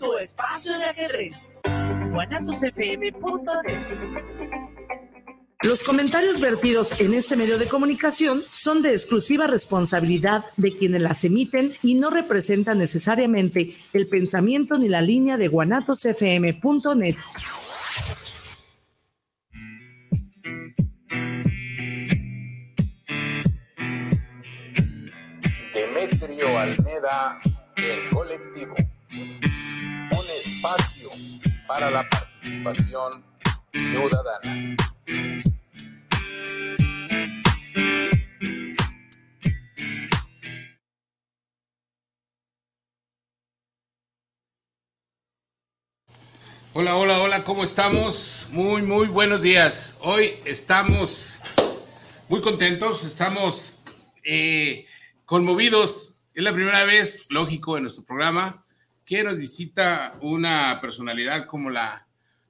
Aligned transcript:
tu 0.00 0.16
espacio 0.16 0.76
de 0.78 0.84
ajedrez. 0.84 1.56
Los 5.62 5.82
comentarios 5.82 6.40
vertidos 6.40 6.98
en 7.00 7.12
este 7.12 7.36
medio 7.36 7.58
de 7.58 7.68
comunicación 7.68 8.42
son 8.50 8.80
de 8.82 8.92
exclusiva 8.92 9.46
responsabilidad 9.46 10.46
de 10.56 10.74
quienes 10.74 11.02
las 11.02 11.22
emiten 11.24 11.72
y 11.82 11.94
no 11.94 12.08
representan 12.08 12.78
necesariamente 12.78 13.76
el 13.92 14.06
pensamiento 14.06 14.78
ni 14.78 14.88
la 14.88 15.02
línea 15.02 15.36
de 15.36 15.48
guanatosfm.net. 15.48 17.16
Demetrio 25.74 26.58
Almeda, 26.58 27.38
el 27.76 28.09
para 31.70 31.88
la 31.88 32.10
participación 32.10 33.12
ciudadana. 33.72 34.76
Hola, 46.72 46.96
hola, 46.96 47.20
hola, 47.20 47.44
¿cómo 47.44 47.62
estamos? 47.62 48.48
Muy, 48.50 48.82
muy 48.82 49.06
buenos 49.06 49.40
días. 49.40 50.00
Hoy 50.02 50.40
estamos 50.44 51.40
muy 52.28 52.40
contentos, 52.40 53.04
estamos 53.04 53.84
eh, 54.24 54.86
conmovidos. 55.24 56.24
Es 56.34 56.42
la 56.42 56.52
primera 56.52 56.82
vez, 56.82 57.26
lógico, 57.28 57.76
en 57.76 57.84
nuestro 57.84 58.04
programa 58.04 58.66
que 59.10 59.24
nos 59.24 59.36
visita 59.36 60.14
una 60.20 60.78
personalidad 60.80 61.46
como 61.46 61.68
la 61.68 62.06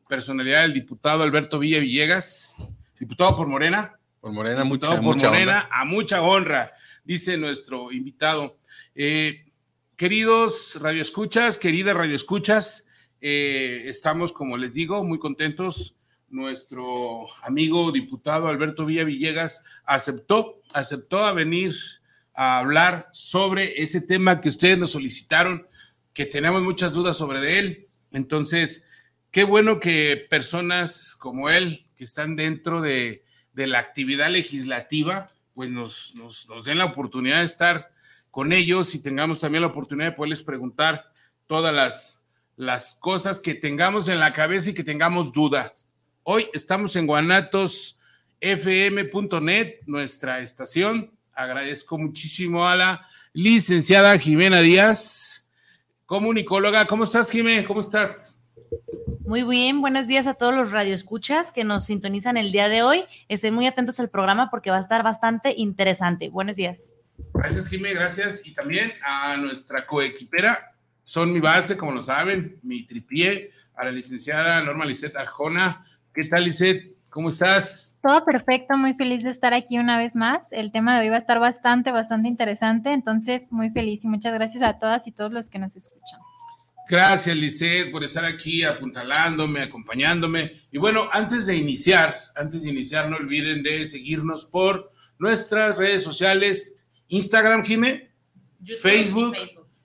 personalidad 0.07 0.61
del 0.61 0.75
diputado 0.75 1.23
Alberto 1.23 1.59
Villa 1.59 1.81
Villegas, 1.81 2.55
diputado 2.99 3.35
por 3.35 3.47
Morena. 3.47 3.99
Por 4.21 4.33
Morena, 4.33 4.63
mucha, 4.63 5.01
por 5.01 5.17
Morena, 5.17 5.71
a 5.73 5.87
mucha 5.87 6.21
honra, 6.21 6.71
dice 7.03 7.39
nuestro 7.39 7.91
invitado. 7.93 8.59
Eh, 8.95 9.47
queridos 9.97 10.77
radioescuchas, 10.83 11.57
queridas 11.57 11.97
radioescuchas, 11.97 12.91
eh, 13.23 13.85
estamos, 13.87 14.31
como 14.31 14.59
les 14.59 14.75
digo, 14.75 15.03
muy 15.03 15.19
contentos. 15.19 15.97
Nuestro 16.29 17.27
amigo 17.43 17.91
diputado 17.91 18.49
Alberto 18.49 18.85
Villa 18.85 19.05
Villegas 19.05 19.65
aceptó, 19.87 20.61
aceptó 20.75 21.25
a 21.25 21.33
venir 21.33 21.75
a 22.35 22.59
hablar 22.59 23.07
sobre 23.15 23.81
ese 23.81 24.03
tema 24.03 24.43
que 24.43 24.51
ustedes 24.51 24.77
nos 24.77 24.91
solicitaron, 24.91 25.67
que 26.21 26.27
tenemos 26.27 26.61
muchas 26.61 26.93
dudas 26.93 27.17
sobre 27.17 27.59
él. 27.59 27.89
Entonces, 28.13 28.87
qué 29.31 29.43
bueno 29.43 29.81
que 29.81 30.27
personas 30.29 31.17
como 31.19 31.49
él, 31.49 31.87
que 31.97 32.05
están 32.05 32.37
dentro 32.37 32.83
de, 32.83 33.25
la 33.55 33.79
actividad 33.79 34.29
legislativa, 34.29 35.29
pues 35.55 35.71
nos, 35.71 36.13
den 36.67 36.77
la 36.77 36.85
oportunidad 36.85 37.39
de 37.39 37.47
estar 37.47 37.91
con 38.31 38.53
ellos 38.53 38.95
y 38.95 39.03
tengamos 39.03 39.41
también 39.41 39.63
la 39.63 39.69
oportunidad 39.69 40.11
de 40.11 40.17
poderles 40.17 40.43
preguntar 40.43 41.11
todas 41.47 41.75
las 41.75 42.29
las 42.55 42.99
cosas 43.01 43.41
que 43.41 43.55
tengamos 43.55 44.09
en 44.09 44.19
la 44.19 44.35
cabeza 44.35 44.69
y 44.69 44.75
que 44.75 44.85
tengamos 44.85 45.33
dudas. 45.33 45.95
Hoy 46.23 46.49
estamos 46.53 46.97
en 46.97 47.07
guanatosfm.net, 47.07 49.77
nuestra 49.87 50.41
estación. 50.41 51.13
Agradezco 51.33 51.97
muchísimo 51.97 52.69
a 52.69 52.77
la 52.77 53.09
licenciada 53.33 54.19
Jimena 54.19 54.61
Díaz, 54.61 55.40
comunicóloga. 56.11 56.87
¿Cómo 56.87 57.05
estás, 57.05 57.31
Jimena? 57.31 57.65
¿Cómo 57.65 57.83
estás? 57.83 58.43
Muy 59.21 59.45
bien, 59.45 59.81
buenos 59.81 60.09
días 60.09 60.27
a 60.27 60.35
todos 60.35 60.53
los 60.53 60.73
radioescuchas 60.73 61.53
que 61.53 61.63
nos 61.63 61.85
sintonizan 61.85 62.37
el 62.37 62.51
día 62.51 62.69
de 62.69 62.83
hoy. 62.83 63.05
Estén 63.29 63.55
muy 63.55 63.69
atentos 63.69 64.01
al 64.01 64.11
programa 64.11 64.51
porque 64.51 64.73
va 64.73 64.79
a 64.79 64.81
estar 64.81 65.05
bastante 65.05 65.55
interesante. 65.57 66.29
Buenos 66.29 66.57
días. 66.57 66.95
Gracias, 67.33 67.69
Jimena, 67.69 68.01
gracias. 68.01 68.45
Y 68.45 68.55
también 68.55 68.93
a 69.05 69.37
nuestra 69.37 69.87
coequipera, 69.87 70.75
son 71.05 71.33
mi 71.33 71.39
base, 71.39 71.77
como 71.77 71.93
lo 71.93 72.03
saben, 72.03 72.59
mi 72.65 72.85
tripié, 72.85 73.53
a 73.77 73.85
la 73.85 73.93
licenciada 73.93 74.61
Norma 74.63 74.87
Lisette 74.87 75.15
Arjona. 75.15 75.87
¿Qué 76.13 76.25
tal, 76.25 76.43
Lisette? 76.43 76.97
¿Cómo 77.09 77.31
estás? 77.31 77.90
Todo 78.03 78.25
perfecto, 78.25 78.79
muy 78.79 78.95
feliz 78.95 79.25
de 79.25 79.31
estar 79.31 79.53
aquí 79.53 79.79
una 79.79 79.99
vez 79.99 80.17
más. 80.17 80.53
El 80.53 80.73
tema 80.73 80.99
de 80.99 81.05
hoy 81.05 81.11
va 81.11 81.17
a 81.17 81.19
estar 81.19 81.39
bastante, 81.39 81.93
bastante 81.93 82.29
interesante, 82.29 82.93
entonces 82.93 83.53
muy 83.53 83.71
feliz 83.71 84.05
y 84.05 84.09
muchas 84.09 84.33
gracias 84.33 84.63
a 84.63 84.79
todas 84.79 85.07
y 85.07 85.13
todos 85.13 85.33
los 85.33 85.51
que 85.51 85.59
nos 85.59 85.77
escuchan. 85.77 86.19
Gracias, 86.89 87.37
Lisette, 87.37 87.93
por 87.93 88.03
estar 88.03 88.25
aquí 88.25 88.65
apuntalándome, 88.65 89.61
acompañándome. 89.61 90.53
Y 90.73 90.79
bueno, 90.79 91.09
antes 91.13 91.47
de 91.47 91.57
iniciar, 91.57 92.17
antes 92.35 92.63
de 92.63 92.71
iniciar, 92.71 93.09
no 93.09 93.17
olviden 93.17 93.63
de 93.63 93.87
seguirnos 93.87 94.47
por 94.47 94.91
nuestras 95.19 95.77
redes 95.77 96.03
sociales, 96.03 96.85
Instagram, 97.09 97.65
Jime, 97.65 98.11
Facebook, 98.81 99.37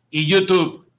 y 0.09 0.25
YouTube. 0.25 0.89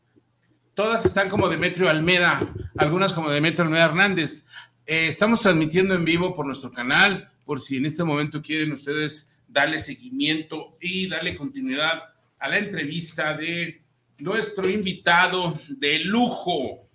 Todas 0.74 1.06
están 1.06 1.30
como 1.30 1.48
Demetrio 1.48 1.88
Almeda, 1.88 2.40
algunas 2.76 3.14
como 3.14 3.30
Demetrio 3.30 3.64
Almeda 3.64 3.86
Hernández. 3.86 4.45
Eh, 4.86 5.08
estamos 5.08 5.40
transmitiendo 5.40 5.94
en 5.94 6.04
vivo 6.04 6.32
por 6.32 6.46
nuestro 6.46 6.70
canal, 6.70 7.32
por 7.44 7.60
si 7.60 7.76
en 7.76 7.86
este 7.86 8.04
momento 8.04 8.40
quieren 8.40 8.70
ustedes 8.70 9.32
darle 9.48 9.80
seguimiento 9.80 10.78
y 10.80 11.08
darle 11.08 11.36
continuidad 11.36 12.04
a 12.38 12.48
la 12.48 12.58
entrevista 12.58 13.36
de 13.36 13.82
nuestro 14.18 14.70
invitado 14.70 15.58
de 15.68 16.04
lujo. 16.04 16.88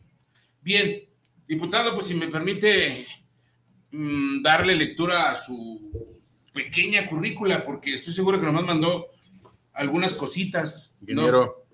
Bien, 0.62 1.03
diputado, 1.46 1.94
pues 1.94 2.07
si 2.07 2.13
me 2.13 2.28
permite 2.28 3.07
mm, 3.91 4.41
darle 4.41 4.75
lectura 4.75 5.30
a 5.30 5.35
su 5.35 5.91
pequeña 6.53 7.07
currícula, 7.07 7.66
porque 7.66 7.96
estoy 7.96 8.13
seguro 8.13 8.40
que 8.40 8.50
nos 8.50 8.66
mandó 8.66 9.07
algunas 9.74 10.13
cositas. 10.13 10.96
Ingeniero, 11.01 11.66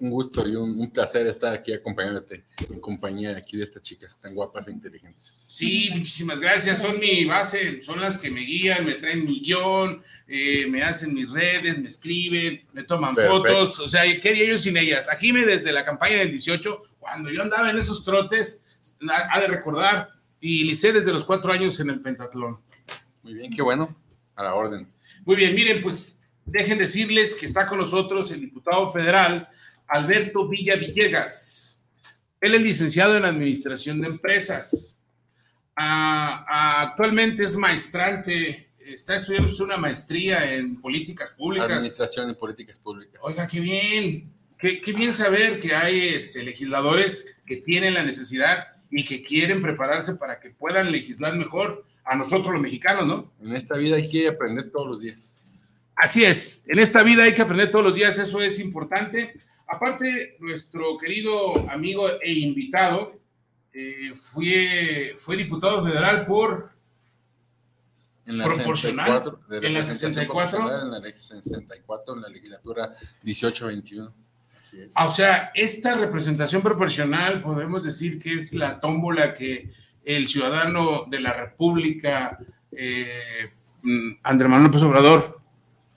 un 0.00 0.10
gusto 0.10 0.46
y 0.46 0.54
un, 0.54 0.90
placer 0.90 1.26
estar 1.26 1.54
aquí 1.54 1.72
acompañándote 1.72 2.44
en 2.70 2.80
compañía 2.80 3.36
aquí 3.36 3.56
de 3.56 3.64
estas 3.64 3.82
chicas 3.82 4.18
tan 4.20 4.34
guapas 4.34 4.68
e 4.68 4.72
inteligentes. 4.72 5.46
Sí, 5.48 5.90
muchísimas 5.92 6.40
gracias. 6.40 6.78
Son 6.78 6.98
mi 6.98 7.24
base, 7.24 7.82
son 7.82 8.00
las 8.00 8.18
que 8.18 8.30
me 8.30 8.40
guían, 8.40 8.84
me 8.84 8.94
traen 8.94 9.24
mi 9.24 9.40
guion, 9.40 10.02
eh, 10.26 10.66
me 10.68 10.82
hacen 10.82 11.14
mis 11.14 11.30
redes, 11.30 11.78
me 11.78 11.88
escriben, 11.88 12.62
me 12.72 12.84
toman 12.84 13.14
fotos. 13.14 13.80
O 13.80 13.88
sea, 13.88 14.02
¿qué 14.20 14.28
haría 14.28 14.46
yo 14.46 14.58
sin 14.58 14.76
ellas? 14.76 15.08
Aquí 15.10 15.32
me 15.32 15.44
desde 15.44 15.72
la 15.72 15.84
campaña 15.84 16.18
del 16.18 16.30
18, 16.30 16.82
cuando 16.98 17.30
yo 17.30 17.42
andaba 17.42 17.70
en 17.70 17.78
esos 17.78 18.04
trotes, 18.04 18.64
ha 19.08 19.40
de 19.40 19.48
recordar, 19.48 20.10
y 20.40 20.64
licé 20.64 20.92
desde 20.92 21.12
los 21.12 21.24
cuatro 21.24 21.52
años 21.52 21.78
en 21.80 21.90
el 21.90 22.00
pentatlón. 22.00 22.60
Muy 23.22 23.34
bien, 23.34 23.52
qué 23.52 23.62
bueno, 23.62 23.94
a 24.36 24.44
la 24.44 24.54
orden. 24.54 24.88
Muy 25.24 25.36
bien, 25.36 25.54
miren, 25.54 25.82
pues 25.82 26.22
dejen 26.44 26.78
decirles 26.78 27.34
que 27.34 27.46
está 27.46 27.66
con 27.66 27.78
nosotros 27.78 28.30
el 28.30 28.40
diputado 28.40 28.90
federal 28.92 29.48
Alberto 29.88 30.46
Villa 30.48 30.76
Villegas. 30.76 31.84
Él 32.40 32.54
es 32.54 32.62
licenciado 32.62 33.16
en 33.16 33.24
Administración 33.24 34.00
de 34.00 34.08
Empresas. 34.08 35.02
actualmente 35.74 37.42
es 37.42 37.56
maestrante, 37.56 38.70
está 38.78 39.16
estudiando 39.16 39.52
una 39.64 39.76
maestría 39.76 40.54
en 40.54 40.80
políticas 40.80 41.30
públicas. 41.30 41.70
Administración 41.70 42.28
en 42.28 42.36
políticas 42.36 42.78
públicas. 42.78 43.20
Oiga, 43.22 43.46
qué 43.46 43.60
bien, 43.60 44.32
qué, 44.58 44.92
bien 44.96 45.14
saber 45.14 45.60
que 45.60 45.74
hay 45.74 46.08
este, 46.08 46.42
legisladores 46.42 47.36
que 47.46 47.56
tienen 47.56 47.94
la 47.94 48.02
necesidad 48.02 48.68
y 48.90 49.04
que 49.04 49.22
quieren 49.22 49.62
prepararse 49.62 50.14
para 50.14 50.40
que 50.40 50.50
puedan 50.50 50.90
legislar 50.90 51.36
mejor 51.36 51.84
a 52.04 52.16
nosotros 52.16 52.52
los 52.52 52.62
mexicanos, 52.62 53.06
¿no? 53.06 53.32
En 53.38 53.54
esta 53.54 53.76
vida 53.76 53.96
hay 53.96 54.08
que 54.08 54.28
aprender 54.28 54.70
todos 54.70 54.88
los 54.88 55.00
días. 55.00 55.44
Así 55.94 56.24
es, 56.24 56.64
en 56.68 56.78
esta 56.78 57.02
vida 57.02 57.24
hay 57.24 57.34
que 57.34 57.42
aprender 57.42 57.70
todos 57.70 57.84
los 57.84 57.94
días, 57.94 58.18
eso 58.18 58.40
es 58.40 58.60
importante. 58.60 59.34
Aparte, 59.68 60.36
nuestro 60.40 60.96
querido 60.98 61.68
amigo 61.70 62.08
e 62.22 62.32
invitado 62.32 63.20
eh, 63.72 64.12
fue, 64.14 65.14
fue 65.18 65.36
diputado 65.36 65.84
federal 65.84 66.24
por 66.26 66.72
en 68.24 68.38
la 68.38 68.44
proporcional 68.44 69.22
64, 69.22 69.40
en 69.62 69.74
la 69.74 69.82
64 69.82 70.82
en 70.82 70.90
la 70.90 71.00
64 71.00 72.14
en 72.14 72.20
la 72.20 72.28
legislatura 72.28 72.94
18-21 73.24 74.12
Así 74.58 74.80
es. 74.80 74.92
Ah, 74.96 75.06
O 75.06 75.10
sea, 75.10 75.50
esta 75.54 75.94
representación 75.94 76.60
proporcional 76.60 77.40
podemos 77.40 77.84
decir 77.84 78.18
que 78.18 78.34
es 78.34 78.54
la 78.54 78.80
tómbola 78.80 79.34
que 79.34 79.70
el 80.04 80.28
ciudadano 80.28 81.04
de 81.08 81.20
la 81.20 81.32
República, 81.32 82.38
eh, 82.72 83.52
mm, 83.82 84.12
Andrés 84.22 84.50
Manuel 84.50 84.66
López 84.68 84.82
Obrador, 84.82 85.40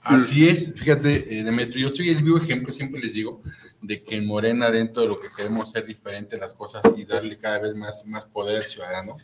Así 0.04 0.48
es, 0.48 0.72
fíjate, 0.74 1.38
eh, 1.38 1.44
Demetrio, 1.44 1.88
yo 1.88 1.94
soy 1.94 2.08
el 2.08 2.24
vivo 2.24 2.36
ejemplo, 2.36 2.72
siempre 2.72 3.00
les 3.00 3.14
digo, 3.14 3.40
de 3.80 4.02
que 4.02 4.16
en 4.16 4.26
Morena, 4.26 4.68
dentro 4.68 5.02
de 5.02 5.08
lo 5.08 5.20
que 5.20 5.28
queremos 5.36 5.70
ser 5.70 5.86
diferente 5.86 6.36
las 6.36 6.54
cosas 6.54 6.82
y 6.96 7.04
darle 7.04 7.38
cada 7.38 7.60
vez 7.60 7.76
más, 7.76 8.04
más 8.06 8.26
poder 8.26 8.56
al 8.56 8.62
ciudadano, 8.64 9.16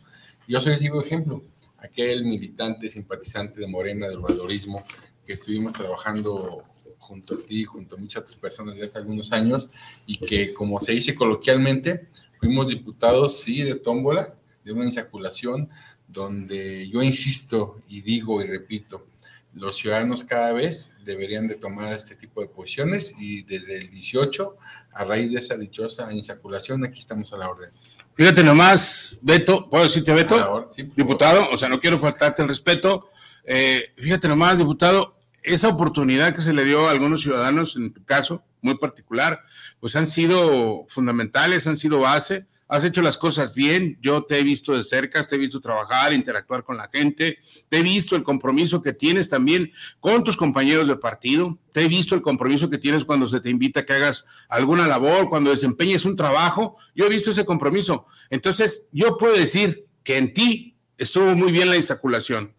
yo 0.47 0.61
soy 0.61 0.75
el 0.75 0.79
vivo 0.79 1.03
ejemplo, 1.03 1.43
aquel 1.79 2.25
militante, 2.25 2.91
simpatizante 2.91 3.61
de 3.61 3.67
Morena, 3.67 4.09
del 4.09 4.19
obradorismo, 4.19 4.85
que 5.27 5.33
estuvimos 5.33 5.73
trabajando 5.73 6.63
junto 6.99 7.35
a 7.35 7.39
ti, 7.39 7.65
junto 7.65 7.97
a 7.97 7.99
muchas 7.99 8.23
otras 8.23 8.37
personas 8.37 8.75
desde 8.75 8.87
hace 8.87 8.99
algunos 8.99 9.33
años, 9.33 9.71
y 10.07 10.19
que, 10.19 10.55
como 10.55 10.81
se 10.81 10.93
dice 10.93 11.17
coloquialmente, 11.17 12.07
fuimos 12.39 12.69
diputados, 12.69 13.41
sí, 13.41 13.63
de 13.65 13.75
tómbola, 13.75 14.29
de 14.65 14.73
una 14.73 14.85
insaculación, 14.85 15.69
donde 16.07 16.89
yo 16.89 17.03
insisto 17.03 17.81
y 17.89 18.01
digo 18.01 18.41
y 18.43 18.47
repito, 18.47 19.07
los 19.55 19.77
ciudadanos 19.77 20.25
cada 20.25 20.53
vez 20.53 20.95
deberían 21.05 21.49
de 21.49 21.55
tomar 21.57 21.93
este 21.93 22.15
tipo 22.15 22.41
de 22.41 22.49
posiciones 22.49 23.15
y 23.19 23.43
desde 23.43 23.79
el 23.79 23.91
18, 23.91 24.57
a 24.93 25.05
raíz 25.05 25.33
de 25.33 25.39
esa 25.39 25.57
dichosa 25.57 26.13
insaculación, 26.13 26.85
aquí 26.85 26.99
estamos 27.01 27.33
a 27.33 27.39
la 27.39 27.49
orden. 27.49 27.71
fíjate 28.15 28.43
nomás, 28.45 29.19
Beto, 29.23 29.69
¿puedo 29.69 29.85
decirte 29.85 30.13
A 30.13 30.15
la 30.15 30.23
Beto? 30.23 30.53
orden, 30.53 30.71
sí, 30.71 30.83
por 30.85 30.91
favor. 30.93 30.97
Diputado, 30.97 31.51
o 31.51 31.57
sea, 31.57 31.69
no 31.69 31.81
quiero 31.81 31.99
faltarte 31.99 32.43
el 32.43 32.49
respeto. 32.49 33.09
Eh, 33.45 33.93
fíjate 33.97 34.29
nomás, 34.29 34.59
diputado, 34.59 35.19
esa 35.43 35.69
oportunidad 35.69 36.35
que 36.35 36.43
se 36.43 36.53
le 36.53 36.65
dio 36.65 36.87
a 36.87 36.91
algunos 36.91 37.23
ciudadanos, 37.23 37.77
en 37.77 37.93
tu 37.93 38.05
caso, 38.05 38.45
muy 38.61 38.77
particular, 38.77 39.41
pues 39.81 39.97
han 39.97 40.07
sido 40.07 40.85
fundamentales, 40.89 41.67
han 41.67 41.77
sido 41.77 42.01
base. 42.01 42.47
Has 42.69 42.85
hecho 42.85 43.01
las 43.01 43.17
cosas 43.17 43.55
bien, 43.55 43.99
yo 44.03 44.25
te 44.25 44.39
he 44.39 44.43
visto 44.43 44.77
de 44.77 44.83
cerca, 44.83 45.23
te 45.25 45.37
he 45.37 45.39
visto 45.39 45.59
trabajar, 45.59 46.13
interactuar 46.13 46.63
con 46.63 46.77
la 46.77 46.87
gente, 46.93 47.39
te 47.71 47.79
he 47.79 47.83
visto 47.83 48.15
el 48.15 48.23
compromiso 48.23 48.83
que 48.83 48.93
tienes 48.93 49.31
también 49.31 49.73
con 50.01 50.23
tus 50.23 50.37
compañeros 50.37 50.87
de 50.87 50.97
partido, 50.97 51.59
te 51.73 51.83
he 51.83 51.89
visto 51.89 52.15
el 52.15 52.21
compromiso 52.21 52.69
que 52.69 52.77
tienes 52.77 53.05
cuando 53.05 53.27
se 53.27 53.41
te 53.41 53.49
invita 53.49 53.81
a 53.81 53.87
que 53.87 53.95
hagas 53.95 54.27
alguna 54.51 54.87
labor, 54.87 55.31
cuando 55.31 55.49
desempeñes 55.49 56.05
un 56.05 56.15
trabajo, 56.15 56.77
yo 56.95 57.07
he 57.07 57.09
visto 57.09 57.31
ese 57.31 57.47
compromiso. 57.47 58.07
Entonces, 58.29 58.91
yo 58.93 59.17
puedo 59.17 59.35
decir 59.35 59.87
que 60.05 60.19
en 60.19 60.35
ti 60.35 60.77
estuvo 60.99 61.35
muy 61.35 61.51
bien 61.53 61.71
la 61.71 61.77
insaculación 61.77 62.55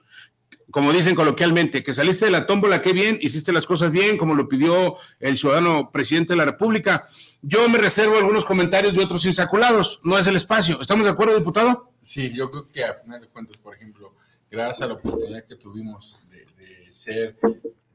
como 0.71 0.94
dicen 0.94 1.16
coloquialmente, 1.16 1.83
que 1.83 1.94
saliste 1.94 2.25
de 2.25 2.31
la 2.31 2.45
tómbola, 2.45 2.81
qué 2.81 2.94
bien, 2.94 3.18
hiciste 3.21 3.51
las 3.51 3.66
cosas 3.66 3.92
bien, 3.92 4.18
como 4.18 4.36
lo 4.36 4.48
pidió 4.48 4.98
el 5.19 5.38
ciudadano 5.38 5.92
presidente 5.92 6.33
de 6.33 6.38
la 6.38 6.45
República. 6.45 7.07
Yo 7.42 7.68
me 7.69 7.77
reservo 7.77 8.18
algunos 8.18 8.45
comentarios 8.45 8.94
de 8.94 9.04
otros 9.04 9.25
insaculados, 9.25 10.00
no 10.04 10.18
es 10.18 10.27
el 10.27 10.36
espacio. 10.36 10.80
¿Estamos 10.81 11.06
de 11.06 11.12
acuerdo, 11.12 11.38
diputado? 11.38 11.92
Sí, 12.04 12.31
yo 12.33 12.51
creo 12.51 12.68
que 12.68 12.83
a 12.83 12.94
final 12.95 13.21
de 13.21 13.27
cuentas, 13.27 13.57
por 13.57 13.75
ejemplo, 13.75 14.13
gracias 14.50 14.81
a 14.81 14.88
la 14.88 14.94
oportunidad 14.94 15.44
que 15.44 15.56
tuvimos 15.56 16.21
de, 16.30 16.39
ser 16.92 17.38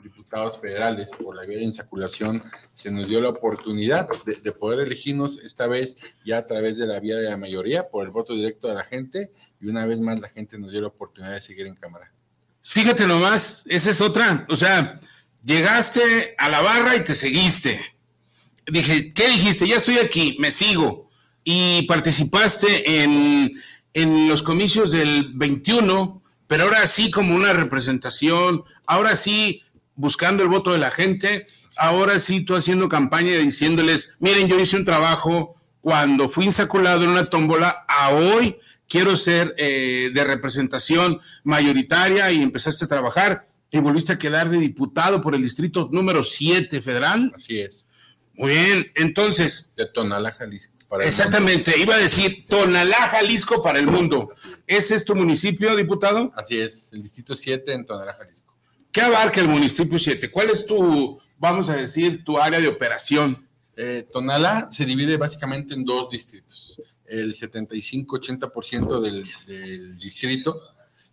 diputados 0.03 0.61
federales 0.61 1.11
por 1.11 1.35
la 1.35 1.45
vía 1.45 1.59
de 1.59 1.65
insaculación, 1.65 2.43
se 2.73 2.91
nos 2.91 3.09
dio 3.09 3.21
la 3.21 3.31
oportunidad 3.31 4.09
de 4.25 4.53
poder 4.53 4.81
elegirnos 4.81 5.39
esta 5.39 5.67
vez 5.67 5.97
ya 6.25 6.39
a 6.39 6.47
través 6.47 6.77
de 6.77 6.87
la 6.87 7.01
vía 7.01 7.17
de 7.17 7.29
la 7.29 7.37
mayoría, 7.37 7.89
por 7.89 8.05
el 8.05 8.13
voto 8.13 8.35
directo 8.35 8.69
de 8.69 8.75
la 8.75 8.85
gente, 8.85 9.33
y 9.61 9.67
una 9.67 9.85
vez 9.87 10.01
más 10.01 10.21
la 10.21 10.29
gente 10.29 10.59
nos 10.59 10.71
dio 10.71 10.83
la 10.83 10.89
oportunidad 10.89 11.35
de 11.35 11.41
seguir 11.41 11.67
en 11.67 11.75
Cámara. 11.75 12.13
Fíjate 12.65 13.07
nomás, 13.07 13.65
esa 13.69 13.91
es 13.91 14.01
otra. 14.01 14.47
O 14.49 14.57
sea, 14.57 14.99
llegaste 15.45 16.35
a 16.39 16.49
la 16.49 16.63
barra 16.63 16.97
y 16.97 17.05
te 17.05 17.15
seguiste. 17.15 17.85
Dije, 18.67 19.13
¿qué 19.13 19.29
dijiste? 19.29 19.69
Ya 19.69 19.77
estoy 19.77 19.99
aquí, 19.99 20.37
me 20.41 20.51
sigo. 20.51 21.11
Y 21.45 21.83
participaste 21.83 23.03
en, 23.03 23.61
en 23.93 24.29
los 24.29 24.43
comicios 24.43 24.91
del 24.91 25.33
21, 25.35 26.23
pero 26.47 26.65
ahora 26.65 26.87
sí 26.87 27.11
como 27.11 27.37
una 27.37 27.53
representación, 27.53 28.65
ahora 28.87 29.15
sí 29.15 29.63
buscando 29.95 30.43
el 30.43 30.49
voto 30.49 30.73
de 30.73 30.79
la 30.79 30.91
gente, 30.91 31.47
ahora 31.77 32.19
sí 32.19 32.45
tú 32.47 32.57
haciendo 32.57 32.89
campaña 32.89 33.33
y 33.33 33.45
diciéndoles, 33.45 34.17
miren, 34.21 34.49
yo 34.49 34.59
hice 34.59 34.79
un 34.79 34.87
trabajo 34.87 35.57
cuando 35.83 36.31
fui 36.31 36.47
insaculado 36.47 37.05
en 37.05 37.11
una 37.11 37.29
tómbola, 37.29 37.85
a 37.87 38.09
hoy 38.09 38.57
quiero 38.89 39.17
ser 39.17 39.55
eh, 39.57 40.11
de 40.13 40.25
representación 40.25 41.21
mayoritaria 41.43 42.31
y 42.33 42.43
empezaste 42.43 42.85
a 42.85 42.89
trabajar 42.89 43.47
y 43.71 43.79
volviste 43.79 44.13
a 44.13 44.19
quedar 44.19 44.49
de 44.51 44.59
diputado 44.59 45.21
por 45.21 45.35
el 45.35 45.43
distrito 45.43 45.89
número 45.91 46.23
7 46.23 46.81
federal. 46.81 47.33
Así 47.35 47.59
es, 47.61 47.87
Muy 48.35 48.53
bien, 48.53 48.93
entonces, 48.95 49.73
de 49.77 49.87
Tonalá, 49.87 50.31
Jalisco. 50.33 50.75
para 50.89 51.03
el 51.05 51.09
exactamente, 51.09 51.77
iba 51.79 51.95
a 51.95 51.99
decir 51.99 52.45
Tonalá, 52.49 53.09
Jalisco 53.09 53.63
para 53.63 53.79
el 53.79 53.87
mundo. 53.87 54.31
¿Ese 54.67 54.95
es 54.95 55.05
tu 55.05 55.15
municipio, 55.17 55.75
diputado? 55.75 56.31
Así 56.37 56.59
es, 56.59 56.93
el 56.93 57.03
distrito 57.03 57.35
7 57.35 57.73
en 57.73 57.85
Tonalá, 57.85 58.13
Jalisco. 58.15 58.55
¿Qué 58.93 59.01
abarca 59.01 59.41
el 59.41 59.49
municipio 59.49 59.99
7? 59.99 60.31
¿Cuál 60.31 60.51
es 60.51 60.67
tu, 60.67 61.19
vamos 61.37 61.69
a 61.69 61.75
decir, 61.75 62.23
tu 62.25 62.39
área 62.39 62.61
de 62.61 62.69
operación? 62.69 63.49
Eh, 63.77 64.07
Tonalá 64.13 64.69
se 64.71 64.85
divide 64.85 65.17
básicamente 65.17 65.75
en 65.75 65.85
dos 65.85 66.11
distritos. 66.11 66.81
El 67.07 67.33
75-80% 67.33 69.01
del, 69.01 69.25
del 69.47 69.99
distrito 69.99 70.61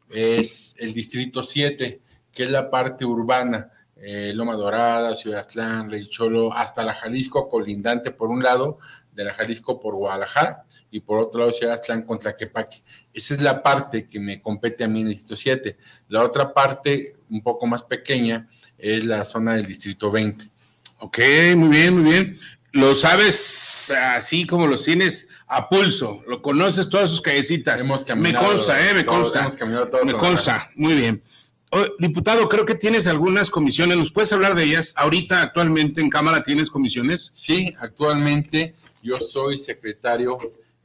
es 0.09 0.75
el 0.79 0.93
distrito 0.93 1.43
7, 1.43 2.01
que 2.31 2.43
es 2.43 2.51
la 2.51 2.69
parte 2.69 3.05
urbana, 3.05 3.71
eh, 4.03 4.33
Loma 4.33 4.55
Dorada, 4.55 5.15
Ciudad 5.15 5.41
Aztlán, 5.41 5.91
Rey 5.91 6.07
Cholo, 6.07 6.51
hasta 6.53 6.83
la 6.83 6.93
Jalisco 6.93 7.47
colindante 7.47 8.11
por 8.11 8.29
un 8.29 8.41
lado, 8.41 8.79
de 9.13 9.23
la 9.23 9.33
Jalisco 9.33 9.79
por 9.79 9.95
Guadalajara, 9.95 10.65
y 10.89 11.01
por 11.01 11.19
otro 11.19 11.41
lado 11.41 11.51
Ciudad 11.51 11.75
Aztlán 11.75 12.03
con 12.03 12.17
Tlaquepaque. 12.17 12.81
Esa 13.13 13.35
es 13.35 13.41
la 13.41 13.61
parte 13.61 14.07
que 14.07 14.19
me 14.19 14.41
compete 14.41 14.83
a 14.83 14.87
mí 14.87 15.01
en 15.01 15.07
el 15.07 15.13
distrito 15.13 15.37
7. 15.37 15.77
La 16.09 16.23
otra 16.23 16.53
parte, 16.53 17.15
un 17.29 17.41
poco 17.41 17.67
más 17.67 17.83
pequeña, 17.83 18.49
es 18.77 19.05
la 19.05 19.23
zona 19.23 19.53
del 19.53 19.67
distrito 19.67 20.09
20. 20.09 20.49
Ok, 20.99 21.19
muy 21.55 21.69
bien, 21.69 21.99
muy 21.99 22.11
bien. 22.11 22.39
Lo 22.71 22.95
sabes 22.95 23.91
así 23.91 24.47
como 24.47 24.65
los 24.65 24.83
tienes 24.83 25.29
a 25.53 25.68
pulso, 25.68 26.24
lo 26.27 26.42
conoces 26.42 26.88
todas 26.88 27.09
sus 27.09 27.19
callecitas. 27.19 27.81
Hemos 27.81 28.01
me 28.01 28.07
caminado 28.07 28.48
consta, 28.48 28.89
eh, 28.89 28.94
me 28.94 29.03
consta. 29.03 29.42
hemos 29.42 29.57
caminado 29.57 29.89
todo 29.89 30.06
me 30.06 30.13
consta, 30.13 30.69
muy 30.75 30.95
bien. 30.95 31.21
Oh, 31.71 31.83
diputado, 32.00 32.48
creo 32.48 32.65
que 32.65 32.75
tienes 32.75 33.06
algunas 33.06 33.50
comisiones, 33.50 33.98
¿nos 33.98 34.13
puedes 34.13 34.31
hablar 34.31 34.56
de 34.56 34.63
ellas? 34.63 34.94
Ahorita, 34.95 35.42
actualmente 35.42 36.00
en 36.00 36.09
Cámara, 36.09 36.44
¿tienes 36.44 36.69
comisiones? 36.69 37.31
Sí, 37.33 37.74
actualmente 37.81 38.75
yo 39.03 39.19
soy 39.19 39.57
secretario 39.57 40.38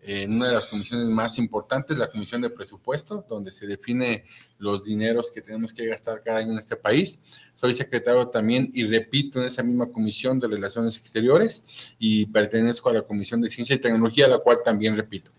en 0.08 0.35
una 0.35 0.47
de 0.47 0.53
las 0.53 0.69
comisiones 0.69 1.08
más 1.08 1.37
importantes, 1.37 1.99
la 1.99 2.08
Comisión 2.08 2.40
de 2.40 2.49
Presupuesto, 2.50 3.26
donde 3.28 3.50
se 3.50 3.66
define 3.66 4.23
los 4.59 4.85
dineros 4.85 5.33
que 5.33 5.42
tenemos 5.42 5.73
que 5.73 5.85
gastar 5.87 6.23
cada 6.25 6.38
año 6.38 6.52
en 6.52 6.59
este 6.59 6.76
país. 6.76 7.19
Soy 7.57 7.75
secretario 7.75 8.28
también 8.28 8.71
y 8.73 8.85
repito 8.85 9.40
en 9.40 9.47
esa 9.49 9.64
misma 9.64 9.90
Comisión 9.90 10.38
de 10.38 10.47
Relaciones 10.47 10.97
Exteriores 10.97 11.64
y 11.99 12.26
pertenezco 12.26 12.88
a 12.90 12.92
la 12.92 13.02
Comisión 13.02 13.40
de 13.40 13.50
Ciencia 13.50 13.75
y 13.75 13.81
Tecnología, 13.81 14.28
la 14.28 14.38
cual 14.38 14.59
también 14.64 14.97
repito. 14.97 15.33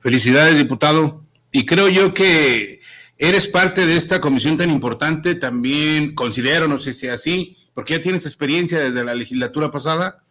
Felicidades, 0.00 0.56
diputado. 0.56 1.22
Y 1.50 1.66
creo 1.66 1.90
yo 1.90 2.14
que 2.14 2.80
eres 3.18 3.46
parte 3.46 3.84
de 3.86 3.96
esta 3.96 4.22
comisión 4.22 4.56
tan 4.56 4.70
importante, 4.70 5.34
también 5.34 6.14
considero, 6.14 6.66
no 6.66 6.78
sé 6.78 6.94
si 6.94 7.08
así, 7.08 7.58
porque 7.74 7.98
ya 7.98 8.02
tienes 8.02 8.24
experiencia 8.24 8.80
desde 8.80 9.04
la 9.04 9.14
legislatura 9.14 9.70
pasada, 9.70 10.24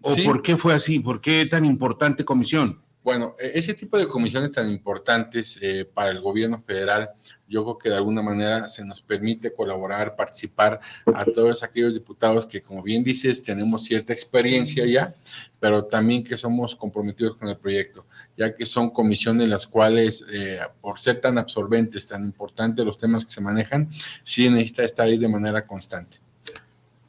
o 0.00 0.14
Sí. 0.14 0.22
por 0.22 0.42
qué 0.42 0.56
fue 0.56 0.74
así, 0.74 0.98
por 0.98 1.20
qué 1.20 1.46
tan 1.46 1.64
importante 1.64 2.24
comisión. 2.24 2.82
Bueno, 3.02 3.32
e- 3.40 3.58
ese 3.58 3.74
tipo 3.74 3.98
de 3.98 4.06
comisiones 4.06 4.52
tan 4.52 4.70
importantes 4.70 5.58
eh, 5.62 5.88
para 5.92 6.10
el 6.10 6.20
gobierno 6.20 6.60
federal, 6.60 7.10
yo 7.48 7.64
creo 7.64 7.78
que 7.78 7.88
de 7.88 7.96
alguna 7.96 8.22
manera 8.22 8.68
se 8.68 8.84
nos 8.84 9.00
permite 9.00 9.52
colaborar, 9.54 10.14
participar 10.14 10.78
a 11.14 11.24
todos 11.24 11.62
aquellos 11.62 11.94
diputados 11.94 12.44
que, 12.46 12.60
como 12.60 12.82
bien 12.82 13.02
dices, 13.02 13.42
tenemos 13.42 13.84
cierta 13.84 14.12
experiencia 14.12 14.84
ya, 14.84 15.14
pero 15.58 15.84
también 15.84 16.22
que 16.22 16.36
somos 16.36 16.76
comprometidos 16.76 17.36
con 17.36 17.48
el 17.48 17.56
proyecto, 17.56 18.06
ya 18.36 18.54
que 18.54 18.66
son 18.66 18.90
comisiones 18.90 19.48
las 19.48 19.66
cuales, 19.66 20.26
eh, 20.32 20.58
por 20.80 21.00
ser 21.00 21.20
tan 21.20 21.38
absorbentes, 21.38 22.06
tan 22.06 22.22
importantes 22.24 22.84
los 22.84 22.98
temas 22.98 23.24
que 23.24 23.32
se 23.32 23.40
manejan, 23.40 23.88
sí 24.22 24.50
necesita 24.50 24.84
estar 24.84 25.06
ahí 25.06 25.16
de 25.16 25.28
manera 25.28 25.66
constante. 25.66 26.18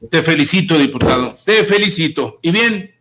Te 0.09 0.23
felicito, 0.23 0.77
diputado, 0.77 1.37
te 1.43 1.65
felicito. 1.65 2.39
Y 2.41 2.51
bien, 2.51 2.91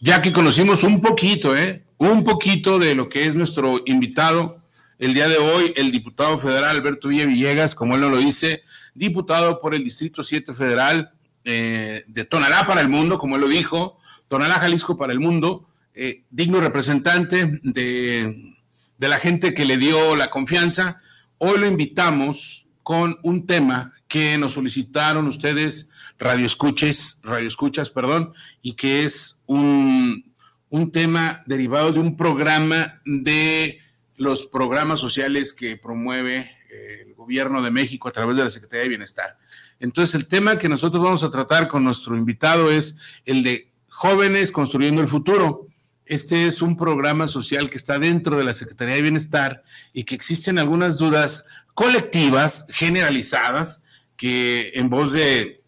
ya 0.00 0.22
que 0.22 0.32
conocimos 0.32 0.84
un 0.84 1.00
poquito, 1.00 1.56
¿eh? 1.56 1.83
Un 1.98 2.24
poquito 2.24 2.78
de 2.78 2.94
lo 2.94 3.08
que 3.08 3.26
es 3.26 3.34
nuestro 3.34 3.80
invitado 3.86 4.60
el 4.98 5.14
día 5.14 5.28
de 5.28 5.38
hoy, 5.38 5.72
el 5.76 5.92
diputado 5.92 6.38
federal 6.38 6.76
Alberto 6.76 7.08
Villa 7.08 7.24
Villegas, 7.24 7.74
como 7.74 7.94
él 7.94 8.00
nos 8.00 8.10
lo 8.10 8.18
dice, 8.18 8.62
diputado 8.94 9.60
por 9.60 9.74
el 9.74 9.84
Distrito 9.84 10.22
7 10.22 10.54
Federal 10.54 11.12
eh, 11.44 12.04
de 12.06 12.24
Tonalá 12.24 12.66
para 12.66 12.80
el 12.80 12.88
mundo, 12.88 13.18
como 13.18 13.36
él 13.36 13.42
lo 13.42 13.48
dijo, 13.48 13.98
Tonalá, 14.28 14.54
Jalisco 14.54 14.96
para 14.96 15.12
el 15.12 15.20
mundo, 15.20 15.68
eh, 15.94 16.24
digno 16.30 16.60
representante 16.60 17.60
de, 17.62 18.54
de 18.98 19.08
la 19.08 19.18
gente 19.18 19.54
que 19.54 19.64
le 19.64 19.76
dio 19.76 20.16
la 20.16 20.30
confianza. 20.30 21.00
Hoy 21.38 21.58
lo 21.58 21.66
invitamos 21.66 22.66
con 22.82 23.18
un 23.22 23.46
tema 23.46 23.92
que 24.08 24.38
nos 24.38 24.54
solicitaron 24.54 25.26
ustedes, 25.26 25.90
radio 26.18 26.46
escuches, 26.46 27.20
radio 27.22 27.48
escuchas, 27.48 27.90
perdón, 27.90 28.32
y 28.62 28.74
que 28.74 29.04
es 29.04 29.42
un, 29.46 30.33
un 30.74 30.90
tema 30.90 31.44
derivado 31.46 31.92
de 31.92 32.00
un 32.00 32.16
programa 32.16 33.00
de 33.04 33.78
los 34.16 34.44
programas 34.44 34.98
sociales 34.98 35.54
que 35.54 35.76
promueve 35.76 36.50
eh, 36.68 37.04
el 37.06 37.14
gobierno 37.14 37.62
de 37.62 37.70
México 37.70 38.08
a 38.08 38.10
través 38.10 38.36
de 38.36 38.42
la 38.42 38.50
Secretaría 38.50 38.82
de 38.82 38.88
Bienestar. 38.88 39.38
Entonces, 39.78 40.16
el 40.16 40.26
tema 40.26 40.58
que 40.58 40.68
nosotros 40.68 41.00
vamos 41.00 41.22
a 41.22 41.30
tratar 41.30 41.68
con 41.68 41.84
nuestro 41.84 42.16
invitado 42.16 42.72
es 42.72 42.98
el 43.24 43.44
de 43.44 43.70
jóvenes 43.88 44.50
construyendo 44.50 45.00
el 45.00 45.08
futuro. 45.08 45.68
Este 46.06 46.48
es 46.48 46.60
un 46.60 46.76
programa 46.76 47.28
social 47.28 47.70
que 47.70 47.76
está 47.76 48.00
dentro 48.00 48.36
de 48.36 48.42
la 48.42 48.52
Secretaría 48.52 48.96
de 48.96 49.02
Bienestar 49.02 49.62
y 49.92 50.02
que 50.02 50.16
existen 50.16 50.58
algunas 50.58 50.98
dudas 50.98 51.46
colectivas, 51.74 52.66
generalizadas, 52.70 53.84
que 54.16 54.72
en 54.74 54.90
voz 54.90 55.12
de, 55.12 55.62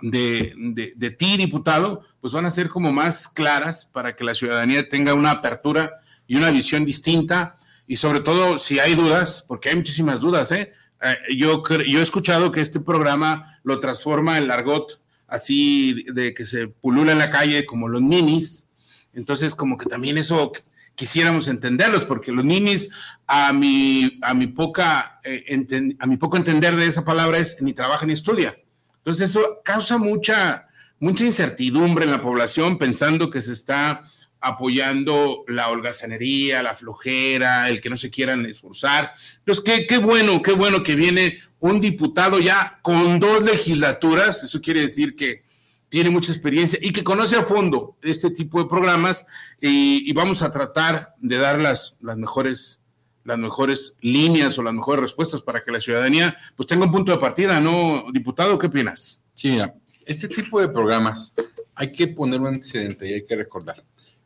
de, 0.00 0.52
de, 0.96 1.10
ti, 1.12 1.36
diputado, 1.36 2.02
pues 2.22 2.32
van 2.32 2.46
a 2.46 2.50
ser 2.50 2.70
como 2.70 2.92
más 2.92 3.28
claras 3.28 3.84
para 3.84 4.16
que 4.16 4.24
la 4.24 4.34
ciudadanía 4.34 4.88
tenga 4.88 5.12
una 5.12 5.32
apertura 5.32 6.00
y 6.26 6.36
una 6.36 6.50
visión 6.50 6.86
distinta 6.86 7.58
y 7.86 7.96
sobre 7.96 8.20
todo 8.20 8.58
si 8.58 8.78
hay 8.78 8.94
dudas, 8.94 9.44
porque 9.46 9.68
hay 9.68 9.76
muchísimas 9.76 10.20
dudas, 10.20 10.52
¿eh? 10.52 10.72
eh 11.02 11.36
yo, 11.36 11.62
yo 11.86 11.98
he 11.98 12.02
escuchado 12.02 12.52
que 12.52 12.60
este 12.60 12.80
programa 12.80 13.58
lo 13.64 13.80
transforma 13.80 14.38
en 14.38 14.46
largot 14.46 15.00
así 15.26 16.04
de 16.12 16.32
que 16.32 16.46
se 16.46 16.68
pulula 16.68 17.12
en 17.12 17.18
la 17.18 17.30
calle 17.30 17.66
como 17.66 17.88
los 17.88 18.00
ninis, 18.00 18.70
entonces 19.12 19.54
como 19.54 19.76
que 19.76 19.86
también 19.86 20.16
eso 20.16 20.52
quisiéramos 20.94 21.48
entenderlos, 21.48 22.04
porque 22.04 22.30
los 22.30 22.44
ninis, 22.44 22.90
a 23.26 23.52
mi, 23.52 24.18
a 24.22 24.34
mi, 24.34 24.46
poca, 24.46 25.20
eh, 25.24 25.96
a 25.98 26.06
mi 26.06 26.16
poco 26.18 26.36
entender 26.36 26.76
de 26.76 26.86
esa 26.86 27.04
palabra 27.04 27.38
es 27.38 27.60
ni 27.60 27.72
trabaja 27.72 28.06
ni 28.06 28.12
estudia. 28.12 28.56
Entonces 28.98 29.30
eso 29.30 29.60
causa 29.64 29.98
mucha, 29.98 30.68
mucha 31.02 31.24
incertidumbre 31.24 32.04
en 32.04 32.12
la 32.12 32.22
población 32.22 32.78
pensando 32.78 33.28
que 33.28 33.42
se 33.42 33.52
está 33.52 34.08
apoyando 34.40 35.44
la 35.48 35.68
holgazanería, 35.68 36.62
la 36.62 36.76
flojera, 36.76 37.68
el 37.68 37.80
que 37.80 37.90
no 37.90 37.96
se 37.96 38.08
quieran 38.08 38.46
esforzar. 38.46 39.12
Entonces, 39.38 39.64
qué, 39.64 39.86
qué 39.88 39.98
bueno, 39.98 40.40
qué 40.42 40.52
bueno 40.52 40.84
que 40.84 40.94
viene 40.94 41.40
un 41.58 41.80
diputado 41.80 42.38
ya 42.38 42.78
con 42.82 43.18
dos 43.18 43.42
legislaturas, 43.42 44.44
eso 44.44 44.60
quiere 44.60 44.82
decir 44.82 45.16
que 45.16 45.42
tiene 45.88 46.08
mucha 46.08 46.30
experiencia 46.30 46.78
y 46.80 46.92
que 46.92 47.02
conoce 47.02 47.34
a 47.34 47.42
fondo 47.42 47.96
este 48.00 48.30
tipo 48.30 48.62
de 48.62 48.68
programas 48.68 49.26
y, 49.60 50.12
vamos 50.12 50.40
a 50.42 50.52
tratar 50.52 51.16
de 51.18 51.36
dar 51.36 51.60
las, 51.60 51.98
las, 52.00 52.16
mejores, 52.16 52.86
las 53.24 53.38
mejores 53.38 53.96
líneas 54.02 54.56
o 54.56 54.62
las 54.62 54.72
mejores 54.72 55.02
respuestas 55.02 55.40
para 55.40 55.64
que 55.64 55.72
la 55.72 55.80
ciudadanía 55.80 56.36
pues 56.54 56.68
tenga 56.68 56.84
un 56.84 56.92
punto 56.92 57.10
de 57.10 57.18
partida, 57.18 57.60
¿no, 57.60 58.04
diputado? 58.12 58.56
¿Qué 58.56 58.68
opinas? 58.68 59.24
Sí, 59.34 59.50
mira, 59.50 59.74
este 60.06 60.28
tipo 60.28 60.60
de 60.60 60.68
programas 60.68 61.32
hay 61.74 61.92
que 61.92 62.08
poner 62.08 62.40
un 62.40 62.48
antecedente 62.48 63.08
y 63.08 63.14
hay 63.14 63.24
que 63.24 63.36
recordar. 63.36 63.82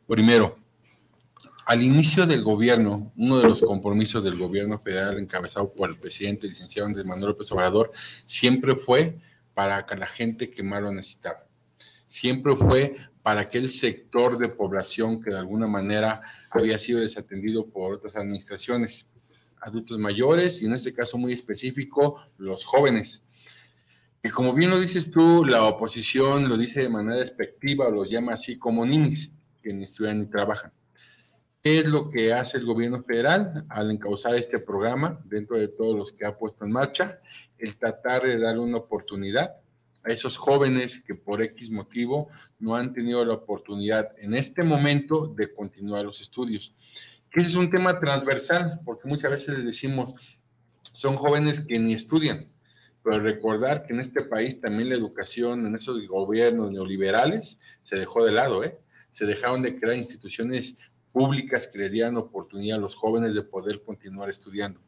Primero, 0.07 0.57
al 1.65 1.83
inicio 1.83 2.25
del 2.25 2.43
gobierno, 2.43 3.11
uno 3.17 3.39
de 3.39 3.43
los 3.43 3.61
compromisos 3.61 4.23
del 4.23 4.37
gobierno 4.37 4.79
federal 4.79 5.17
encabezado 5.19 5.73
por 5.73 5.89
el 5.89 5.97
presidente 5.97 6.47
licenciado 6.47 6.87
Andrés 6.87 7.05
Manuel 7.05 7.31
López 7.31 7.51
Obrador 7.51 7.91
siempre 8.25 8.75
fue 8.75 9.17
para 9.53 9.85
que 9.85 9.95
la 9.95 10.07
gente 10.07 10.49
que 10.49 10.63
más 10.63 10.81
lo 10.81 10.91
necesitaba 10.91 11.47
siempre 12.07 12.55
fue 12.55 12.95
para 13.21 13.41
aquel 13.41 13.69
sector 13.69 14.37
de 14.37 14.49
población 14.49 15.21
que 15.21 15.31
de 15.31 15.39
alguna 15.39 15.67
manera 15.67 16.21
había 16.49 16.79
sido 16.79 17.01
desatendido 17.01 17.67
por 17.67 17.93
otras 17.93 18.15
administraciones, 18.15 19.07
adultos 19.61 19.99
mayores 19.99 20.61
y 20.61 20.65
en 20.65 20.73
este 20.73 20.93
caso 20.93 21.17
muy 21.17 21.33
específico, 21.33 22.21
los 22.37 22.65
jóvenes. 22.65 23.23
Y 24.27 24.29
como 24.29 24.53
bien 24.53 24.71
lo 24.71 24.77
dices 24.77 25.09
tú, 25.09 25.45
la 25.45 25.63
oposición 25.63 26.49
lo 26.49 26.57
dice 26.57 26.81
de 26.81 26.89
manera 26.89 27.15
despectiva, 27.15 27.89
los 27.89 28.09
llama 28.09 28.33
así 28.33 28.57
como 28.59 28.85
ninis, 28.85 29.31
que 29.63 29.73
ni 29.73 29.85
estudian 29.85 30.19
ni 30.19 30.25
trabajan. 30.25 30.73
¿Qué 31.63 31.77
es 31.77 31.85
lo 31.85 32.09
que 32.09 32.33
hace 32.33 32.57
el 32.57 32.65
gobierno 32.65 33.01
federal 33.03 33.65
al 33.69 33.89
encauzar 33.89 34.35
este 34.35 34.59
programa 34.59 35.17
dentro 35.23 35.57
de 35.57 35.69
todos 35.69 35.95
los 35.95 36.11
que 36.11 36.25
ha 36.25 36.37
puesto 36.37 36.65
en 36.65 36.73
marcha? 36.73 37.21
El 37.57 37.77
tratar 37.77 38.23
de 38.23 38.37
darle 38.37 38.59
una 38.59 38.79
oportunidad 38.79 39.61
a 40.03 40.11
esos 40.11 40.35
jóvenes 40.35 41.01
que 41.07 41.15
por 41.15 41.41
X 41.41 41.71
motivo 41.71 42.27
no 42.59 42.75
han 42.75 42.91
tenido 42.91 43.23
la 43.23 43.35
oportunidad 43.35 44.09
en 44.17 44.33
este 44.33 44.61
momento 44.61 45.27
de 45.27 45.53
continuar 45.53 46.03
los 46.03 46.19
estudios. 46.19 46.75
ese 47.31 47.47
es 47.47 47.55
un 47.55 47.69
tema 47.69 47.97
transversal, 47.97 48.81
porque 48.83 49.07
muchas 49.07 49.31
veces 49.31 49.55
les 49.55 49.65
decimos, 49.65 50.41
son 50.81 51.15
jóvenes 51.15 51.61
que 51.61 51.79
ni 51.79 51.93
estudian, 51.93 52.49
pero 53.07 53.21
recordar 53.21 53.85
que 53.85 53.93
en 53.93 54.01
este 54.01 54.21
país 54.21 54.59
también 54.59 54.89
la 54.89 54.95
educación, 54.95 55.65
en 55.65 55.73
esos 55.75 56.05
gobiernos 56.09 56.71
neoliberales, 56.71 57.57
se 57.79 57.95
dejó 57.95 58.25
de 58.25 58.33
lado, 58.33 58.65
¿eh? 58.65 58.77
Se 59.09 59.25
dejaron 59.25 59.61
de 59.61 59.79
crear 59.79 59.95
instituciones 59.95 60.77
públicas 61.13 61.67
que 61.67 61.77
le 61.77 61.89
dieran 61.89 62.17
oportunidad 62.17 62.79
a 62.79 62.81
los 62.81 62.95
jóvenes 62.95 63.33
de 63.33 63.43
poder 63.43 63.81
continuar 63.81 64.29
estudiando. 64.29 64.81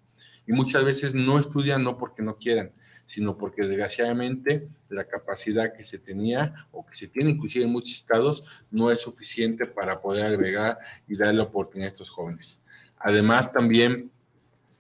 Y 0.45 0.51
muchas 0.51 0.83
veces 0.83 1.15
no 1.15 1.39
estudian 1.39 1.81
no 1.81 1.97
porque 1.97 2.21
no 2.21 2.35
quieran, 2.35 2.73
sino 3.05 3.37
porque 3.37 3.65
desgraciadamente 3.65 4.67
la 4.89 5.05
capacidad 5.05 5.71
que 5.73 5.85
se 5.85 5.97
tenía 5.97 6.67
o 6.73 6.85
que 6.85 6.95
se 6.95 7.07
tiene 7.07 7.29
inclusive 7.29 7.63
en 7.63 7.71
muchos 7.71 7.95
estados 7.95 8.43
no 8.69 8.91
es 8.91 8.99
suficiente 8.99 9.65
para 9.65 10.01
poder 10.01 10.25
albergar 10.25 10.77
y 11.07 11.15
darle 11.15 11.41
oportunidad 11.41 11.87
a 11.87 11.93
estos 11.93 12.09
jóvenes. 12.09 12.59
Además 12.97 13.53
también 13.53 14.11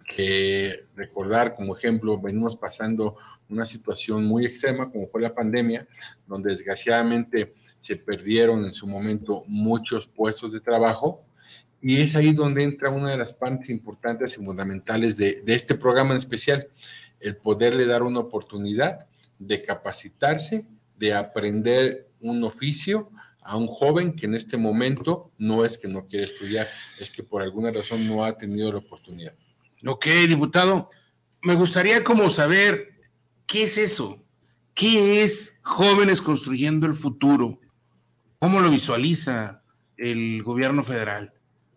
que 0.09 0.87
recordar 0.95 1.55
como 1.55 1.77
ejemplo, 1.77 2.19
venimos 2.19 2.55
pasando 2.55 3.15
una 3.47 3.63
situación 3.63 4.25
muy 4.25 4.43
extrema 4.43 4.91
como 4.91 5.07
fue 5.07 5.21
la 5.21 5.35
pandemia, 5.35 5.87
donde 6.27 6.49
desgraciadamente 6.49 7.53
se 7.77 7.95
perdieron 7.95 8.65
en 8.65 8.71
su 8.71 8.87
momento 8.87 9.43
muchos 9.45 10.07
puestos 10.07 10.51
de 10.51 10.61
trabajo 10.61 11.23
y 11.79 12.01
es 12.01 12.15
ahí 12.15 12.33
donde 12.33 12.63
entra 12.63 12.89
una 12.89 13.11
de 13.11 13.17
las 13.17 13.33
partes 13.33 13.69
importantes 13.69 14.33
y 14.33 14.43
fundamentales 14.43 15.15
de, 15.15 15.41
de 15.43 15.53
este 15.53 15.75
programa 15.75 16.11
en 16.11 16.17
especial, 16.17 16.67
el 17.19 17.37
poderle 17.37 17.85
dar 17.85 18.01
una 18.01 18.19
oportunidad 18.19 19.07
de 19.37 19.61
capacitarse, 19.61 20.67
de 20.97 21.13
aprender 21.13 22.09
un 22.19 22.43
oficio 22.43 23.11
a 23.41 23.57
un 23.57 23.67
joven 23.67 24.13
que 24.13 24.25
en 24.25 24.33
este 24.33 24.57
momento 24.57 25.31
no 25.37 25.63
es 25.63 25.77
que 25.77 25.87
no 25.87 26.07
quiere 26.07 26.25
estudiar, 26.25 26.67
es 26.99 27.11
que 27.11 27.23
por 27.23 27.43
alguna 27.43 27.71
razón 27.71 28.07
no 28.07 28.25
ha 28.25 28.35
tenido 28.35 28.71
la 28.71 28.79
oportunidad. 28.79 29.35
Ok, 29.85 30.07
diputado, 30.27 30.89
me 31.41 31.55
gustaría 31.55 32.03
como 32.03 32.29
saber 32.29 32.99
qué 33.45 33.63
es 33.63 33.77
eso, 33.77 34.21
qué 34.73 35.23
es 35.23 35.59
jóvenes 35.63 36.21
construyendo 36.21 36.85
el 36.85 36.95
futuro, 36.95 37.61
cómo 38.39 38.59
lo 38.59 38.69
visualiza 38.69 39.63
el 39.95 40.43
gobierno 40.43 40.83
federal, 40.83 41.33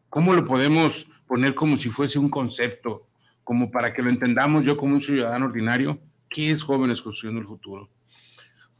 cómo 0.08 0.34
lo 0.34 0.44
podemos 0.44 1.06
poner 1.28 1.54
como 1.54 1.76
si 1.76 1.90
fuese 1.90 2.18
un 2.18 2.28
concepto, 2.28 3.06
como 3.44 3.70
para 3.70 3.94
que 3.94 4.02
lo 4.02 4.10
entendamos 4.10 4.64
yo 4.64 4.76
como 4.76 4.94
un 4.96 5.02
ciudadano 5.02 5.46
ordinario, 5.46 6.00
¿qué 6.28 6.50
es 6.50 6.64
Jóvenes 6.64 7.02
Construyendo 7.02 7.40
el 7.40 7.46
Futuro? 7.46 7.88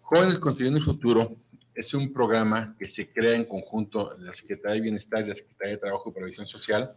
Jóvenes 0.00 0.40
Construyendo 0.40 0.80
el 0.80 0.84
Futuro 0.84 1.36
es 1.76 1.94
un 1.94 2.12
programa 2.12 2.74
que 2.76 2.86
se 2.86 3.08
crea 3.08 3.36
en 3.36 3.44
conjunto 3.44 4.12
la 4.18 4.32
Secretaría 4.32 4.74
de 4.74 4.80
Bienestar 4.80 5.24
y 5.24 5.28
la 5.28 5.34
Secretaría 5.36 5.74
de 5.74 5.80
Trabajo 5.80 6.10
y 6.10 6.12
Previsión 6.12 6.46
Social 6.46 6.90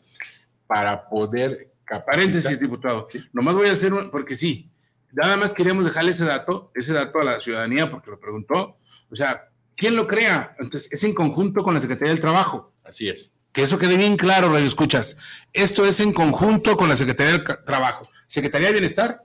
para 0.66 1.08
poder 1.08 1.75
capacitar. 1.86 2.16
Paréntesis, 2.16 2.60
diputado. 2.60 3.06
¿Sí? 3.08 3.24
Nomás 3.34 3.56
voy 3.56 3.68
a 3.68 3.72
hacer, 3.72 3.94
un, 3.94 4.10
porque 4.12 4.36
sí, 4.36 4.70
nada 5.12 5.38
más 5.38 5.54
queríamos 5.54 5.86
dejarle 5.86 6.12
ese 6.12 6.26
dato, 6.26 6.72
ese 6.76 6.94
dato 6.94 7.20
a 7.20 7.24
la 7.24 7.40
ciudadanía 7.40 7.90
porque 7.90 8.12
lo 8.12 8.20
preguntó. 8.20 8.78
O 9.10 9.16
sea, 9.16 9.50
¿quién 9.76 9.96
lo 9.96 10.08
crea? 10.08 10.56
Entonces, 10.60 10.92
es 10.92 11.04
en 11.04 11.14
conjunto 11.14 11.64
con 11.64 11.74
la 11.74 11.80
Secretaría 11.80 12.12
del 12.12 12.22
Trabajo. 12.22 12.74
Así 12.84 13.08
es. 13.08 13.32
Que 13.52 13.64
eso 13.64 13.80
quede 13.80 13.96
bien 13.96 14.18
claro, 14.18 14.50
Radio 14.50 14.68
Escuchas. 14.68 15.18
Esto 15.54 15.86
es 15.86 16.00
en 16.02 16.12
conjunto 16.12 16.76
con 16.76 16.90
la 16.90 16.98
Secretaría 16.98 17.34
del 17.34 17.44
Trabajo. 17.64 18.08
Secretaría 18.28 18.68
de 18.68 18.74
Bienestar, 18.74 19.24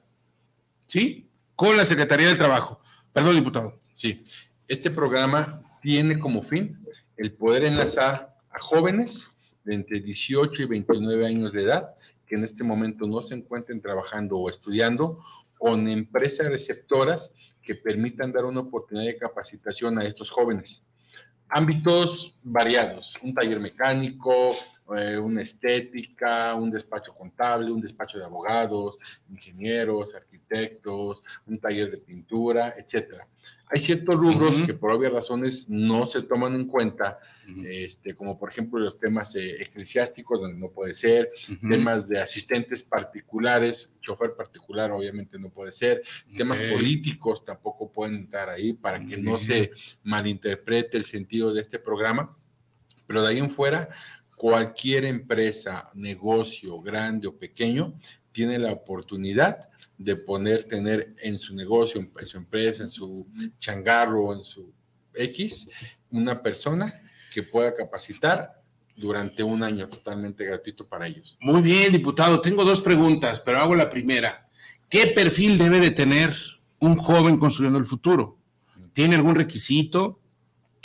¿sí? 0.86 1.28
Con 1.56 1.76
la 1.76 1.84
Secretaría 1.84 2.28
del 2.28 2.38
Trabajo. 2.38 2.80
Perdón, 3.12 3.34
diputado. 3.34 3.80
Sí. 3.92 4.22
Este 4.68 4.90
programa 4.90 5.60
tiene 5.82 6.18
como 6.18 6.42
fin 6.42 6.78
el 7.16 7.32
poder 7.32 7.64
enlazar 7.64 8.36
a 8.50 8.58
jóvenes 8.60 9.30
de 9.64 9.74
entre 9.74 10.00
18 10.00 10.62
y 10.62 10.66
29 10.66 11.26
años 11.26 11.52
de 11.52 11.64
edad 11.64 11.94
que 12.30 12.36
en 12.36 12.44
este 12.44 12.62
momento 12.62 13.08
no 13.08 13.20
se 13.22 13.34
encuentren 13.34 13.80
trabajando 13.80 14.38
o 14.38 14.48
estudiando 14.48 15.18
con 15.58 15.88
empresas 15.88 16.46
receptoras 16.46 17.34
que 17.60 17.74
permitan 17.74 18.30
dar 18.30 18.44
una 18.44 18.60
oportunidad 18.60 19.06
de 19.06 19.18
capacitación 19.18 19.98
a 19.98 20.04
estos 20.04 20.30
jóvenes. 20.30 20.84
Ámbitos 21.48 22.38
variados, 22.44 23.16
un 23.24 23.34
taller 23.34 23.58
mecánico, 23.58 24.54
eh, 24.96 25.18
una 25.18 25.42
estética, 25.42 26.54
un 26.54 26.70
despacho 26.70 27.14
contable, 27.14 27.70
un 27.70 27.80
despacho 27.80 28.18
de 28.18 28.24
abogados, 28.24 28.98
ingenieros, 29.28 30.14
arquitectos, 30.14 31.22
un 31.46 31.58
taller 31.58 31.90
de 31.90 31.98
pintura, 31.98 32.74
etcétera. 32.76 33.26
Hay 33.72 33.78
ciertos 33.78 34.16
rubros 34.16 34.56
Ujú. 34.56 34.66
que 34.66 34.74
por 34.74 34.90
obvias 34.90 35.12
razones 35.12 35.68
no 35.68 36.04
se 36.04 36.22
toman 36.22 36.54
en 36.54 36.66
cuenta, 36.66 37.20
Ujú. 37.48 37.62
este, 37.64 38.14
como 38.14 38.36
por 38.36 38.50
ejemplo 38.50 38.80
los 38.80 38.98
temas 38.98 39.36
eh, 39.36 39.62
eclesiásticos, 39.62 40.40
donde 40.40 40.58
no 40.58 40.72
puede 40.72 40.92
ser, 40.92 41.30
Ujú. 41.48 41.68
temas 41.68 42.08
de 42.08 42.18
asistentes 42.20 42.82
particulares, 42.82 43.92
chofer 44.00 44.34
particular 44.34 44.90
obviamente 44.90 45.38
no 45.38 45.50
puede 45.50 45.70
ser, 45.70 46.02
temas 46.36 46.58
Ok. 46.58 46.70
políticos 46.72 47.44
tampoco 47.44 47.92
pueden 47.92 48.16
entrar 48.16 48.48
ahí 48.48 48.72
para 48.72 49.04
que 49.04 49.16
no 49.18 49.38
se 49.38 49.70
malinterprete 50.02 50.96
el 50.96 51.04
sentido 51.04 51.54
de 51.54 51.60
este 51.60 51.78
programa, 51.78 52.36
pero 53.06 53.22
de 53.22 53.28
ahí 53.28 53.38
en 53.38 53.50
fuera, 53.50 53.88
cualquier 54.40 55.04
empresa, 55.04 55.90
negocio, 55.92 56.80
grande 56.80 57.28
o 57.28 57.36
pequeño, 57.36 57.92
tiene 58.32 58.58
la 58.58 58.72
oportunidad 58.72 59.68
de 59.98 60.16
poder 60.16 60.64
tener 60.64 61.14
en 61.22 61.36
su 61.36 61.54
negocio, 61.54 62.00
en 62.00 62.26
su 62.26 62.38
empresa, 62.38 62.82
en 62.82 62.88
su 62.88 63.26
changarro, 63.58 64.32
en 64.32 64.40
su 64.40 64.72
X, 65.12 65.68
una 66.10 66.42
persona 66.42 66.90
que 67.30 67.42
pueda 67.42 67.74
capacitar 67.74 68.54
durante 68.96 69.42
un 69.42 69.62
año 69.62 69.86
totalmente 69.90 70.46
gratuito 70.46 70.88
para 70.88 71.06
ellos. 71.06 71.36
Muy 71.42 71.60
bien, 71.60 71.92
diputado. 71.92 72.40
Tengo 72.40 72.64
dos 72.64 72.80
preguntas, 72.80 73.40
pero 73.40 73.58
hago 73.58 73.74
la 73.74 73.90
primera. 73.90 74.48
¿Qué 74.88 75.08
perfil 75.08 75.58
debe 75.58 75.80
de 75.80 75.90
tener 75.90 76.34
un 76.78 76.96
joven 76.96 77.36
construyendo 77.36 77.78
el 77.78 77.84
futuro? 77.84 78.38
¿Tiene 78.94 79.16
algún 79.16 79.34
requisito? 79.34 80.18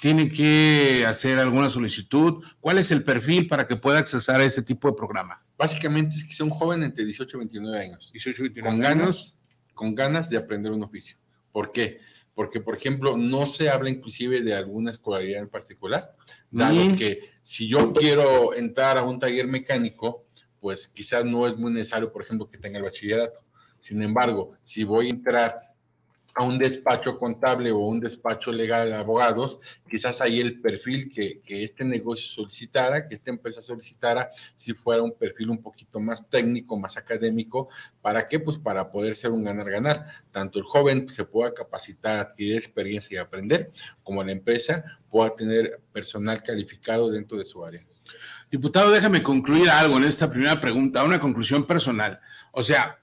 ¿Tiene 0.05 0.29
que 0.29 1.03
hacer 1.07 1.39
alguna 1.39 1.67
solicitud? 1.71 2.43
¿Cuál 2.59 2.77
es 2.77 2.91
el 2.91 3.03
perfil 3.03 3.47
para 3.47 3.67
que 3.67 3.75
pueda 3.75 3.97
accesar 3.97 4.39
a 4.39 4.45
ese 4.45 4.61
tipo 4.61 4.87
de 4.87 4.93
programa? 4.93 5.43
Básicamente 5.57 6.15
es 6.15 6.25
que 6.25 6.33
sea 6.35 6.45
un 6.45 6.51
joven 6.51 6.83
entre 6.83 7.03
18 7.03 7.35
y 7.35 7.39
29 7.39 7.79
años. 7.79 8.11
18, 8.13 8.43
29 8.43 8.61
con 8.77 8.85
años. 8.85 8.99
ganas, 8.99 9.39
con 9.73 9.95
ganas 9.95 10.29
de 10.29 10.37
aprender 10.37 10.71
un 10.71 10.83
oficio. 10.83 11.17
¿Por 11.51 11.71
qué? 11.71 11.97
Porque, 12.35 12.61
por 12.61 12.75
ejemplo, 12.75 13.17
no 13.17 13.47
se 13.47 13.67
habla 13.71 13.89
inclusive 13.89 14.41
de 14.41 14.53
alguna 14.53 14.91
escolaridad 14.91 15.41
en 15.41 15.49
particular, 15.49 16.15
dado 16.51 16.85
Mm. 16.85 16.95
que 16.97 17.21
si 17.41 17.67
yo 17.67 17.91
quiero 17.91 18.53
entrar 18.53 18.99
a 18.99 19.03
un 19.03 19.17
taller 19.17 19.47
mecánico, 19.47 20.27
pues 20.59 20.87
quizás 20.87 21.25
no 21.25 21.47
es 21.47 21.57
muy 21.57 21.71
necesario, 21.71 22.11
por 22.11 22.21
ejemplo, 22.21 22.47
que 22.47 22.59
tenga 22.59 22.77
el 22.77 22.83
bachillerato. 22.83 23.39
Sin 23.79 24.03
embargo, 24.03 24.55
si 24.61 24.83
voy 24.83 25.07
a 25.07 25.09
entrar 25.09 25.59
a 26.35 26.43
un 26.43 26.57
despacho 26.57 27.17
contable 27.17 27.71
o 27.71 27.79
un 27.79 28.01
despacho 28.01 28.51
legal 28.51 28.89
de 28.89 28.95
abogados, 28.95 29.59
quizás 29.89 30.19
ahí 30.19 30.41
el 30.41 30.59
perfil 30.59 31.09
que, 31.09 31.39
que 31.39 31.63
este 31.63 31.85
negocio 31.85 32.27
solicitara, 32.27 33.07
que 33.07 33.15
esta 33.15 33.31
empresa 33.31 33.61
solicitara, 33.61 34.29
si 34.57 34.73
fuera 34.73 35.01
un 35.01 35.13
perfil 35.13 35.49
un 35.51 35.61
poquito 35.61 35.99
más 36.01 36.29
técnico, 36.29 36.77
más 36.77 36.97
académico. 36.97 37.69
¿Para 38.01 38.27
qué? 38.27 38.39
Pues 38.39 38.57
para 38.57 38.91
poder 38.91 39.15
ser 39.15 39.31
un 39.31 39.45
ganar-ganar. 39.45 40.03
Tanto 40.31 40.59
el 40.59 40.65
joven 40.65 41.07
se 41.07 41.23
pueda 41.23 41.53
capacitar, 41.53 42.19
adquirir 42.19 42.55
experiencia 42.55 43.15
y 43.15 43.17
aprender, 43.17 43.71
como 44.03 44.21
la 44.21 44.33
empresa 44.33 44.83
pueda 45.09 45.33
tener 45.33 45.79
personal 45.93 46.43
calificado 46.43 47.09
dentro 47.11 47.37
de 47.37 47.45
su 47.45 47.63
área. 47.63 47.85
Diputado, 48.51 48.91
déjame 48.91 49.23
concluir 49.23 49.69
algo 49.69 49.97
en 49.97 50.03
esta 50.03 50.29
primera 50.29 50.59
pregunta, 50.59 51.03
una 51.03 51.19
conclusión 51.19 51.65
personal. 51.65 52.19
O 52.51 52.61
sea, 52.61 52.99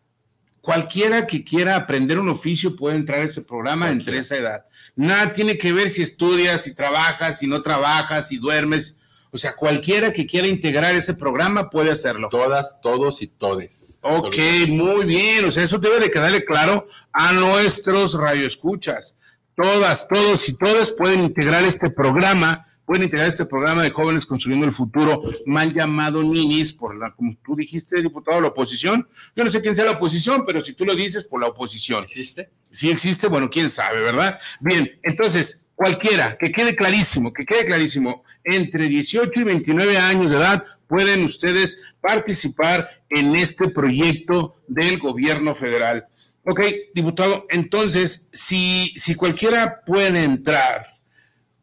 cualquiera 0.62 1.26
que 1.26 1.44
quiera 1.44 1.76
aprender 1.76 2.18
un 2.18 2.30
oficio 2.30 2.74
puede 2.74 2.96
entrar 2.96 3.20
a 3.20 3.24
ese 3.24 3.42
programa 3.42 3.90
entre 3.90 4.18
esa 4.18 4.36
edad. 4.36 4.64
Nada 4.94 5.32
tiene 5.32 5.58
que 5.58 5.72
ver 5.72 5.90
si 5.90 6.02
estudias, 6.02 6.62
si 6.62 6.74
trabajas, 6.74 7.38
si 7.38 7.46
no 7.46 7.60
trabajas, 7.60 8.28
si 8.28 8.38
duermes. 8.38 9.00
O 9.30 9.38
sea, 9.38 9.56
cualquiera 9.56 10.12
que 10.12 10.26
quiera 10.26 10.46
integrar 10.46 10.94
ese 10.94 11.14
programa 11.14 11.68
puede 11.68 11.90
hacerlo. 11.90 12.28
Todas, 12.30 12.80
todos 12.80 13.22
y 13.22 13.26
todes. 13.26 13.98
Ok, 14.02 14.36
muy 14.68 15.06
bien. 15.06 15.44
O 15.44 15.50
sea, 15.50 15.64
eso 15.64 15.78
debe 15.78 15.98
de 16.00 16.10
quedarle 16.10 16.44
claro 16.44 16.86
a 17.12 17.32
nuestros 17.32 18.14
radioescuchas. 18.14 19.16
Todas, 19.56 20.06
todos 20.06 20.48
y 20.48 20.56
todas 20.56 20.90
pueden 20.90 21.22
integrar 21.22 21.64
este 21.64 21.90
programa, 21.90 22.66
pueden 22.92 23.04
integrar 23.04 23.28
este 23.28 23.46
programa 23.46 23.82
de 23.82 23.88
jóvenes 23.88 24.26
construyendo 24.26 24.66
el 24.66 24.72
futuro, 24.74 25.22
mal 25.46 25.72
llamado 25.72 26.22
ninis, 26.22 26.74
por 26.74 26.94
la, 26.94 27.10
como 27.10 27.34
tú 27.42 27.56
dijiste, 27.56 28.02
diputado, 28.02 28.38
la 28.38 28.48
oposición. 28.48 29.08
Yo 29.34 29.42
no 29.42 29.50
sé 29.50 29.62
quién 29.62 29.74
sea 29.74 29.86
la 29.86 29.92
oposición, 29.92 30.44
pero 30.44 30.62
si 30.62 30.74
tú 30.74 30.84
lo 30.84 30.94
dices, 30.94 31.24
por 31.24 31.40
la 31.40 31.46
oposición. 31.46 32.04
¿Existe? 32.04 32.50
Si 32.70 32.90
existe, 32.90 33.28
bueno, 33.28 33.48
quién 33.48 33.70
sabe, 33.70 34.02
¿verdad? 34.02 34.38
Bien, 34.60 35.00
entonces, 35.04 35.62
cualquiera, 35.74 36.36
que 36.36 36.52
quede 36.52 36.76
clarísimo, 36.76 37.32
que 37.32 37.46
quede 37.46 37.64
clarísimo, 37.64 38.24
entre 38.44 38.88
18 38.88 39.40
y 39.40 39.44
29 39.44 39.96
años 39.96 40.30
de 40.30 40.36
edad 40.36 40.62
pueden 40.86 41.24
ustedes 41.24 41.80
participar 42.02 42.90
en 43.08 43.34
este 43.36 43.70
proyecto 43.70 44.56
del 44.68 44.98
gobierno 44.98 45.54
federal. 45.54 46.04
Ok, 46.44 46.60
diputado, 46.94 47.46
entonces, 47.48 48.28
si, 48.34 48.92
si 48.98 49.14
cualquiera 49.14 49.80
puede 49.82 50.24
entrar, 50.24 50.92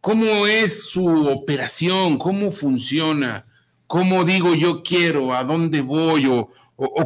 ¿cómo 0.01 0.47
es 0.47 0.83
su 0.83 1.07
operación? 1.27 2.17
¿Cómo 2.17 2.51
funciona? 2.51 3.45
¿Cómo 3.87 4.23
digo 4.23 4.55
yo 4.55 4.83
quiero? 4.83 5.33
¿A 5.33 5.43
dónde 5.43 5.81
voy? 5.81 6.27
¿O, 6.27 6.49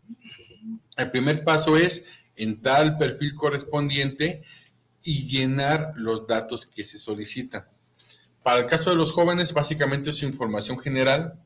El 0.97 1.11
primer 1.11 1.45
paso 1.45 1.77
es 1.77 2.05
entrar 2.37 2.81
al 2.81 2.99
perfil 2.99 3.35
correspondiente 3.35 4.43
y 5.03 5.27
llenar 5.27 5.93
los 5.97 6.27
datos 6.27 6.67
que 6.67 6.85
se 6.85 6.99
solicitan. 6.99 7.67
Para 8.43 8.61
el 8.61 8.67
caso 8.67 8.91
de 8.91 8.97
los 8.97 9.13
jóvenes, 9.13 9.55
básicamente 9.55 10.13
su 10.13 10.27
información 10.27 10.79
general 10.79 11.41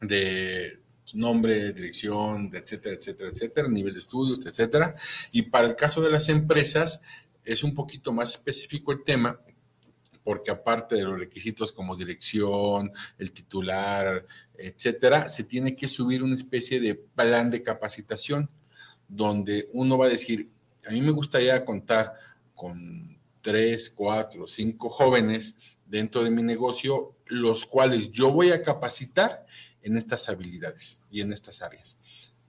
de 0.00 0.80
nombre, 1.14 1.72
dirección, 1.72 2.50
etcétera, 2.52 2.96
etcétera, 2.96 3.30
etcétera, 3.30 3.68
nivel 3.68 3.94
de 3.94 4.00
estudios, 4.00 4.44
etcétera. 4.44 4.94
Y 5.32 5.42
para 5.42 5.66
el 5.66 5.76
caso 5.76 6.02
de 6.02 6.10
las 6.10 6.28
empresas, 6.28 7.00
es 7.48 7.64
un 7.64 7.74
poquito 7.74 8.12
más 8.12 8.32
específico 8.32 8.92
el 8.92 9.02
tema, 9.04 9.40
porque 10.22 10.50
aparte 10.50 10.96
de 10.96 11.04
los 11.04 11.18
requisitos 11.18 11.72
como 11.72 11.96
dirección, 11.96 12.92
el 13.16 13.32
titular, 13.32 14.26
etcétera, 14.54 15.26
se 15.26 15.44
tiene 15.44 15.74
que 15.74 15.88
subir 15.88 16.22
una 16.22 16.34
especie 16.34 16.80
de 16.80 16.94
plan 16.94 17.50
de 17.50 17.62
capacitación 17.62 18.50
donde 19.08 19.66
uno 19.72 19.96
va 19.96 20.06
a 20.06 20.10
decir, 20.10 20.50
a 20.86 20.92
mí 20.92 21.00
me 21.00 21.12
gustaría 21.12 21.64
contar 21.64 22.12
con 22.54 23.18
tres, 23.40 23.88
cuatro, 23.88 24.46
cinco 24.46 24.90
jóvenes 24.90 25.54
dentro 25.86 26.22
de 26.22 26.30
mi 26.30 26.42
negocio, 26.42 27.14
los 27.26 27.64
cuales 27.64 28.10
yo 28.10 28.30
voy 28.30 28.50
a 28.50 28.62
capacitar 28.62 29.46
en 29.80 29.96
estas 29.96 30.28
habilidades 30.28 31.00
y 31.10 31.22
en 31.22 31.32
estas 31.32 31.62
áreas. 31.62 31.98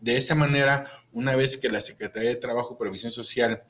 De 0.01 0.17
esa 0.17 0.35
manera, 0.35 0.89
una 1.13 1.35
vez 1.35 1.57
que 1.57 1.69
la 1.69 1.81
Secretaría 1.81 2.29
de 2.29 2.35
Trabajo 2.35 2.73
y 2.73 2.77
Previsión 2.77 3.12
Social 3.12 3.63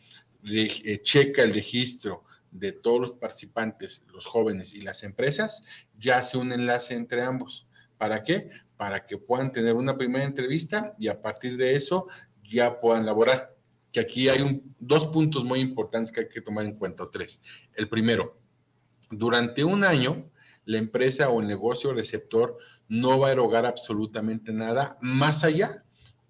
checa 1.03 1.43
el 1.43 1.53
registro 1.53 2.23
de 2.51 2.71
todos 2.71 2.99
los 2.99 3.11
participantes, 3.13 4.03
los 4.11 4.25
jóvenes 4.25 4.73
y 4.73 4.81
las 4.81 5.03
empresas, 5.03 5.63
ya 5.97 6.17
hace 6.17 6.37
un 6.37 6.51
enlace 6.51 6.95
entre 6.95 7.21
ambos. 7.21 7.67
¿Para 7.97 8.23
qué? 8.23 8.49
Para 8.77 9.05
que 9.05 9.17
puedan 9.17 9.51
tener 9.51 9.75
una 9.75 9.97
primera 9.97 10.23
entrevista 10.23 10.95
y 10.97 11.09
a 11.09 11.21
partir 11.21 11.57
de 11.57 11.75
eso 11.75 12.07
ya 12.43 12.79
puedan 12.79 13.05
laborar. 13.05 13.55
Que 13.91 13.99
aquí 13.99 14.29
hay 14.29 14.63
dos 14.79 15.07
puntos 15.07 15.43
muy 15.43 15.59
importantes 15.59 16.11
que 16.11 16.21
hay 16.21 16.29
que 16.29 16.41
tomar 16.41 16.65
en 16.65 16.75
cuenta, 16.75 17.09
tres. 17.11 17.41
El 17.73 17.89
primero, 17.89 18.39
durante 19.09 19.63
un 19.63 19.83
año, 19.83 20.29
la 20.65 20.77
empresa 20.77 21.29
o 21.29 21.41
el 21.41 21.47
negocio 21.47 21.93
receptor 21.93 22.57
no 22.87 23.19
va 23.19 23.29
a 23.29 23.31
erogar 23.31 23.65
absolutamente 23.65 24.53
nada 24.53 24.97
más 25.01 25.43
allá 25.43 25.69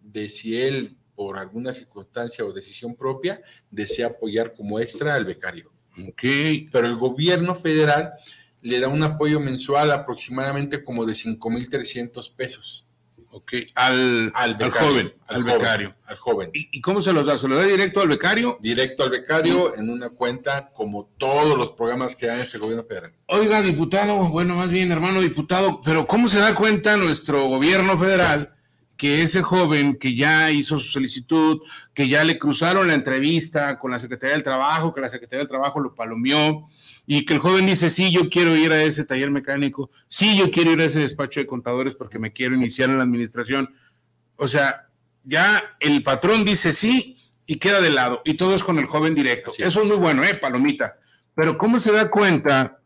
de 0.01 0.29
si 0.29 0.59
él, 0.59 0.97
por 1.19 1.37
alguna 1.37 1.73
circunstancia 1.73 2.45
o 2.45 2.53
decisión 2.53 2.95
propia, 2.95 3.41
desea 3.69 4.07
apoyar 4.07 4.53
como 4.53 4.79
extra 4.79 5.15
al 5.15 5.25
becario. 5.25 5.69
Ok, 6.01 6.23
Pero 6.71 6.87
el 6.87 6.95
gobierno 6.95 7.55
federal 7.55 8.13
le 8.61 8.79
da 8.79 8.87
un 8.87 9.03
apoyo 9.03 9.41
mensual 9.41 9.91
aproximadamente 9.91 10.81
como 10.81 11.05
de 11.05 11.11
5.300 11.11 12.33
pesos. 12.33 12.87
Ok, 13.31 13.51
al, 13.75 14.31
Al 14.33 14.55
joven, 14.71 15.13
al, 15.27 15.41
joven, 15.43 15.57
becario. 15.57 15.91
Al 16.05 16.15
joven. 16.15 16.51
¿Y, 16.53 16.69
y 16.77 16.79
cómo 16.79 17.01
se 17.01 17.11
los 17.11 17.25
da? 17.25 17.37
¿Se 17.37 17.49
los 17.49 17.61
da 17.61 17.67
directo 17.67 17.99
al 17.99 18.07
becario? 18.07 18.57
Directo 18.61 19.03
al 19.03 19.09
becario 19.09 19.75
en 19.75 19.89
una 19.89 20.11
cuenta 20.11 20.71
como 20.71 21.09
todos 21.17 21.57
los 21.57 21.73
programas 21.73 22.15
que 22.15 22.29
hay 22.29 22.37
en 22.37 22.43
este 22.43 22.59
gobierno 22.59 22.85
federal. 22.85 23.13
Oiga, 23.25 23.61
diputado, 23.61 24.15
bueno, 24.29 24.55
más 24.55 24.69
bien, 24.69 24.89
hermano 24.89 25.19
diputado, 25.19 25.81
pero 25.83 26.07
¿cómo 26.07 26.29
se 26.29 26.39
da 26.39 26.55
cuenta 26.55 26.95
nuestro 26.95 27.45
gobierno 27.49 27.97
federal 27.97 28.55
que 28.99 29.21
ese 29.21 29.41
joven 29.41 29.95
que 29.95 30.13
ya 30.13 30.51
hizo 30.51 30.77
su 30.77 30.85
solicitud, 30.89 31.61
que 31.93 32.09
ya 32.09 32.25
le 32.25 32.37
cruzaron 32.37 32.89
la 32.89 32.95
entrevista 32.95 33.79
con 33.79 33.91
la 33.91 33.99
Secretaría 33.99 34.33
del 34.33 34.43
Trabajo, 34.43 34.93
que 34.93 34.99
la 34.99 35.07
Secretaría 35.07 35.39
del 35.39 35.47
Trabajo 35.47 35.79
lo 35.79 35.95
palomeó, 35.95 36.67
y 37.07 37.25
que 37.25 37.33
el 37.33 37.39
joven 37.39 37.65
dice, 37.65 37.89
sí, 37.89 38.11
yo 38.11 38.29
quiero 38.29 38.57
ir 38.57 38.73
a 38.73 38.83
ese 38.83 39.05
taller 39.05 39.31
mecánico, 39.31 39.89
sí, 40.09 40.37
yo 40.37 40.51
quiero 40.51 40.73
ir 40.73 40.81
a 40.81 40.83
ese 40.83 40.99
despacho 40.99 41.39
de 41.39 41.45
contadores 41.45 41.95
porque 41.95 42.19
me 42.19 42.33
quiero 42.33 42.55
iniciar 42.55 42.89
en 42.89 42.97
la 42.97 43.03
administración? 43.03 43.73
O 44.35 44.49
sea, 44.49 44.89
ya 45.23 45.63
el 45.79 46.03
patrón 46.03 46.43
dice 46.43 46.73
sí 46.73 47.17
y 47.45 47.55
queda 47.55 47.79
de 47.79 47.91
lado, 47.91 48.21
y 48.25 48.33
todo 48.33 48.53
es 48.53 48.65
con 48.65 48.79
el 48.79 48.85
joven 48.85 49.15
directo. 49.15 49.53
Eso 49.57 49.81
es 49.81 49.87
muy 49.87 49.95
bueno, 49.95 50.25
¿eh, 50.25 50.33
Palomita? 50.33 50.97
Pero 51.35 51.57
¿cómo 51.57 51.79
se 51.79 51.93
da 51.93 52.11
cuenta 52.11 52.78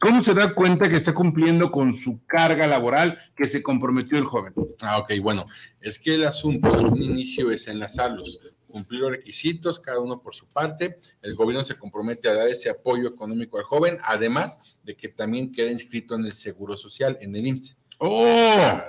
¿Cómo 0.00 0.22
se 0.22 0.34
da 0.34 0.54
cuenta 0.54 0.88
que 0.88 0.96
está 0.96 1.14
cumpliendo 1.14 1.70
con 1.70 1.94
su 1.96 2.20
carga 2.26 2.66
laboral 2.66 3.18
que 3.36 3.46
se 3.46 3.62
comprometió 3.62 4.18
el 4.18 4.24
joven? 4.26 4.52
Ah, 4.82 4.98
ok, 4.98 5.12
bueno, 5.22 5.46
es 5.80 5.98
que 5.98 6.14
el 6.14 6.24
asunto 6.26 6.78
en 6.78 6.86
un 6.86 7.00
inicio 7.02 7.50
es 7.50 7.68
enlazarlos, 7.68 8.38
cumplir 8.68 9.00
los 9.00 9.12
requisitos, 9.12 9.80
cada 9.80 10.00
uno 10.00 10.20
por 10.20 10.34
su 10.34 10.46
parte. 10.46 10.98
El 11.22 11.34
gobierno 11.34 11.64
se 11.64 11.76
compromete 11.76 12.28
a 12.28 12.34
dar 12.34 12.48
ese 12.48 12.68
apoyo 12.68 13.08
económico 13.08 13.56
al 13.56 13.64
joven, 13.64 13.96
además 14.04 14.58
de 14.82 14.94
que 14.94 15.08
también 15.08 15.52
queda 15.52 15.70
inscrito 15.70 16.16
en 16.16 16.26
el 16.26 16.32
Seguro 16.32 16.76
Social, 16.76 17.16
en 17.20 17.34
el 17.36 17.46
IMSS. 17.46 17.76
¡Oh! 17.98 18.80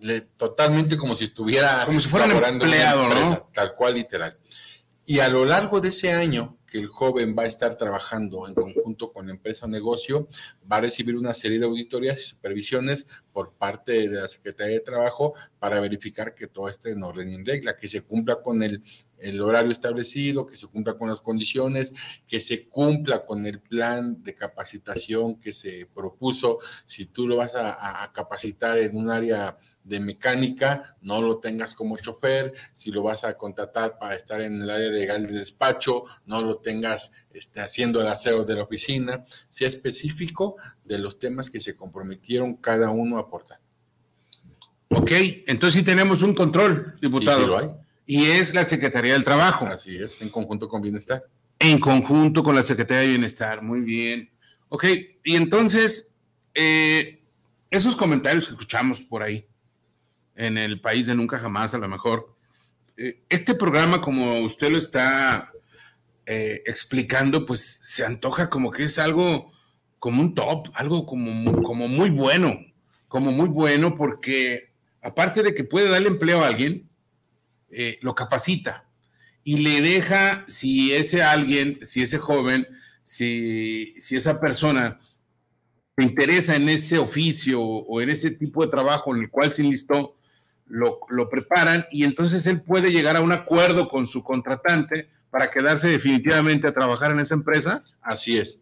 Le- 0.00 0.20
totalmente 0.20 0.96
como 0.98 1.16
si 1.16 1.24
estuviera 1.24 1.82
Como 1.86 2.00
si 2.00 2.08
fuera 2.08 2.26
un 2.26 2.44
empleado, 2.44 3.08
¿no? 3.08 3.48
Tal 3.52 3.74
cual, 3.74 3.94
literal. 3.94 4.38
Y 5.06 5.18
a 5.20 5.28
lo 5.28 5.44
largo 5.44 5.80
de 5.80 5.88
ese 5.88 6.12
año 6.12 6.55
que 6.66 6.78
el 6.78 6.88
joven 6.88 7.34
va 7.38 7.44
a 7.44 7.46
estar 7.46 7.76
trabajando 7.76 8.46
en 8.46 8.54
conjunto 8.54 9.12
con 9.12 9.26
la 9.26 9.32
empresa 9.32 9.66
o 9.66 9.68
negocio, 9.68 10.28
va 10.70 10.76
a 10.76 10.80
recibir 10.80 11.16
una 11.16 11.34
serie 11.34 11.58
de 11.58 11.66
auditorías 11.66 12.20
y 12.20 12.24
supervisiones 12.24 13.06
por 13.32 13.52
parte 13.52 14.08
de 14.08 14.20
la 14.20 14.28
Secretaría 14.28 14.74
de 14.74 14.80
Trabajo 14.80 15.34
para 15.58 15.80
verificar 15.80 16.34
que 16.34 16.46
todo 16.46 16.68
esté 16.68 16.90
en 16.90 17.02
orden 17.02 17.30
y 17.30 17.34
en 17.34 17.46
regla, 17.46 17.76
que 17.76 17.88
se 17.88 18.02
cumpla 18.02 18.42
con 18.42 18.62
el, 18.62 18.82
el 19.18 19.40
horario 19.40 19.72
establecido, 19.72 20.46
que 20.46 20.56
se 20.56 20.66
cumpla 20.66 20.98
con 20.98 21.08
las 21.08 21.20
condiciones, 21.20 21.92
que 22.26 22.40
se 22.40 22.68
cumpla 22.68 23.22
con 23.22 23.46
el 23.46 23.60
plan 23.60 24.22
de 24.22 24.34
capacitación 24.34 25.36
que 25.36 25.52
se 25.52 25.86
propuso. 25.94 26.58
Si 26.84 27.06
tú 27.06 27.26
lo 27.26 27.36
vas 27.36 27.52
a- 27.54 28.10
capacitar 28.12 28.78
en 28.78 28.96
un 28.96 29.10
área 29.10 29.56
de 29.84 30.00
mecánica, 30.00 30.96
no 31.00 31.22
lo 31.22 31.38
tengas 31.38 31.74
como 31.74 31.96
chofer, 31.96 32.52
si 32.72 32.90
lo 32.90 33.02
vas 33.02 33.22
a 33.24 33.36
contratar 33.36 33.98
para 33.98 34.16
estar 34.16 34.40
en 34.40 34.62
el 34.62 34.68
área 34.70 34.88
legal 34.90 35.26
de 35.26 35.32
despacho, 35.32 36.04
no 36.24 36.42
lo 36.42 36.58
tengas 36.58 37.12
este, 37.32 37.60
haciendo 37.60 38.00
el 38.00 38.08
aseo 38.08 38.44
de 38.44 38.54
la 38.54 38.64
oficina, 38.64 39.24
sea 39.48 39.68
específico 39.68 40.56
de 40.84 40.98
los 40.98 41.18
temas 41.18 41.50
que 41.50 41.60
se 41.60 41.76
comprometieron 41.76 42.56
cada 42.56 42.90
uno 42.90 43.16
a 43.16 43.20
aportar. 43.20 43.60
Ok, 44.88 45.10
entonces 45.46 45.78
sí 45.80 45.84
tenemos 45.84 46.22
un 46.22 46.34
control, 46.34 46.96
diputado. 47.00 47.38
Sí, 47.38 47.44
sí 47.44 47.50
lo 47.50 47.58
hay. 47.58 47.85
Y 48.06 48.26
es 48.26 48.54
la 48.54 48.64
Secretaría 48.64 49.14
del 49.14 49.24
Trabajo, 49.24 49.66
Así 49.66 49.96
es, 49.96 50.20
en 50.22 50.28
conjunto 50.28 50.68
con 50.68 50.80
bienestar. 50.80 51.24
en 51.58 51.80
conjunto 51.80 52.42
con 52.42 52.54
la 52.54 52.62
Secretaría 52.62 53.02
de 53.02 53.08
Bienestar. 53.08 53.62
Muy 53.62 53.80
bien. 53.80 54.30
Ok, 54.68 54.84
y 55.24 55.36
entonces, 55.36 56.14
eh, 56.54 57.20
esos 57.70 57.96
comentarios 57.96 58.46
que 58.46 58.52
escuchamos 58.52 59.00
por 59.00 59.22
ahí, 59.22 59.46
en 60.36 60.58
el 60.58 60.80
país 60.80 61.06
de 61.06 61.14
nunca 61.14 61.38
jamás, 61.38 61.74
a 61.74 61.78
lo 61.78 61.88
mejor, 61.88 62.34
eh, 62.96 63.22
este 63.28 63.54
programa, 63.54 64.00
como 64.00 64.40
usted 64.40 64.70
lo 64.70 64.78
está 64.78 65.52
eh, 66.26 66.62
explicando, 66.66 67.46
pues 67.46 67.80
se 67.82 68.04
antoja 68.04 68.50
como 68.50 68.70
que 68.70 68.84
es 68.84 68.98
algo 68.98 69.52
como 69.98 70.20
un 70.20 70.34
top, 70.34 70.68
algo 70.74 71.06
como, 71.06 71.62
como 71.62 71.88
muy 71.88 72.10
bueno, 72.10 72.58
como 73.08 73.32
muy 73.32 73.48
bueno, 73.48 73.94
porque 73.94 74.70
aparte 75.02 75.42
de 75.42 75.54
que 75.54 75.64
puede 75.64 75.88
darle 75.88 76.08
empleo 76.08 76.42
a 76.42 76.48
alguien, 76.48 76.88
eh, 77.78 77.98
lo 78.00 78.14
capacita 78.14 78.86
y 79.44 79.58
le 79.58 79.82
deja, 79.82 80.46
si 80.48 80.94
ese 80.94 81.22
alguien, 81.22 81.78
si 81.82 82.00
ese 82.00 82.16
joven, 82.16 82.66
si, 83.04 83.94
si 83.98 84.16
esa 84.16 84.40
persona 84.40 84.98
se 85.94 86.02
interesa 86.02 86.56
en 86.56 86.70
ese 86.70 86.96
oficio 86.96 87.60
o 87.62 88.00
en 88.00 88.08
ese 88.08 88.30
tipo 88.30 88.64
de 88.64 88.70
trabajo 88.70 89.14
en 89.14 89.24
el 89.24 89.30
cual 89.30 89.52
se 89.52 89.60
enlistó, 89.60 90.16
lo, 90.66 91.00
lo 91.10 91.28
preparan 91.28 91.84
y 91.92 92.04
entonces 92.04 92.46
él 92.46 92.62
puede 92.62 92.90
llegar 92.90 93.14
a 93.14 93.20
un 93.20 93.32
acuerdo 93.32 93.90
con 93.90 94.06
su 94.06 94.24
contratante 94.24 95.10
para 95.30 95.50
quedarse 95.50 95.88
definitivamente 95.88 96.66
a 96.66 96.72
trabajar 96.72 97.10
en 97.10 97.20
esa 97.20 97.34
empresa. 97.34 97.84
Así 98.00 98.38
es. 98.38 98.60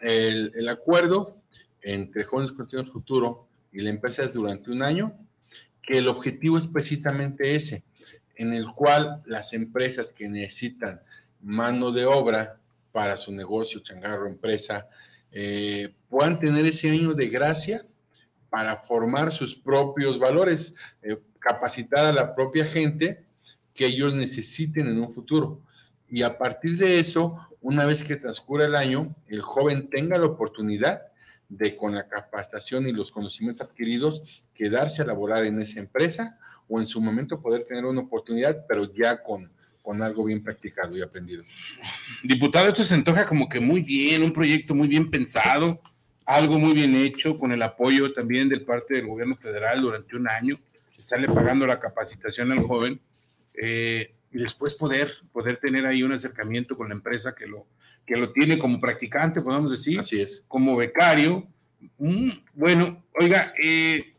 El, 0.00 0.52
el 0.54 0.68
acuerdo 0.68 1.42
entre 1.82 2.22
Jóvenes 2.22 2.52
Construyendo 2.52 2.92
Futuro 2.92 3.48
y 3.72 3.80
la 3.80 3.90
empresa 3.90 4.22
es 4.22 4.32
durante 4.34 4.70
un 4.70 4.84
año, 4.84 5.12
que 5.82 5.98
el 5.98 6.06
objetivo 6.06 6.58
es 6.58 6.68
precisamente 6.68 7.56
ese, 7.56 7.84
en 8.40 8.54
el 8.54 8.72
cual 8.72 9.22
las 9.26 9.52
empresas 9.52 10.14
que 10.14 10.26
necesitan 10.26 11.02
mano 11.42 11.92
de 11.92 12.06
obra 12.06 12.58
para 12.90 13.18
su 13.18 13.32
negocio, 13.32 13.80
changarro, 13.80 14.26
empresa, 14.26 14.88
eh, 15.30 15.92
puedan 16.08 16.40
tener 16.40 16.64
ese 16.64 16.90
año 16.90 17.12
de 17.12 17.28
gracia 17.28 17.82
para 18.48 18.78
formar 18.78 19.30
sus 19.30 19.54
propios 19.54 20.18
valores, 20.18 20.74
eh, 21.02 21.18
capacitar 21.38 22.06
a 22.06 22.12
la 22.12 22.34
propia 22.34 22.64
gente 22.64 23.22
que 23.74 23.84
ellos 23.84 24.14
necesiten 24.14 24.88
en 24.88 24.98
un 24.98 25.12
futuro. 25.12 25.60
Y 26.08 26.22
a 26.22 26.38
partir 26.38 26.78
de 26.78 26.98
eso, 26.98 27.36
una 27.60 27.84
vez 27.84 28.02
que 28.02 28.16
transcurra 28.16 28.64
el 28.64 28.74
año, 28.74 29.14
el 29.28 29.42
joven 29.42 29.90
tenga 29.90 30.18
la 30.18 30.24
oportunidad 30.24 31.02
de, 31.50 31.76
con 31.76 31.94
la 31.94 32.08
capacitación 32.08 32.88
y 32.88 32.92
los 32.92 33.10
conocimientos 33.10 33.60
adquiridos, 33.60 34.44
quedarse 34.54 35.02
a 35.02 35.04
laborar 35.04 35.44
en 35.44 35.60
esa 35.60 35.80
empresa 35.80 36.38
o 36.68 36.78
en 36.78 36.86
su 36.86 37.02
momento 37.02 37.42
poder 37.42 37.64
tener 37.64 37.84
una 37.84 38.02
oportunidad, 38.02 38.64
pero 38.68 38.90
ya 38.94 39.22
con, 39.22 39.52
con 39.82 40.00
algo 40.00 40.24
bien 40.24 40.42
practicado 40.42 40.96
y 40.96 41.02
aprendido. 41.02 41.42
Diputado, 42.22 42.68
esto 42.68 42.84
se 42.84 42.94
antoja 42.94 43.26
como 43.26 43.48
que 43.48 43.58
muy 43.58 43.82
bien, 43.82 44.22
un 44.22 44.32
proyecto 44.32 44.74
muy 44.74 44.86
bien 44.86 45.10
pensado, 45.10 45.82
algo 46.24 46.58
muy 46.58 46.72
bien 46.72 46.94
hecho, 46.94 47.36
con 47.36 47.50
el 47.50 47.60
apoyo 47.62 48.12
también 48.12 48.48
del 48.48 48.64
parte 48.64 48.94
del 48.94 49.08
gobierno 49.08 49.36
federal 49.36 49.80
durante 49.80 50.14
un 50.14 50.28
año, 50.28 50.60
estarle 50.96 51.26
pagando 51.26 51.66
la 51.66 51.80
capacitación 51.80 52.52
al 52.52 52.62
joven, 52.62 53.00
eh, 53.54 54.14
y 54.30 54.38
después 54.38 54.74
poder, 54.76 55.10
poder 55.32 55.56
tener 55.56 55.84
ahí 55.86 56.04
un 56.04 56.12
acercamiento 56.12 56.76
con 56.76 56.90
la 56.90 56.94
empresa 56.94 57.34
que 57.34 57.48
lo, 57.48 57.66
que 58.12 58.16
lo 58.18 58.32
tiene 58.32 58.58
como 58.58 58.80
practicante, 58.80 59.40
podemos 59.40 59.70
decir, 59.70 60.00
Así 60.00 60.20
es. 60.20 60.42
como 60.48 60.74
becario. 60.76 61.46
Mm, 61.98 62.30
bueno, 62.54 63.04
oiga, 63.20 63.52
eh, 63.62 64.12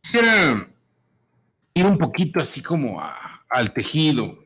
quisiera 0.00 0.68
ir 1.74 1.86
un 1.86 1.98
poquito 1.98 2.40
así 2.40 2.60
como 2.62 3.00
a- 3.00 3.44
al 3.48 3.72
tejido. 3.72 4.44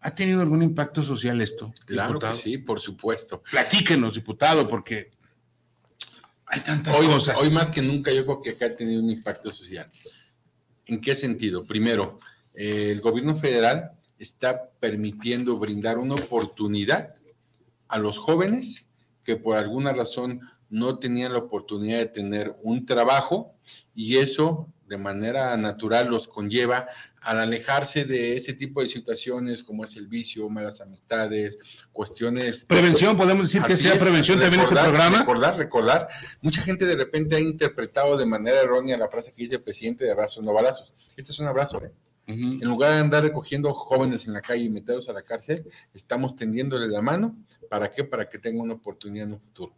¿Ha 0.00 0.10
tenido 0.12 0.40
algún 0.42 0.62
impacto 0.62 1.02
social 1.04 1.40
esto? 1.40 1.72
Claro 1.86 2.08
diputado? 2.14 2.32
que 2.32 2.38
sí, 2.40 2.58
por 2.58 2.80
supuesto. 2.80 3.42
Platíquenos, 3.48 4.14
diputado, 4.14 4.68
porque 4.68 5.10
hay 6.46 6.60
tantas 6.62 6.98
Hoy, 6.98 7.06
cosas. 7.06 7.36
hoy 7.38 7.50
más 7.50 7.70
que 7.70 7.82
nunca 7.82 8.10
yo 8.12 8.24
creo 8.24 8.40
que 8.42 8.50
acá 8.50 8.66
ha 8.66 8.76
tenido 8.76 9.00
un 9.02 9.10
impacto 9.10 9.52
social. 9.52 9.88
¿En 10.86 11.00
qué 11.00 11.14
sentido? 11.14 11.64
Primero, 11.64 12.18
eh, 12.54 12.90
el 12.90 13.00
gobierno 13.00 13.36
federal 13.36 13.92
está 14.18 14.70
permitiendo 14.80 15.58
brindar 15.58 15.98
una 15.98 16.14
oportunidad 16.14 17.14
a 17.88 17.98
los 17.98 18.18
jóvenes 18.18 18.88
que 19.24 19.36
por 19.36 19.56
alguna 19.56 19.92
razón 19.92 20.40
no 20.70 20.98
tenían 20.98 21.32
la 21.32 21.38
oportunidad 21.38 21.98
de 21.98 22.06
tener 22.06 22.54
un 22.62 22.84
trabajo 22.86 23.54
y 23.94 24.16
eso 24.16 24.68
de 24.86 24.96
manera 24.96 25.56
natural 25.56 26.08
los 26.08 26.28
conlleva 26.28 26.86
al 27.20 27.40
alejarse 27.40 28.04
de 28.04 28.36
ese 28.36 28.54
tipo 28.54 28.80
de 28.80 28.86
situaciones 28.86 29.62
como 29.62 29.84
es 29.84 29.96
el 29.96 30.06
vicio, 30.06 30.48
malas 30.48 30.80
amistades, 30.80 31.58
cuestiones 31.92 32.64
Prevención, 32.64 33.16
podemos 33.16 33.48
decir 33.48 33.62
que 33.62 33.76
sea 33.76 33.94
es, 33.94 33.98
prevención 33.98 34.40
también 34.40 34.62
este 34.62 34.74
recordar, 34.74 34.90
programa. 34.90 35.18
Recordar, 35.18 35.56
recordar. 35.58 36.08
Mucha 36.40 36.62
gente 36.62 36.86
de 36.86 36.96
repente 36.96 37.36
ha 37.36 37.40
interpretado 37.40 38.16
de 38.16 38.24
manera 38.24 38.60
errónea 38.62 38.96
la 38.96 39.08
frase 39.08 39.34
que 39.34 39.42
dice 39.42 39.56
el 39.56 39.62
presidente 39.62 40.04
de 40.04 40.12
abrazos 40.12 40.42
no 40.42 40.54
balazos. 40.54 40.94
Este 41.16 41.32
es 41.32 41.38
un 41.38 41.48
abrazo, 41.48 41.82
¿eh? 41.84 41.92
En 42.28 42.60
lugar 42.68 42.92
de 42.92 42.98
andar 42.98 43.22
recogiendo 43.22 43.72
jóvenes 43.72 44.26
en 44.26 44.34
la 44.34 44.42
calle 44.42 44.64
y 44.64 44.68
meterlos 44.68 45.08
a 45.08 45.14
la 45.14 45.22
cárcel, 45.22 45.64
estamos 45.94 46.36
tendiéndole 46.36 46.86
la 46.86 47.00
mano. 47.00 47.34
¿Para 47.70 47.90
qué? 47.90 48.04
Para 48.04 48.28
que 48.28 48.38
tengan 48.38 48.60
una 48.60 48.74
oportunidad 48.74 49.28
en 49.28 49.32
un 49.32 49.40
futuro. 49.40 49.74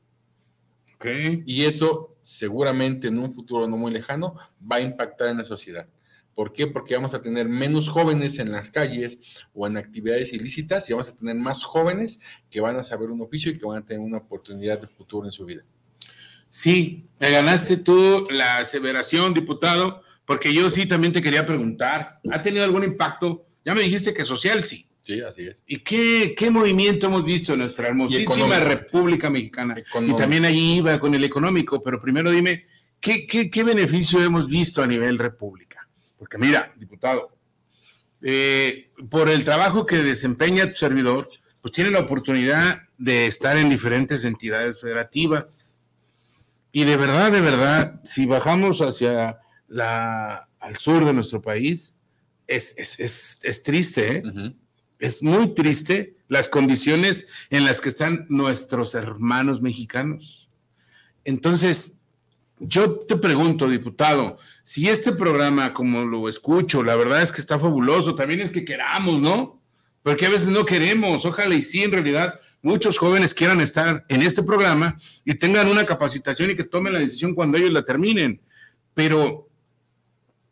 Ok. 0.96 1.06
Y 1.46 1.64
eso 1.64 2.16
seguramente 2.20 3.06
en 3.06 3.20
un 3.20 3.32
futuro 3.32 3.68
no 3.68 3.76
muy 3.76 3.92
lejano 3.92 4.34
va 4.60 4.76
a 4.76 4.80
impactar 4.80 5.28
en 5.28 5.38
la 5.38 5.44
sociedad. 5.44 5.88
¿Por 6.34 6.52
qué? 6.52 6.66
Porque 6.66 6.96
vamos 6.96 7.14
a 7.14 7.22
tener 7.22 7.48
menos 7.48 7.88
jóvenes 7.88 8.40
en 8.40 8.50
las 8.50 8.70
calles 8.70 9.46
o 9.54 9.68
en 9.68 9.76
actividades 9.76 10.32
ilícitas 10.32 10.90
y 10.90 10.92
vamos 10.92 11.08
a 11.08 11.14
tener 11.14 11.36
más 11.36 11.62
jóvenes 11.62 12.18
que 12.50 12.60
van 12.60 12.76
a 12.76 12.82
saber 12.82 13.10
un 13.10 13.20
oficio 13.20 13.52
y 13.52 13.58
que 13.58 13.66
van 13.66 13.82
a 13.82 13.84
tener 13.84 14.00
una 14.00 14.18
oportunidad 14.18 14.80
de 14.80 14.88
futuro 14.88 15.24
en 15.24 15.32
su 15.32 15.44
vida. 15.44 15.62
Sí, 16.48 17.08
me 17.20 17.30
ganaste 17.30 17.76
tú 17.76 18.26
la 18.30 18.58
aseveración, 18.58 19.34
diputado, 19.34 20.02
porque 20.30 20.54
yo 20.54 20.70
sí 20.70 20.86
también 20.86 21.12
te 21.12 21.20
quería 21.20 21.44
preguntar, 21.44 22.20
¿ha 22.30 22.40
tenido 22.40 22.64
algún 22.64 22.84
impacto? 22.84 23.48
Ya 23.64 23.74
me 23.74 23.80
dijiste 23.80 24.14
que 24.14 24.24
social, 24.24 24.64
sí. 24.64 24.86
Sí, 25.00 25.20
así 25.20 25.48
es. 25.48 25.60
¿Y 25.66 25.78
qué, 25.78 26.36
qué 26.38 26.52
movimiento 26.52 27.08
hemos 27.08 27.24
visto 27.24 27.54
en 27.54 27.58
nuestra 27.58 27.88
hermosísima 27.88 28.60
República 28.60 29.28
Mexicana? 29.28 29.74
Y 30.06 30.14
también 30.14 30.44
ahí 30.44 30.76
iba 30.76 31.00
con 31.00 31.16
el 31.16 31.24
económico, 31.24 31.82
pero 31.82 32.00
primero 32.00 32.30
dime, 32.30 32.66
¿qué, 33.00 33.26
qué, 33.26 33.50
qué 33.50 33.64
beneficio 33.64 34.22
hemos 34.22 34.48
visto 34.48 34.80
a 34.80 34.86
nivel 34.86 35.18
república? 35.18 35.88
Porque 36.16 36.38
mira, 36.38 36.72
diputado, 36.76 37.36
eh, 38.22 38.92
por 39.10 39.30
el 39.30 39.42
trabajo 39.42 39.84
que 39.84 39.96
desempeña 39.96 40.70
tu 40.70 40.76
servidor, 40.76 41.28
pues 41.60 41.72
tiene 41.72 41.90
la 41.90 41.98
oportunidad 41.98 42.82
de 42.98 43.26
estar 43.26 43.56
en 43.56 43.68
diferentes 43.68 44.24
entidades 44.24 44.80
federativas. 44.80 45.82
Y 46.70 46.84
de 46.84 46.96
verdad, 46.96 47.32
de 47.32 47.40
verdad, 47.40 48.00
si 48.04 48.26
bajamos 48.26 48.80
hacia 48.80 49.39
la, 49.70 50.48
al 50.58 50.76
sur 50.76 51.04
de 51.06 51.14
nuestro 51.14 51.40
país, 51.40 51.96
es, 52.46 52.74
es, 52.76 53.00
es, 53.00 53.38
es 53.42 53.62
triste, 53.62 54.16
¿eh? 54.16 54.22
Es 54.98 55.22
muy 55.22 55.54
triste 55.54 56.16
las 56.28 56.48
condiciones 56.48 57.28
en 57.48 57.64
las 57.64 57.80
que 57.80 57.88
están 57.88 58.26
nuestros 58.28 58.94
hermanos 58.94 59.62
mexicanos. 59.62 60.50
Entonces, 61.24 62.00
yo 62.58 62.98
te 62.98 63.16
pregunto, 63.16 63.68
diputado, 63.68 64.36
si 64.62 64.88
este 64.88 65.12
programa, 65.12 65.72
como 65.72 66.02
lo 66.02 66.28
escucho, 66.28 66.82
la 66.82 66.96
verdad 66.96 67.22
es 67.22 67.32
que 67.32 67.40
está 67.40 67.58
fabuloso, 67.58 68.14
también 68.14 68.40
es 68.40 68.50
que 68.50 68.64
queramos, 68.64 69.20
¿no? 69.20 69.62
Porque 70.02 70.26
a 70.26 70.30
veces 70.30 70.48
no 70.48 70.66
queremos, 70.66 71.24
ojalá 71.24 71.54
y 71.54 71.62
sí, 71.62 71.82
en 71.82 71.92
realidad, 71.92 72.38
muchos 72.60 72.98
jóvenes 72.98 73.32
quieran 73.32 73.60
estar 73.60 74.04
en 74.08 74.22
este 74.22 74.42
programa 74.42 74.98
y 75.24 75.34
tengan 75.34 75.68
una 75.68 75.86
capacitación 75.86 76.50
y 76.50 76.56
que 76.56 76.64
tomen 76.64 76.92
la 76.92 76.98
decisión 76.98 77.34
cuando 77.34 77.56
ellos 77.56 77.70
la 77.70 77.84
terminen. 77.84 78.40
Pero 78.92 79.49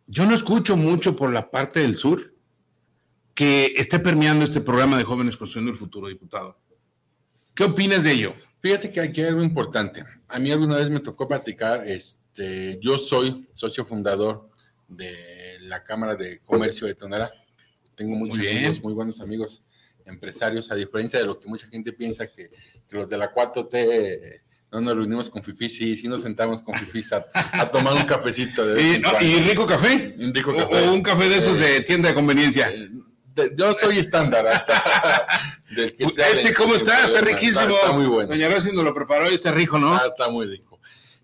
yo 0.09 0.27
no 0.27 0.35
escucho 0.35 0.77
mucho 0.77 1.15
por 1.15 1.33
la 1.33 1.51
parte 1.51 1.81
del 1.81 1.97
sur 1.97 2.35
que 3.35 3.75
esté 3.77 4.01
permeando 4.01 4.45
este 4.45 4.61
programa 4.61 4.97
de 4.99 5.05
Jóvenes 5.05 5.37
Construyendo 5.37 5.71
el 5.71 5.79
Futuro, 5.79 6.09
diputado. 6.09 6.59
¿Qué 7.55 7.65
opinas 7.65 8.05
de 8.05 8.13
ello? 8.13 8.35
Fíjate 8.61 8.91
que 8.91 9.01
hay 9.01 9.13
algo 9.21 9.43
importante. 9.43 10.03
A 10.29 10.39
mí 10.41 10.51
alguna 10.51 10.79
vez 10.79 10.91
me 10.91 10.99
tocó 10.99 11.29
platicar, 11.29 11.87
este, 11.87 12.81
yo 12.83 12.99
soy 12.99 13.47
socio 13.53 13.85
fundador 13.85 14.49
de 14.89 15.59
la 15.61 15.85
Cámara 15.85 16.17
de 16.17 16.41
Comercio 16.41 16.87
de 16.87 16.95
Tonalá. 16.95 17.31
Tengo 17.95 18.17
muchos 18.17 18.39
muy 18.39 18.49
amigos, 18.49 18.83
muy 18.83 18.95
buenos 18.95 19.21
amigos 19.21 19.63
empresarios, 20.09 20.73
a 20.73 20.75
diferencia 20.75 21.19
de 21.21 21.27
lo 21.27 21.39
que 21.39 21.49
mucha 21.49 21.69
gente 21.69 21.93
piensa 21.93 22.27
que, 22.27 22.51
los 22.91 23.09
de 23.09 23.19
la 23.19 23.33
4T 23.33 24.41
no 24.71 24.81
nos 24.81 24.97
reunimos 24.97 25.31
con 25.31 25.43
Fifi, 25.43 25.69
sí, 25.69 25.97
sí 25.97 26.09
nos 26.09 26.23
sentamos 26.23 26.63
con 26.63 26.79
Fifi 26.79 27.03
a, 27.35 27.69
tomar 27.71 27.95
un 27.95 28.05
cafecito. 28.05 28.67
De 28.67 29.03
¿Y, 29.21 29.41
rico 29.41 29.67
café? 29.67 30.15
Un 30.19 30.35
rico 30.35 30.55
café. 30.55 30.89
O, 30.89 30.93
un 30.93 31.03
café 31.03 31.29
de 31.29 31.39
esos 31.39 31.59
de 31.59 31.79
eh, 31.79 31.81
tienda 31.81 32.09
de 32.09 32.15
conveniencia. 32.15 32.71
Eh, 32.71 32.91
yo 33.57 33.73
soy 33.73 33.99
estándar 33.99 34.47
hasta 34.47 34.83
del 35.75 35.95
que 35.95 36.05
Este, 36.05 36.53
¿cómo 36.55 36.75
está? 36.75 37.05
Está 37.05 37.21
riquísimo. 37.21 37.77
Está, 37.77 37.93
muy 37.93 38.07
bueno. 38.07 38.31
Doña 38.31 38.49
Rosy 38.49 38.73
nos 38.73 38.85
lo 38.85 38.95
preparó 38.95 39.31
y 39.31 39.35
está 39.35 39.53
rico, 39.53 39.79
¿no? 39.79 39.97
está 39.97 40.29
muy 40.29 40.47
rico. 40.47 40.81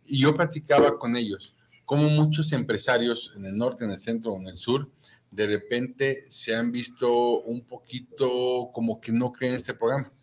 Y 0.07 0.21
yo 0.21 0.35
platicaba 0.35 0.99
con 0.99 1.17
ellos 1.17 1.55
cómo 1.85 2.09
muchos 2.09 2.53
empresarios 2.53 3.35
en 3.37 3.45
el 3.45 3.57
norte, 3.59 3.85
en 3.85 3.91
el 3.91 3.99
centro 3.99 4.33
o 4.33 4.41
en 4.41 4.47
el 4.47 4.57
sur, 4.57 4.91
de 5.31 5.47
repente 5.47 6.25
se 6.31 6.55
han 6.55 6.73
visto 6.73 7.41
un 7.41 7.63
poquito 7.63 8.71
como 8.73 9.01
que 9.01 9.13
no 9.13 9.33
creen 9.33 9.55
en 9.55 9.57
este 9.59 9.75
programa. 9.75 10.14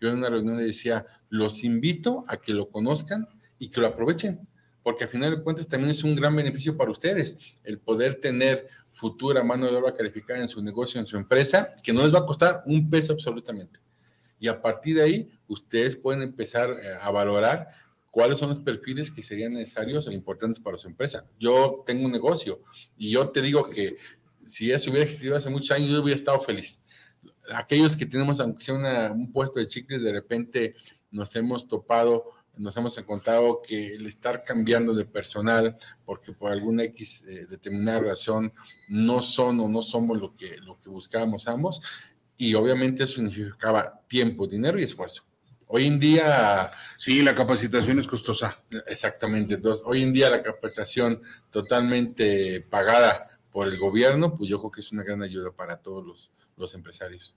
Yo 0.00 0.08
en 0.08 0.18
una 0.18 0.30
reunión 0.30 0.56
le 0.56 0.64
decía, 0.64 1.04
los 1.28 1.64
invito 1.64 2.24
a 2.28 2.36
que 2.36 2.52
lo 2.52 2.70
conozcan 2.70 3.26
y 3.58 3.68
que 3.68 3.80
lo 3.80 3.88
aprovechen, 3.88 4.48
porque 4.82 5.04
al 5.04 5.10
final 5.10 5.36
de 5.36 5.42
cuentas 5.42 5.68
también 5.68 5.90
es 5.90 6.04
un 6.04 6.14
gran 6.14 6.34
beneficio 6.34 6.76
para 6.76 6.90
ustedes 6.90 7.56
el 7.64 7.78
poder 7.78 8.16
tener 8.16 8.66
futura 8.92 9.44
mano 9.44 9.66
de 9.66 9.76
obra 9.76 9.92
calificada 9.92 10.40
en 10.40 10.48
su 10.48 10.62
negocio, 10.62 11.00
en 11.00 11.06
su 11.06 11.16
empresa, 11.16 11.74
que 11.82 11.92
no 11.92 12.02
les 12.02 12.14
va 12.14 12.20
a 12.20 12.26
costar 12.26 12.62
un 12.66 12.88
peso 12.88 13.12
absolutamente. 13.12 13.80
Y 14.40 14.48
a 14.48 14.60
partir 14.62 14.96
de 14.96 15.02
ahí, 15.02 15.30
ustedes 15.48 15.96
pueden 15.96 16.22
empezar 16.22 16.70
eh, 16.70 16.74
a 17.00 17.10
valorar 17.10 17.68
cuáles 18.10 18.38
son 18.38 18.48
los 18.48 18.60
perfiles 18.60 19.10
que 19.10 19.22
serían 19.22 19.52
necesarios 19.52 20.08
e 20.08 20.14
importantes 20.14 20.60
para 20.60 20.76
su 20.76 20.88
empresa. 20.88 21.26
Yo 21.38 21.82
tengo 21.84 22.06
un 22.06 22.12
negocio 22.12 22.62
y 22.96 23.10
yo 23.10 23.30
te 23.30 23.42
digo 23.42 23.68
que 23.68 23.96
si 24.38 24.72
eso 24.72 24.90
hubiera 24.90 25.04
existido 25.04 25.36
hace 25.36 25.50
muchos 25.50 25.72
años, 25.72 25.90
yo 25.90 26.02
hubiera 26.02 26.16
estado 26.16 26.40
feliz. 26.40 26.82
Aquellos 27.54 27.96
que 27.96 28.06
tenemos, 28.06 28.40
aunque 28.40 28.62
sea 28.62 28.74
un 29.12 29.32
puesto 29.32 29.58
de 29.58 29.68
chicles, 29.68 30.02
de 30.02 30.12
repente 30.12 30.74
nos 31.10 31.34
hemos 31.36 31.66
topado 31.66 32.38
nos 32.58 32.76
hemos 32.76 32.98
encontrado 32.98 33.62
que 33.62 33.94
el 33.94 34.06
estar 34.06 34.42
cambiando 34.42 34.92
de 34.92 35.04
personal 35.04 35.76
porque 36.04 36.32
por 36.32 36.50
alguna 36.50 36.82
X 36.84 37.24
eh, 37.28 37.46
determinada 37.48 38.00
razón 38.00 38.52
no 38.88 39.22
son 39.22 39.60
o 39.60 39.68
no 39.68 39.80
somos 39.80 40.18
lo 40.18 40.34
que, 40.34 40.58
lo 40.58 40.78
que 40.78 40.90
buscábamos 40.90 41.46
ambos 41.46 41.80
y 42.36 42.54
obviamente 42.54 43.04
eso 43.04 43.14
significaba 43.14 44.00
tiempo, 44.06 44.46
dinero 44.46 44.78
y 44.78 44.84
esfuerzo. 44.84 45.24
Hoy 45.66 45.86
en 45.86 45.98
día... 45.98 46.70
Sí, 46.96 47.20
la 47.20 47.34
capacitación 47.34 47.98
es 47.98 48.06
costosa. 48.06 48.62
Exactamente. 48.86 49.54
Entonces, 49.54 49.84
hoy 49.86 50.02
en 50.02 50.12
día 50.12 50.30
la 50.30 50.40
capacitación 50.40 51.20
totalmente 51.50 52.62
pagada 52.70 53.28
por 53.50 53.66
el 53.66 53.76
gobierno, 53.76 54.34
pues 54.34 54.48
yo 54.48 54.60
creo 54.60 54.70
que 54.70 54.80
es 54.80 54.92
una 54.92 55.02
gran 55.02 55.22
ayuda 55.22 55.50
para 55.50 55.76
todos 55.76 56.06
los, 56.06 56.30
los 56.58 56.74
empresarios. 56.74 57.34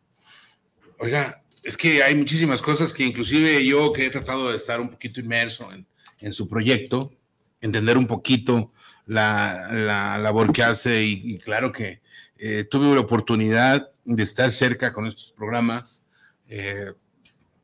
Oiga, 0.99 1.43
es 1.63 1.77
que 1.77 2.03
hay 2.03 2.15
muchísimas 2.15 2.61
cosas 2.61 2.93
que 2.93 3.03
inclusive 3.03 3.63
yo 3.65 3.93
que 3.93 4.05
he 4.05 4.09
tratado 4.09 4.49
de 4.49 4.57
estar 4.57 4.79
un 4.79 4.89
poquito 4.89 5.19
inmerso 5.19 5.69
en, 5.71 6.33
su 6.33 6.47
proyecto, 6.47 7.11
entender 7.59 7.97
un 7.97 8.07
poquito 8.07 8.71
la, 9.05 10.17
labor 10.19 10.53
que 10.53 10.63
hace 10.63 11.03
y, 11.03 11.39
claro 11.39 11.71
que 11.71 12.01
eh, 12.37 12.65
tuve 12.69 12.93
la 12.93 13.01
oportunidad 13.01 13.91
de 14.05 14.23
estar 14.23 14.51
cerca 14.51 14.93
con 14.93 15.07
estos 15.07 15.31
programas. 15.31 16.07
Eh, 16.47 16.93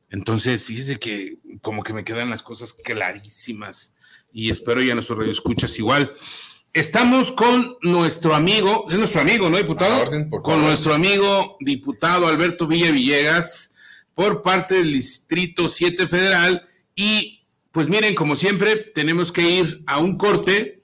entonces, 0.09 0.65
fíjese 0.65 0.97
que 0.97 1.37
como 1.61 1.83
que 1.83 1.93
me 1.93 2.03
quedan 2.03 2.29
las 2.29 2.41
cosas 2.41 2.73
clarísimas 2.73 3.95
y 4.31 4.49
espero 4.49 4.81
ya 4.81 4.93
nuestros 4.93 5.27
escuchas 5.27 5.77
igual. 5.79 6.13
Estamos 6.77 7.31
con 7.31 7.77
nuestro 7.81 8.35
amigo, 8.35 8.85
es 8.91 8.99
nuestro 8.99 9.21
amigo, 9.21 9.49
¿no, 9.49 9.57
diputado? 9.57 10.05
con 10.43 10.61
nuestro 10.61 10.93
amigo 10.93 11.57
diputado 11.59 12.27
Alberto 12.27 12.67
Villa 12.67 12.91
Villegas 12.91 13.73
por 14.13 14.43
parte 14.43 14.75
del 14.75 14.93
Distrito 14.93 15.69
7 15.69 16.07
Federal. 16.07 16.69
Y 16.93 17.47
pues 17.71 17.89
miren, 17.89 18.13
como 18.13 18.35
siempre, 18.35 18.75
tenemos 18.75 19.31
que 19.31 19.41
ir 19.41 19.81
a 19.87 19.97
un 19.97 20.19
corte. 20.19 20.83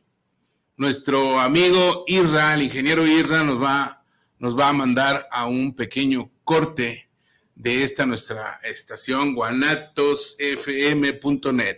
Nuestro 0.77 1.39
amigo 1.39 2.05
Irra, 2.07 2.55
el 2.55 2.63
ingeniero 2.63 3.05
Irra, 3.05 3.43
nos 3.43 3.61
va, 3.61 4.03
nos 4.39 4.57
va 4.57 4.69
a 4.69 4.73
mandar 4.73 5.27
a 5.31 5.45
un 5.45 5.75
pequeño 5.75 6.31
corte 6.43 7.07
de 7.53 7.83
esta 7.83 8.07
nuestra 8.07 8.59
estación, 8.63 9.35
guanatosfm.net. 9.35 11.77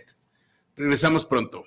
Regresamos 0.74 1.26
pronto. 1.26 1.66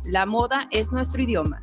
La 0.05 0.25
moda 0.25 0.67
es 0.71 0.91
nuestro 0.91 1.21
idioma. 1.21 1.61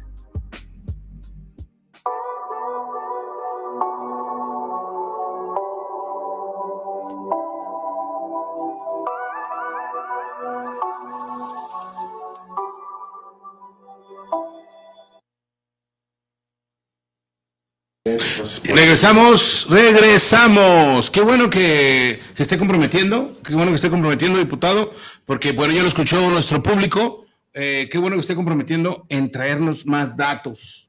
Regresamos, 18.64 19.66
regresamos. 19.68 21.10
Qué 21.10 21.20
bueno 21.20 21.50
que 21.50 22.20
se 22.34 22.42
esté 22.42 22.58
comprometiendo, 22.58 23.36
qué 23.44 23.54
bueno 23.54 23.70
que 23.72 23.76
esté 23.76 23.90
comprometiendo, 23.90 24.38
diputado, 24.38 24.94
porque 25.26 25.52
bueno, 25.52 25.74
ya 25.74 25.82
lo 25.82 25.88
escuchó 25.88 26.30
nuestro 26.30 26.62
público. 26.62 27.27
Eh, 27.60 27.88
qué 27.90 27.98
bueno 27.98 28.14
que 28.14 28.20
esté 28.20 28.36
comprometiendo 28.36 29.04
en 29.08 29.32
traernos 29.32 29.84
más 29.84 30.16
datos, 30.16 30.88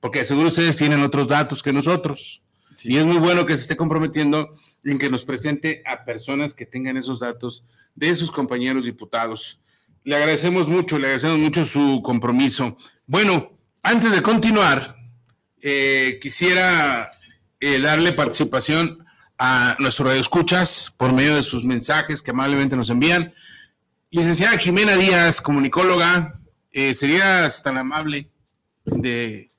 porque 0.00 0.24
seguro 0.24 0.48
ustedes 0.48 0.76
tienen 0.76 1.00
otros 1.02 1.28
datos 1.28 1.62
que 1.62 1.72
nosotros. 1.72 2.42
Y 2.82 2.96
es 2.96 3.04
muy 3.04 3.18
bueno 3.18 3.46
que 3.46 3.54
se 3.54 3.62
esté 3.62 3.76
comprometiendo 3.76 4.52
en 4.82 4.98
que 4.98 5.10
nos 5.10 5.24
presente 5.24 5.80
a 5.86 6.04
personas 6.04 6.54
que 6.54 6.66
tengan 6.66 6.96
esos 6.96 7.20
datos 7.20 7.64
de 7.94 8.12
sus 8.16 8.32
compañeros 8.32 8.84
diputados. 8.84 9.60
Le 10.02 10.16
agradecemos 10.16 10.66
mucho, 10.66 10.98
le 10.98 11.06
agradecemos 11.06 11.38
mucho 11.38 11.64
su 11.64 12.02
compromiso. 12.02 12.76
Bueno, 13.06 13.52
antes 13.84 14.10
de 14.10 14.20
continuar, 14.20 14.96
eh, 15.60 16.18
quisiera 16.20 17.12
eh, 17.60 17.78
darle 17.78 18.12
participación 18.12 19.06
a 19.38 19.76
nuestros 19.78 20.12
escuchas 20.16 20.92
por 20.96 21.12
medio 21.12 21.36
de 21.36 21.44
sus 21.44 21.62
mensajes 21.62 22.22
que 22.22 22.32
amablemente 22.32 22.74
nos 22.74 22.90
envían. 22.90 23.32
Licenciada 24.10 24.56
Jimena 24.56 24.96
Díaz, 24.96 25.42
comunicóloga, 25.42 26.40
eh, 26.72 26.94
¿serías 26.94 27.62
tan 27.62 27.76
amable 27.76 28.30
de 28.86 29.50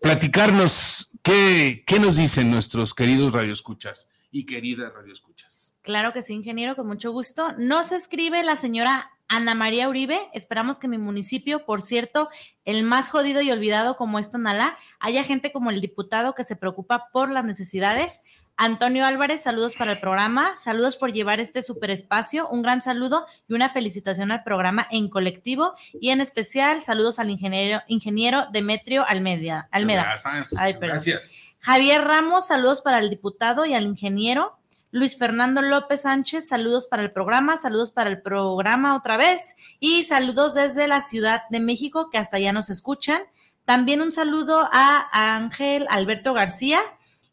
platicarnos 0.00 1.10
qué, 1.20 1.82
qué 1.84 1.98
nos 1.98 2.16
dicen 2.16 2.48
nuestros 2.48 2.94
queridos 2.94 3.32
radioescuchas 3.32 4.12
y 4.30 4.46
queridas 4.46 4.92
radioescuchas? 4.92 5.80
Claro 5.82 6.12
que 6.12 6.22
sí, 6.22 6.32
ingeniero, 6.32 6.76
con 6.76 6.86
mucho 6.86 7.10
gusto. 7.10 7.54
Nos 7.58 7.90
escribe 7.90 8.44
la 8.44 8.54
señora 8.54 9.10
Ana 9.26 9.56
María 9.56 9.88
Uribe. 9.88 10.30
Esperamos 10.32 10.78
que 10.78 10.86
mi 10.86 10.98
municipio, 10.98 11.66
por 11.66 11.82
cierto, 11.82 12.28
el 12.64 12.84
más 12.84 13.10
jodido 13.10 13.42
y 13.42 13.50
olvidado 13.50 13.96
como 13.96 14.20
es 14.20 14.30
Tonalá, 14.30 14.78
haya 15.00 15.24
gente 15.24 15.50
como 15.50 15.70
el 15.70 15.80
diputado 15.80 16.36
que 16.36 16.44
se 16.44 16.54
preocupa 16.54 17.08
por 17.12 17.32
las 17.32 17.44
necesidades. 17.44 18.22
Antonio 18.56 19.04
Álvarez, 19.06 19.42
saludos 19.42 19.74
para 19.74 19.92
el 19.92 20.00
programa, 20.00 20.56
saludos 20.56 20.96
por 20.96 21.12
llevar 21.12 21.40
este 21.40 21.62
super 21.62 21.90
espacio, 21.90 22.48
un 22.48 22.62
gran 22.62 22.82
saludo 22.82 23.26
y 23.48 23.54
una 23.54 23.70
felicitación 23.70 24.30
al 24.30 24.44
programa 24.44 24.86
en 24.90 25.08
colectivo 25.08 25.74
y 25.94 26.10
en 26.10 26.20
especial 26.20 26.82
saludos 26.82 27.18
al 27.18 27.30
ingeniero, 27.30 27.80
ingeniero 27.88 28.46
Demetrio 28.52 29.04
Almeida. 29.08 29.68
Almeda. 29.72 30.02
Gracias. 30.04 30.54
Ay. 30.58 30.74
Gracias. 30.74 31.56
Javier 31.60 32.04
Ramos, 32.04 32.46
saludos 32.46 32.82
para 32.82 32.98
el 32.98 33.08
diputado 33.08 33.64
y 33.64 33.74
al 33.74 33.84
ingeniero. 33.84 34.58
Luis 34.90 35.16
Fernando 35.16 35.62
López 35.62 36.02
Sánchez, 36.02 36.46
saludos 36.46 36.86
para 36.86 37.02
el 37.02 37.12
programa, 37.12 37.56
saludos 37.56 37.90
para 37.92 38.10
el 38.10 38.20
programa 38.20 38.94
otra 38.94 39.16
vez 39.16 39.56
y 39.80 40.02
saludos 40.02 40.52
desde 40.52 40.86
la 40.86 41.00
Ciudad 41.00 41.44
de 41.48 41.60
México 41.60 42.10
que 42.10 42.18
hasta 42.18 42.36
allá 42.36 42.52
nos 42.52 42.68
escuchan. 42.68 43.22
También 43.64 44.02
un 44.02 44.12
saludo 44.12 44.68
a 44.70 45.36
Ángel 45.36 45.86
Alberto 45.88 46.34
García 46.34 46.80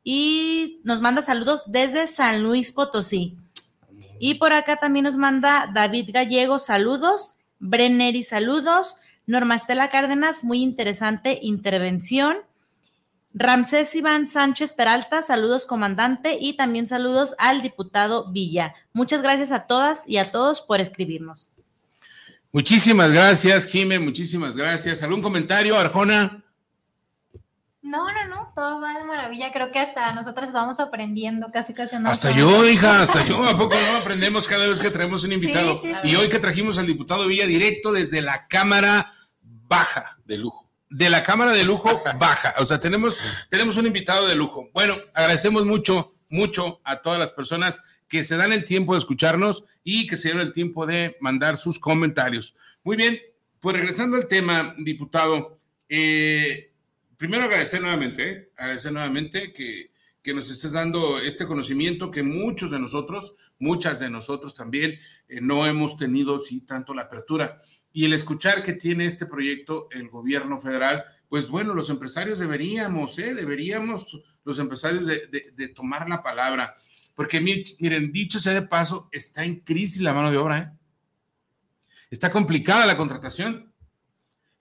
y 0.04 0.82
nos 0.84 1.02
manda 1.02 1.22
saludos 1.22 1.64
desde 1.68 2.08
San 2.08 2.44
Luis 2.44 2.72
Potosí. 2.72 3.38
Y 4.20 4.36
por 4.36 4.54
acá 4.54 4.78
también 4.78 5.04
nos 5.06 5.16
manda 5.16 5.70
David 5.74 6.10
Gallego, 6.14 6.60
saludos. 6.60 7.36
Brenneri, 7.60 8.24
saludos. 8.24 8.98
Norma 9.26 9.56
Estela 9.56 9.90
Cárdenas, 9.90 10.44
muy 10.44 10.62
interesante 10.62 11.40
intervención. 11.42 12.38
Ramsés 13.34 13.94
Iván 13.96 14.26
Sánchez 14.26 14.74
Peralta, 14.74 15.22
saludos 15.22 15.68
comandante 15.68 16.38
y 16.42 16.54
también 16.54 16.88
saludos 16.88 17.36
al 17.38 17.62
diputado 17.62 18.32
Villa. 18.32 18.74
Muchas 18.92 19.22
gracias 19.22 19.52
a 19.52 19.68
todas 19.68 20.04
y 20.08 20.18
a 20.18 20.32
todos 20.32 20.62
por 20.62 20.80
escribirnos. 20.82 21.54
Muchísimas 22.52 23.12
gracias, 23.12 23.68
Jime, 23.68 24.00
muchísimas 24.00 24.58
gracias. 24.58 25.04
¿Algún 25.04 25.22
comentario, 25.22 25.78
Arjona? 25.78 26.44
No, 27.90 28.06
no, 28.14 28.28
no, 28.28 28.52
todo 28.54 28.80
va 28.80 29.00
de 29.00 29.04
maravilla. 29.04 29.52
Creo 29.52 29.72
que 29.72 29.80
hasta 29.80 30.14
nosotros 30.14 30.52
vamos 30.54 30.80
aprendiendo 30.80 31.48
casi 31.52 31.74
casi. 31.74 31.96
no 31.98 32.08
Hasta 32.08 32.30
yo, 32.30 32.70
hija, 32.70 33.02
hasta 33.02 33.26
yo. 33.26 33.44
¿A 33.44 33.58
poco 33.58 33.74
no 33.74 33.98
aprendemos 33.98 34.48
cada 34.48 34.68
vez 34.68 34.80
que 34.80 34.92
traemos 34.92 35.24
un 35.24 35.32
invitado? 35.32 35.82
Sí, 35.82 35.92
sí, 36.04 36.10
Y 36.10 36.16
hoy 36.16 36.30
que 36.30 36.38
trajimos 36.38 36.78
al 36.78 36.86
diputado 36.86 37.26
Villa 37.26 37.48
directo 37.48 37.92
desde 37.92 38.22
la 38.22 38.48
Cámara 38.48 39.12
Baja. 39.42 40.20
De 40.24 40.38
lujo. 40.38 40.70
De 40.88 41.10
la 41.10 41.24
Cámara 41.24 41.52
de 41.52 41.64
Lujo 41.64 42.04
Baja. 42.20 42.54
O 42.60 42.66
sea, 42.66 42.80
tenemos, 42.80 43.24
tenemos 43.50 43.76
un 43.78 43.88
invitado 43.88 44.28
de 44.28 44.36
lujo. 44.36 44.70
Bueno, 44.72 44.96
agradecemos 45.16 45.66
mucho, 45.66 46.14
mucho 46.30 46.82
a 46.84 47.02
todas 47.02 47.18
las 47.18 47.32
personas 47.32 47.84
que 48.08 48.24
se 48.24 48.38
dan 48.38 48.54
el 48.54 48.66
tiempo 48.66 48.94
de 48.94 49.00
escucharnos 49.00 49.64
y 49.84 50.06
que 50.06 50.16
se 50.16 50.28
dieron 50.28 50.44
el 50.44 50.54
tiempo 50.54 50.86
de 50.86 51.18
mandar 51.22 51.58
sus 51.58 51.80
comentarios. 51.80 52.56
Muy 52.84 52.98
bien, 52.98 53.20
pues 53.60 53.76
regresando 53.76 54.16
al 54.16 54.28
tema, 54.28 54.76
diputado, 54.78 55.58
eh, 55.88 56.69
primero 57.20 57.44
agradecer 57.44 57.82
nuevamente, 57.82 58.52
agradecer 58.56 58.94
nuevamente 58.94 59.52
que, 59.52 59.92
que 60.24 60.34
nos 60.34 60.50
estés 60.50 60.72
dando 60.72 61.20
este 61.20 61.46
conocimiento 61.46 62.10
que 62.12 62.24
muchos 62.24 62.72
de 62.72 62.80
nosotros, 62.80 63.36
muchas 63.60 64.00
de 64.00 64.10
nosotros 64.10 64.56
también, 64.56 64.98
eh, 65.28 65.42
no 65.42 65.68
hemos 65.68 65.98
tenido 65.98 66.40
sí 66.40 66.62
tanto 66.62 66.94
la 66.94 67.04
apertura. 67.04 67.60
Y 67.92 68.06
el 68.06 68.14
escuchar 68.14 68.64
que 68.64 68.72
tiene 68.74 69.06
este 69.06 69.26
proyecto 69.26 69.90
el 69.92 70.08
gobierno 70.10 70.62
federal, 70.62 71.04
pues 71.28 71.50
bueno, 71.50 71.74
los 71.74 71.90
empresarios 71.90 72.40
deberíamos, 72.40 73.20
¿eh? 73.20 73.36
deberíamos 73.36 74.22
los 74.46 74.58
empresarios 74.58 75.06
de, 75.06 75.28
de- 75.56 75.68
tomar 75.68 76.08
la 76.08 76.24
palabra. 76.24 76.74
Porque 77.16 77.42
mi- 77.42 77.66
miren, 77.80 78.14
dicho 78.14 78.40
sea 78.40 78.54
de 78.54 78.62
paso, 78.62 79.10
está 79.12 79.44
en 79.44 79.60
crisis 79.60 80.02
la 80.02 80.14
mano 80.14 80.32
de 80.32 80.38
obra, 80.38 80.58
¿eh? 80.58 80.72
Está 82.10 82.32
complicada 82.32 82.86
la 82.86 82.96
contratación. 82.98 83.69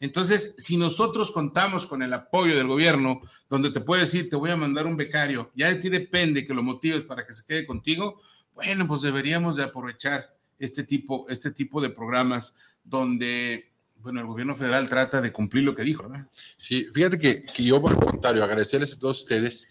Entonces, 0.01 0.55
si 0.59 0.76
nosotros 0.76 1.32
contamos 1.32 1.86
con 1.86 2.03
el 2.03 2.12
apoyo 2.12 2.57
del 2.57 2.68
gobierno, 2.68 3.20
donde 3.49 3.70
te 3.70 3.80
puede 3.80 4.03
decir, 4.03 4.30
te 4.30 4.36
voy 4.36 4.51
a 4.51 4.57
mandar 4.57 4.86
un 4.86 4.96
becario, 4.96 5.51
ya 5.55 5.68
de 5.68 5.76
ti 5.76 5.88
depende 5.88 6.46
que 6.46 6.55
lo 6.55 6.62
motives 6.62 7.05
para 7.05 7.26
que 7.26 7.32
se 7.32 7.46
quede 7.46 7.66
contigo, 7.66 8.20
bueno, 8.55 8.86
pues 8.86 9.03
deberíamos 9.03 9.57
de 9.57 9.64
aprovechar 9.64 10.36
este 10.59 10.84
tipo, 10.84 11.26
este 11.28 11.51
tipo 11.51 11.80
de 11.80 11.90
programas 11.90 12.57
donde, 12.84 13.72
bueno, 13.96 14.20
el 14.20 14.26
gobierno 14.26 14.57
federal 14.57 14.88
trata 14.88 15.20
de 15.20 15.32
cumplir 15.32 15.64
lo 15.64 15.74
que 15.74 15.82
dijo, 15.82 16.05
¿verdad? 16.05 16.26
Sí, 16.57 16.88
fíjate 16.92 17.18
que, 17.18 17.42
que 17.42 17.64
yo, 17.64 17.80
por 17.80 17.92
el 17.92 17.99
contrario, 17.99 18.44
agradecerles 18.44 18.94
a 18.94 18.99
todos 18.99 19.20
ustedes 19.20 19.68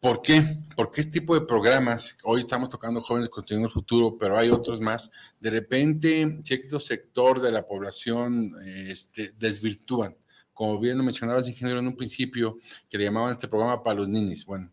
¿Por 0.00 0.22
qué? 0.22 0.42
Porque 0.74 1.02
este 1.02 1.20
tipo 1.20 1.38
de 1.38 1.44
programas, 1.44 2.16
hoy 2.24 2.40
estamos 2.40 2.70
tocando 2.70 3.02
jóvenes 3.02 3.28
construyendo 3.28 3.68
el 3.68 3.74
futuro, 3.74 4.16
pero 4.16 4.38
hay 4.38 4.48
otros 4.48 4.80
más, 4.80 5.10
de 5.38 5.50
repente 5.50 6.40
cierto 6.42 6.80
sector 6.80 7.38
de 7.38 7.52
la 7.52 7.66
población 7.66 8.50
este, 8.64 9.32
desvirtúan. 9.38 10.16
Como 10.54 10.78
bien 10.78 10.96
lo 10.96 11.04
mencionabas, 11.04 11.46
ingeniero, 11.48 11.80
en 11.80 11.86
un 11.88 11.96
principio, 11.96 12.56
que 12.88 12.96
le 12.96 13.04
llamaban 13.04 13.32
este 13.32 13.46
programa 13.46 13.82
para 13.82 13.98
los 13.98 14.08
niños. 14.08 14.46
Bueno, 14.46 14.72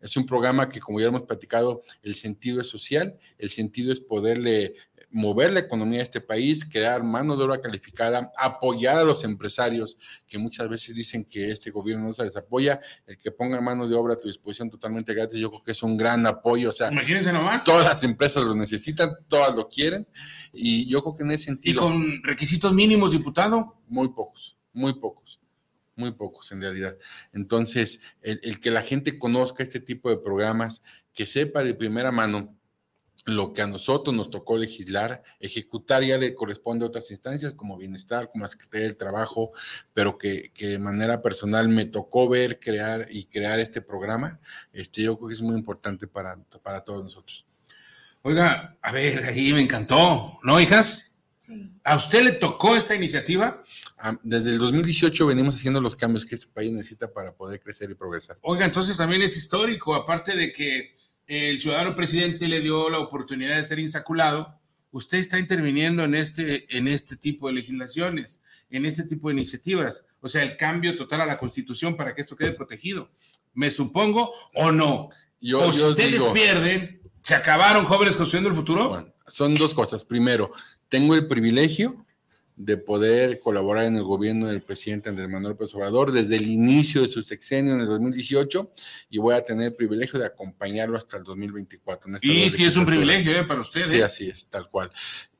es 0.00 0.16
un 0.16 0.26
programa 0.26 0.68
que, 0.68 0.80
como 0.80 0.98
ya 0.98 1.06
hemos 1.06 1.22
platicado, 1.22 1.82
el 2.02 2.14
sentido 2.14 2.60
es 2.60 2.66
social, 2.66 3.16
el 3.38 3.50
sentido 3.50 3.92
es 3.92 4.00
poderle 4.00 4.74
mover 5.14 5.52
la 5.52 5.60
economía 5.60 5.98
de 5.98 6.02
este 6.02 6.20
país, 6.20 6.64
crear 6.64 7.04
mano 7.04 7.36
de 7.36 7.44
obra 7.44 7.60
calificada, 7.60 8.32
apoyar 8.36 8.96
a 8.96 9.04
los 9.04 9.22
empresarios 9.22 9.96
que 10.26 10.38
muchas 10.38 10.68
veces 10.68 10.92
dicen 10.92 11.24
que 11.24 11.52
este 11.52 11.70
gobierno 11.70 12.06
no 12.06 12.12
se 12.12 12.24
les 12.24 12.36
apoya, 12.36 12.80
el 13.06 13.16
que 13.16 13.30
ponga 13.30 13.60
mano 13.60 13.86
de 13.86 13.94
obra 13.94 14.14
a 14.14 14.18
tu 14.18 14.26
disposición 14.26 14.70
totalmente 14.70 15.14
gratis, 15.14 15.38
yo 15.38 15.50
creo 15.50 15.62
que 15.62 15.70
es 15.70 15.82
un 15.84 15.96
gran 15.96 16.26
apoyo, 16.26 16.70
o 16.70 16.72
sea, 16.72 16.90
imagínense 16.90 17.32
nomás. 17.32 17.62
Todas 17.62 17.84
las 17.84 18.02
empresas 18.02 18.42
lo 18.42 18.56
necesitan, 18.56 19.10
todas 19.28 19.54
lo 19.54 19.68
quieren 19.68 20.04
y 20.52 20.88
yo 20.88 21.00
creo 21.00 21.14
que 21.14 21.22
en 21.22 21.30
ese 21.30 21.44
sentido... 21.44 21.82
¿Y 21.88 21.92
con 21.92 22.22
requisitos 22.24 22.72
mínimos, 22.72 23.12
diputado? 23.12 23.76
Muy 23.86 24.08
pocos, 24.08 24.58
muy 24.72 24.94
pocos 24.94 25.40
muy 25.96 26.10
pocos 26.10 26.50
en 26.50 26.60
realidad. 26.60 26.96
Entonces, 27.32 28.00
el, 28.20 28.40
el, 28.42 28.58
que 28.58 28.72
la 28.72 28.82
gente 28.82 29.16
conozca 29.16 29.62
este 29.62 29.78
tipo 29.78 30.10
de 30.10 30.16
programas, 30.16 30.82
que 31.12 31.24
sepa 31.24 31.62
de 31.62 31.72
primera 31.72 32.10
mano 32.10 32.58
lo 33.24 33.52
que 33.52 33.62
a 33.62 33.66
nosotros 33.66 34.14
nos 34.14 34.30
tocó 34.30 34.58
legislar, 34.58 35.22
ejecutar 35.40 36.02
ya 36.02 36.18
le 36.18 36.34
corresponde 36.34 36.84
a 36.84 36.88
otras 36.88 37.10
instancias 37.10 37.54
como 37.54 37.78
bienestar, 37.78 38.30
como 38.30 38.44
la 38.44 38.50
Secretaría 38.50 38.86
del 38.86 38.96
Trabajo, 38.96 39.50
pero 39.94 40.18
que, 40.18 40.50
que, 40.52 40.68
de 40.68 40.78
manera 40.78 41.22
personal 41.22 41.68
me 41.68 41.86
tocó 41.86 42.28
ver, 42.28 42.60
crear 42.60 43.06
y 43.10 43.24
crear 43.24 43.60
este 43.60 43.80
programa, 43.80 44.40
este, 44.72 45.02
yo 45.02 45.16
creo 45.16 45.28
que 45.28 45.34
es 45.34 45.42
muy 45.42 45.54
importante 45.54 46.06
para, 46.06 46.36
para 46.62 46.82
todos 46.82 47.02
nosotros. 47.02 47.46
Oiga, 48.22 48.76
a 48.80 48.92
ver, 48.92 49.24
ahí 49.24 49.52
me 49.52 49.60
encantó, 49.62 50.38
¿no, 50.42 50.60
hijas? 50.60 51.18
Sí. 51.38 51.70
¿A 51.84 51.96
usted 51.96 52.24
le 52.24 52.32
tocó 52.32 52.74
esta 52.74 52.94
iniciativa? 52.94 53.62
Desde 54.22 54.50
el 54.50 54.58
2018 54.58 55.26
venimos 55.26 55.56
haciendo 55.56 55.80
los 55.80 55.94
cambios 55.94 56.24
que 56.24 56.34
este 56.34 56.46
país 56.48 56.72
necesita 56.72 57.12
para 57.12 57.34
poder 57.34 57.60
crecer 57.60 57.90
y 57.90 57.94
progresar. 57.94 58.38
Oiga, 58.42 58.64
entonces 58.64 58.96
también 58.96 59.22
es 59.22 59.36
histórico, 59.36 59.94
aparte 59.94 60.36
de 60.36 60.52
que 60.52 60.94
el 61.26 61.60
ciudadano 61.60 61.96
presidente 61.96 62.48
le 62.48 62.60
dio 62.60 62.88
la 62.90 62.98
oportunidad 62.98 63.56
de 63.56 63.64
ser 63.64 63.78
insaculado, 63.78 64.58
usted 64.90 65.18
está 65.18 65.38
interviniendo 65.38 66.04
en 66.04 66.14
este, 66.14 66.66
en 66.76 66.88
este 66.88 67.16
tipo 67.16 67.48
de 67.48 67.54
legislaciones, 67.54 68.42
en 68.70 68.84
este 68.86 69.04
tipo 69.04 69.28
de 69.28 69.34
iniciativas. 69.34 70.06
O 70.20 70.28
sea, 70.28 70.42
el 70.42 70.56
cambio 70.56 70.96
total 70.96 71.20
a 71.22 71.26
la 71.26 71.38
constitución 71.38 71.96
para 71.96 72.14
que 72.14 72.22
esto 72.22 72.36
quede 72.36 72.52
protegido. 72.52 73.10
Me 73.54 73.70
supongo 73.70 74.32
o 74.54 74.72
no. 74.72 75.08
Yo, 75.40 75.60
o 75.60 75.72
si 75.72 75.80
yo 75.80 75.88
ustedes 75.88 76.12
digo- 76.12 76.32
pierden, 76.32 77.00
¿se 77.22 77.34
acabaron 77.34 77.84
jóvenes 77.84 78.16
construyendo 78.16 78.50
el 78.50 78.56
futuro? 78.56 78.88
Bueno, 78.90 79.12
son 79.26 79.54
dos 79.54 79.74
cosas. 79.74 80.04
Primero, 80.04 80.50
tengo 80.88 81.14
el 81.14 81.26
privilegio 81.26 82.03
de 82.56 82.76
poder 82.76 83.40
colaborar 83.40 83.84
en 83.84 83.96
el 83.96 84.04
gobierno 84.04 84.46
del 84.46 84.62
presidente 84.62 85.08
Andrés 85.08 85.28
Manuel 85.28 85.52
López 85.52 85.74
Obrador 85.74 86.12
desde 86.12 86.36
el 86.36 86.46
inicio 86.46 87.02
de 87.02 87.08
su 87.08 87.22
sexenio 87.22 87.74
en 87.74 87.80
el 87.80 87.86
2018 87.86 88.72
y 89.10 89.18
voy 89.18 89.34
a 89.34 89.44
tener 89.44 89.68
el 89.68 89.74
privilegio 89.74 90.20
de 90.20 90.26
acompañarlo 90.26 90.96
hasta 90.96 91.16
el 91.16 91.24
2024. 91.24 92.08
en 92.08 92.14
estas 92.16 92.30
Y 92.30 92.50
sí 92.50 92.64
es 92.64 92.76
un 92.76 92.86
privilegio 92.86 93.32
¿eh? 93.32 93.44
para 93.44 93.60
usted. 93.60 93.82
Sí, 93.82 93.96
¿eh? 93.96 94.04
así 94.04 94.28
es, 94.28 94.48
tal 94.48 94.70
cual. 94.70 94.90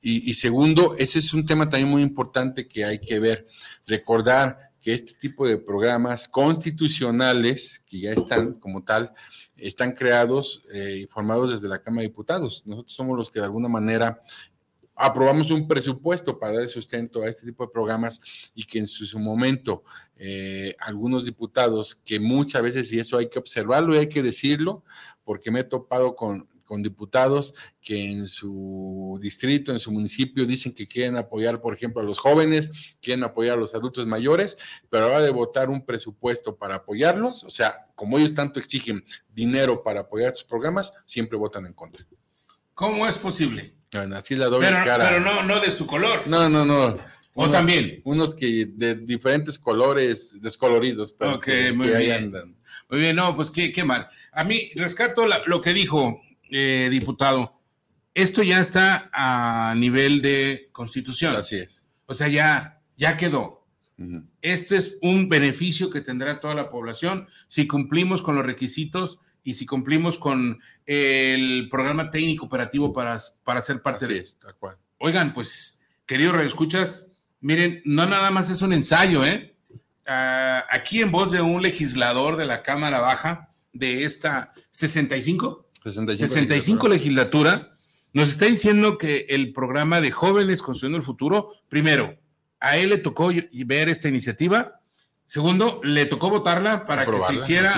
Y, 0.02 0.28
y 0.28 0.34
segundo, 0.34 0.96
ese 0.98 1.20
es 1.20 1.32
un 1.32 1.46
tema 1.46 1.68
también 1.68 1.88
muy 1.88 2.02
importante 2.02 2.66
que 2.66 2.84
hay 2.84 2.98
que 2.98 3.20
ver. 3.20 3.46
Recordar 3.86 4.58
que 4.84 4.92
este 4.92 5.14
tipo 5.14 5.48
de 5.48 5.56
programas 5.56 6.28
constitucionales, 6.28 7.82
que 7.88 8.00
ya 8.00 8.12
están 8.12 8.52
como 8.60 8.84
tal, 8.84 9.14
están 9.56 9.92
creados 9.92 10.66
eh, 10.74 10.98
y 11.02 11.06
formados 11.06 11.52
desde 11.52 11.68
la 11.68 11.82
Cámara 11.82 12.02
de 12.02 12.08
Diputados. 12.08 12.64
Nosotros 12.66 12.92
somos 12.92 13.16
los 13.16 13.30
que 13.30 13.40
de 13.40 13.46
alguna 13.46 13.68
manera 13.68 14.20
aprobamos 14.96 15.50
un 15.50 15.66
presupuesto 15.66 16.38
para 16.38 16.58
dar 16.58 16.68
sustento 16.68 17.22
a 17.22 17.28
este 17.28 17.46
tipo 17.46 17.64
de 17.64 17.72
programas 17.72 18.20
y 18.54 18.64
que 18.64 18.78
en 18.78 18.86
su, 18.86 19.06
su 19.06 19.18
momento 19.18 19.82
eh, 20.16 20.74
algunos 20.78 21.24
diputados, 21.24 21.94
que 21.94 22.20
muchas 22.20 22.62
veces, 22.62 22.92
y 22.92 23.00
eso 23.00 23.18
hay 23.18 23.28
que 23.28 23.38
observarlo 23.38 23.94
y 23.94 23.98
hay 23.98 24.08
que 24.08 24.22
decirlo, 24.22 24.84
porque 25.24 25.50
me 25.50 25.60
he 25.60 25.64
topado 25.64 26.14
con, 26.14 26.48
con 26.64 26.82
diputados 26.82 27.54
que 27.80 28.10
en 28.12 28.26
su 28.26 29.18
distrito, 29.20 29.72
en 29.72 29.78
su 29.78 29.90
municipio, 29.90 30.46
dicen 30.46 30.72
que 30.72 30.86
quieren 30.86 31.16
apoyar, 31.16 31.60
por 31.60 31.74
ejemplo, 31.74 32.00
a 32.00 32.04
los 32.04 32.18
jóvenes, 32.18 32.96
quieren 33.00 33.24
apoyar 33.24 33.56
a 33.56 33.60
los 33.60 33.74
adultos 33.74 34.06
mayores, 34.06 34.56
pero 34.90 35.06
a 35.06 35.08
la 35.08 35.14
hora 35.16 35.24
de 35.24 35.30
votar 35.30 35.70
un 35.70 35.84
presupuesto 35.84 36.56
para 36.56 36.76
apoyarlos, 36.76 37.44
o 37.44 37.50
sea, 37.50 37.88
como 37.94 38.18
ellos 38.18 38.34
tanto 38.34 38.60
exigen 38.60 39.04
dinero 39.32 39.82
para 39.82 40.00
apoyar 40.00 40.28
estos 40.28 40.44
programas, 40.44 40.92
siempre 41.04 41.38
votan 41.38 41.66
en 41.66 41.72
contra. 41.72 42.06
¿Cómo 42.74 43.06
es 43.06 43.18
posible? 43.18 43.74
Bueno, 43.94 44.16
así 44.16 44.36
la 44.36 44.46
doble 44.46 44.68
Pero, 44.68 44.84
cara. 44.84 45.08
pero 45.08 45.20
no, 45.20 45.42
no 45.44 45.60
de 45.60 45.70
su 45.70 45.86
color. 45.86 46.22
No, 46.26 46.48
no, 46.48 46.64
no. 46.64 46.96
¿O 47.34 47.50
también? 47.50 48.00
Unos 48.04 48.34
que 48.34 48.66
de 48.66 48.94
diferentes 48.94 49.58
colores, 49.58 50.40
descoloridos, 50.40 51.12
pero 51.12 51.36
Ok, 51.36 51.44
que, 51.44 51.72
muy 51.72 51.88
que 51.88 51.96
ahí 51.96 52.04
bien. 52.06 52.24
andan. 52.24 52.56
Muy 52.90 53.00
bien, 53.00 53.16
no, 53.16 53.34
pues 53.34 53.50
qué, 53.50 53.72
qué 53.72 53.82
mal. 53.84 54.06
A 54.32 54.44
mí 54.44 54.70
rescato 54.76 55.26
la- 55.26 55.42
lo 55.46 55.60
que 55.60 55.72
dijo, 55.72 56.20
eh, 56.50 56.88
diputado. 56.90 57.60
Esto 58.14 58.42
ya 58.44 58.60
está 58.60 59.10
a 59.12 59.74
nivel 59.76 60.22
de 60.22 60.68
constitución. 60.70 61.34
Así 61.34 61.56
es. 61.56 61.88
O 62.06 62.14
sea, 62.14 62.28
ya, 62.28 62.80
ya 62.96 63.16
quedó. 63.16 63.64
Ujú. 63.98 64.24
Este 64.42 64.76
es 64.76 64.96
un 65.02 65.28
beneficio 65.28 65.90
que 65.90 66.00
tendrá 66.00 66.40
toda 66.40 66.54
la 66.54 66.70
población 66.70 67.26
si 67.48 67.66
cumplimos 67.66 68.22
con 68.22 68.36
los 68.36 68.44
requisitos 68.46 69.20
y 69.44 69.54
si 69.54 69.66
cumplimos 69.66 70.18
con 70.18 70.58
el 70.86 71.68
programa 71.70 72.10
técnico 72.10 72.46
operativo 72.46 72.92
para, 72.92 73.18
para 73.44 73.62
ser 73.62 73.82
parte 73.82 74.06
Así 74.06 74.14
de 74.14 74.20
es, 74.20 74.38
tal 74.38 74.56
cual. 74.56 74.76
Oigan, 74.98 75.34
pues, 75.34 75.84
queridos 76.06 76.34
radioescuchas, 76.34 77.12
miren, 77.40 77.82
no 77.84 78.06
nada 78.06 78.30
más 78.30 78.50
es 78.50 78.62
un 78.62 78.72
ensayo, 78.72 79.24
¿eh? 79.24 79.54
Ah, 80.06 80.64
aquí 80.70 81.00
en 81.00 81.12
voz 81.12 81.30
de 81.30 81.42
un 81.42 81.62
legislador 81.62 82.36
de 82.36 82.46
la 82.46 82.62
Cámara 82.62 83.00
Baja 83.00 83.50
de 83.72 84.04
esta 84.04 84.52
65, 84.70 85.68
65, 85.82 86.34
65 86.34 86.88
legislatura, 86.88 87.76
nos 88.14 88.30
está 88.30 88.46
diciendo 88.46 88.96
que 88.96 89.26
el 89.28 89.52
programa 89.52 90.00
de 90.00 90.10
jóvenes 90.10 90.62
construyendo 90.62 90.98
el 90.98 91.04
futuro, 91.04 91.52
primero, 91.68 92.16
a 92.60 92.78
él 92.78 92.90
le 92.90 92.98
tocó 92.98 93.30
ver 93.52 93.88
esta 93.88 94.08
iniciativa, 94.08 94.80
segundo, 95.26 95.80
le 95.84 96.06
tocó 96.06 96.30
votarla 96.30 96.86
para 96.86 97.04
que 97.04 97.20
se 97.20 97.34
hiciera. 97.34 97.74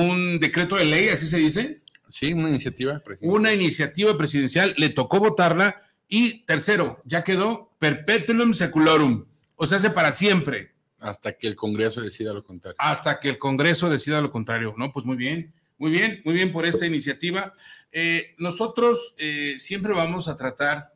Un 0.00 0.38
decreto 0.40 0.76
de 0.76 0.84
ley, 0.86 1.08
así 1.08 1.26
se 1.26 1.38
dice, 1.38 1.82
Sí, 2.08 2.32
una 2.34 2.48
iniciativa 2.50 2.98
presidencial. 2.98 3.40
una 3.40 3.52
iniciativa 3.52 4.16
presidencial, 4.18 4.74
le 4.76 4.90
tocó 4.90 5.18
votarla 5.18 5.82
y 6.08 6.44
tercero, 6.44 7.00
ya 7.04 7.24
quedó 7.24 7.70
perpetuum 7.78 8.52
seculorum, 8.54 9.24
o 9.56 9.66
sea, 9.66 9.78
hace 9.78 9.90
para 9.90 10.12
siempre, 10.12 10.72
Hasta 10.98 11.32
que 11.36 11.46
el 11.48 11.56
Congreso 11.56 12.00
decida 12.00 12.32
lo 12.32 12.42
contrario. 12.44 12.76
hasta 12.78 13.18
que 13.18 13.28
el 13.30 13.38
Congreso 13.38 13.90
decida 13.90 14.20
lo 14.20 14.30
contrario, 14.30 14.74
¿no? 14.76 14.92
Pues 14.92 15.04
muy 15.04 15.16
bien, 15.16 15.52
muy 15.78 15.90
bien, 15.90 16.20
muy 16.24 16.34
bien 16.34 16.52
por 16.52 16.64
esta 16.64 16.86
iniciativa. 16.86 17.54
Eh, 17.90 18.34
nosotros 18.38 19.14
eh, 19.18 19.56
siempre 19.58 19.92
vamos 19.92 20.28
a 20.28 20.36
tratar, 20.36 20.92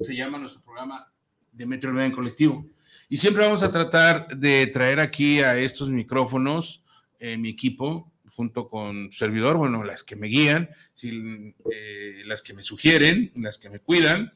se 0.00 0.14
llama 0.16 0.38
nuestro 0.38 0.62
programa 0.62 1.12
de 1.52 1.66
Metro 1.66 2.00
en 2.02 2.10
Colectivo, 2.12 2.66
y 3.08 3.16
siempre 3.18 3.44
vamos 3.44 3.62
a 3.62 3.70
tratar 3.70 4.28
de 4.36 4.66
traer 4.68 4.98
aquí 5.00 5.40
a 5.40 5.58
estos 5.58 5.88
micrófonos, 5.90 6.84
eh, 7.18 7.36
mi 7.36 7.50
equipo, 7.50 8.09
junto 8.32 8.68
con 8.68 9.12
servidor, 9.12 9.56
bueno, 9.56 9.84
las 9.84 10.04
que 10.04 10.16
me 10.16 10.28
guían, 10.28 10.70
eh, 11.02 12.22
las 12.26 12.42
que 12.42 12.54
me 12.54 12.62
sugieren, 12.62 13.32
las 13.36 13.58
que 13.58 13.70
me 13.70 13.80
cuidan, 13.80 14.32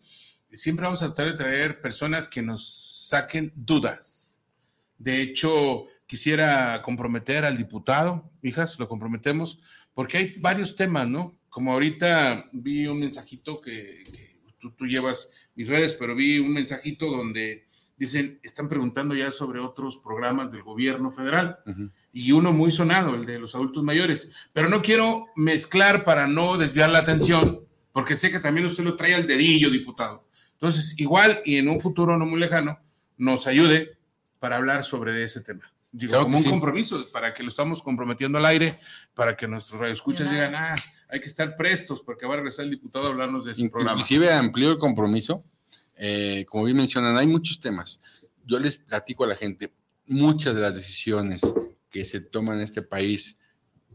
siempre 0.53 0.85
vamos 0.85 1.03
a 1.03 1.15
tratar 1.15 1.33
de 1.33 1.39
traer 1.39 1.81
personas 1.81 2.29
que 2.29 2.43
nos 2.43 3.07
saquen 3.09 3.53
dudas. 3.55 4.43
De 4.99 5.21
hecho, 5.21 5.87
quisiera 6.07 6.83
comprometer 6.83 7.45
al 7.45 7.57
diputado, 7.57 8.31
hijas, 8.43 8.79
lo 8.79 8.89
comprometemos, 8.89 9.61
porque 9.95 10.19
hay 10.19 10.35
varios 10.39 10.77
temas, 10.77 11.09
¿no? 11.09 11.39
Como 11.49 11.73
ahorita 11.73 12.51
vi 12.53 12.87
un 12.87 13.01
mensajito 13.01 13.61
que, 13.61 14.03
que 14.05 14.41
tú, 14.59 14.73
tú 14.73 14.87
llevas 14.87 15.31
mis 15.55 15.69
redes, 15.69 15.95
pero 15.95 16.15
vi 16.15 16.39
un 16.39 16.53
mensajito 16.53 17.11
donde 17.11 17.65
dicen, 17.97 18.41
están 18.43 18.69
preguntando 18.69 19.15
ya 19.15 19.31
sobre 19.31 19.61
otros 19.61 19.99
programas 19.99 20.51
del 20.53 20.63
gobierno 20.63 21.11
federal 21.11 21.59
Ujú. 21.67 21.91
y 22.13 22.33
uno 22.33 22.53
muy 22.53 22.73
sonado, 22.73 23.15
el 23.15 23.25
de 23.25 23.39
los 23.39 23.55
adultos 23.55 23.83
mayores. 23.85 24.33
Pero 24.53 24.69
no 24.69 24.83
quiero 24.83 25.27
mezclar 25.37 26.05
para 26.05 26.27
no 26.27 26.57
desviar 26.57 26.91
la 26.91 26.99
atención, 27.01 27.61
porque 27.93 28.17
sé 28.17 28.31
que 28.31 28.41
también 28.41 28.67
usted 28.67 28.85
lo 28.85 28.97
trae 28.97 29.15
al 29.15 29.27
dedillo, 29.27 29.71
diputado. 29.71 30.27
Entonces, 30.55 30.99
igual 30.99 31.41
y 31.45 31.57
en 31.57 31.69
un 31.69 31.81
futuro 31.81 32.17
no 32.19 32.27
muy 32.27 32.41
lejano, 32.41 32.79
nos 33.17 33.47
ayude 33.47 33.97
para 34.41 34.57
hablar 34.57 34.85
sobre 34.85 35.23
ese 35.23 35.43
tema. 35.43 35.71
Digo, 35.93 36.11
Claro 36.11 36.25
como 36.25 36.39
un 36.39 36.43
sí. 36.45 36.51
compromiso, 36.51 37.11
para 37.13 37.33
que 37.33 37.45
lo 37.45 37.49
estamos 37.49 37.81
comprometiendo 37.81 38.39
al 38.39 38.47
aire, 38.47 38.81
para 39.15 39.37
que 39.37 39.47
nuestros 39.47 39.81
radioescuchas 39.81 40.29
digan, 40.29 40.53
ah, 40.57 40.75
hay 41.09 41.21
que 41.21 41.27
estar 41.29 41.55
prestos 41.55 42.03
porque 42.03 42.27
va 42.27 42.35
a 42.35 42.37
regresar 42.39 42.65
el 42.65 42.73
diputado 42.73 43.07
a 43.07 43.11
hablarnos 43.11 43.45
de 43.45 43.53
ese 43.53 43.69
programa. 43.71 43.93
Inclusive 44.01 44.33
amplió 44.33 44.73
el 44.73 44.79
compromiso. 44.79 45.45
Eh, 45.97 46.45
como 46.49 46.65
bien 46.65 46.77
mencionan, 46.77 47.17
hay 47.17 47.27
muchos 47.27 47.61
temas. 47.61 48.01
Yo 48.45 48.59
les 48.59 48.79
platico 48.79 49.25
a 49.25 49.29
la 49.29 49.37
gente, 49.37 49.75
muchas 50.07 50.55
de 50.55 50.61
las 50.61 50.75
decisiones 50.75 51.43
que 51.89 52.05
se 52.05 52.21
toman 52.21 52.59
en 52.59 52.65
este 52.65 52.83
país 52.83 53.39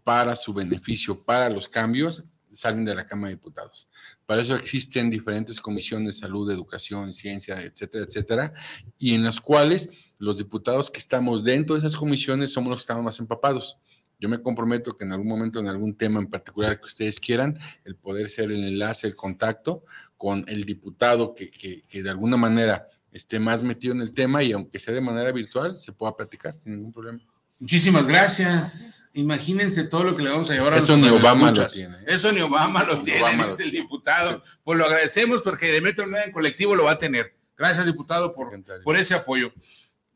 para 0.03 0.35
su 0.35 0.53
beneficio, 0.53 1.23
para 1.23 1.49
los 1.49 1.67
cambios, 1.67 2.23
salen 2.51 2.85
de 2.85 2.95
la 2.95 3.05
Cámara 3.05 3.29
de 3.29 3.35
Diputados. 3.35 3.89
Para 4.25 4.41
eso 4.41 4.55
existen 4.55 5.09
diferentes 5.09 5.59
comisiones 5.59 6.15
de 6.15 6.21
salud, 6.21 6.49
educación, 6.51 7.13
ciencia, 7.13 7.61
etcétera, 7.61 8.05
etcétera, 8.05 8.53
y 8.97 9.13
en 9.13 9.23
las 9.23 9.39
cuales 9.39 9.89
los 10.17 10.37
diputados 10.37 10.89
que 10.89 10.99
estamos 10.99 11.43
dentro 11.43 11.75
de 11.75 11.81
esas 11.81 11.95
comisiones 11.95 12.51
somos 12.51 12.71
los 12.71 12.79
que 12.79 12.83
estamos 12.83 13.03
más 13.03 13.19
empapados. 13.19 13.77
Yo 14.19 14.29
me 14.29 14.41
comprometo 14.41 14.97
que 14.97 15.05
en 15.05 15.13
algún 15.13 15.27
momento, 15.27 15.59
en 15.59 15.67
algún 15.67 15.95
tema 15.95 16.19
en 16.19 16.27
particular 16.27 16.79
que 16.79 16.87
ustedes 16.87 17.19
quieran, 17.19 17.57
el 17.85 17.95
poder 17.95 18.29
ser 18.29 18.51
el 18.51 18.63
enlace, 18.63 19.07
el 19.07 19.15
contacto 19.15 19.83
con 20.17 20.43
el 20.47 20.65
diputado 20.65 21.33
que, 21.33 21.49
que, 21.49 21.81
que 21.87 22.03
de 22.03 22.09
alguna 22.09 22.37
manera 22.37 22.85
esté 23.11 23.39
más 23.39 23.63
metido 23.63 23.93
en 23.93 24.01
el 24.01 24.13
tema 24.13 24.43
y 24.43 24.51
aunque 24.51 24.79
sea 24.79 24.93
de 24.93 25.01
manera 25.01 25.31
virtual, 25.31 25.75
se 25.75 25.93
pueda 25.93 26.15
platicar 26.15 26.53
sin 26.53 26.73
ningún 26.73 26.91
problema. 26.91 27.19
Muchísimas 27.59 28.07
gracias. 28.07 29.09
Imagínense 29.13 29.83
todo 29.83 30.05
lo 30.05 30.15
que 30.15 30.23
le 30.23 30.29
vamos 30.29 30.49
a 30.49 30.53
llevar 30.53 30.73
a 30.73 30.77
Eso 30.77 30.95
ni 30.95 31.09
Obama 31.09 31.51
lo 31.51 31.67
tiene. 31.67 31.97
¿eh? 31.97 32.05
Eso 32.07 32.31
ni 32.31 32.39
Obama 32.39 32.83
lo 32.83 32.97
Ni 32.97 33.03
tiene, 33.03 33.21
Obama 33.21 33.43
lo 33.45 33.49
dice 33.49 33.63
el 33.63 33.71
diputado. 33.71 34.41
Pues 34.63 34.77
lo 34.77 34.85
agradecemos 34.85 35.41
porque 35.41 35.71
Demetrio 35.71 36.07
Nueva 36.07 36.25
en 36.25 36.31
colectivo 36.31 36.75
lo 36.75 36.85
va 36.85 36.91
a 36.91 36.97
tener. 36.97 37.35
Gracias, 37.57 37.85
diputado, 37.85 38.33
por, 38.33 38.49
por 38.83 38.95
ese 38.95 39.13
apoyo. 39.13 39.51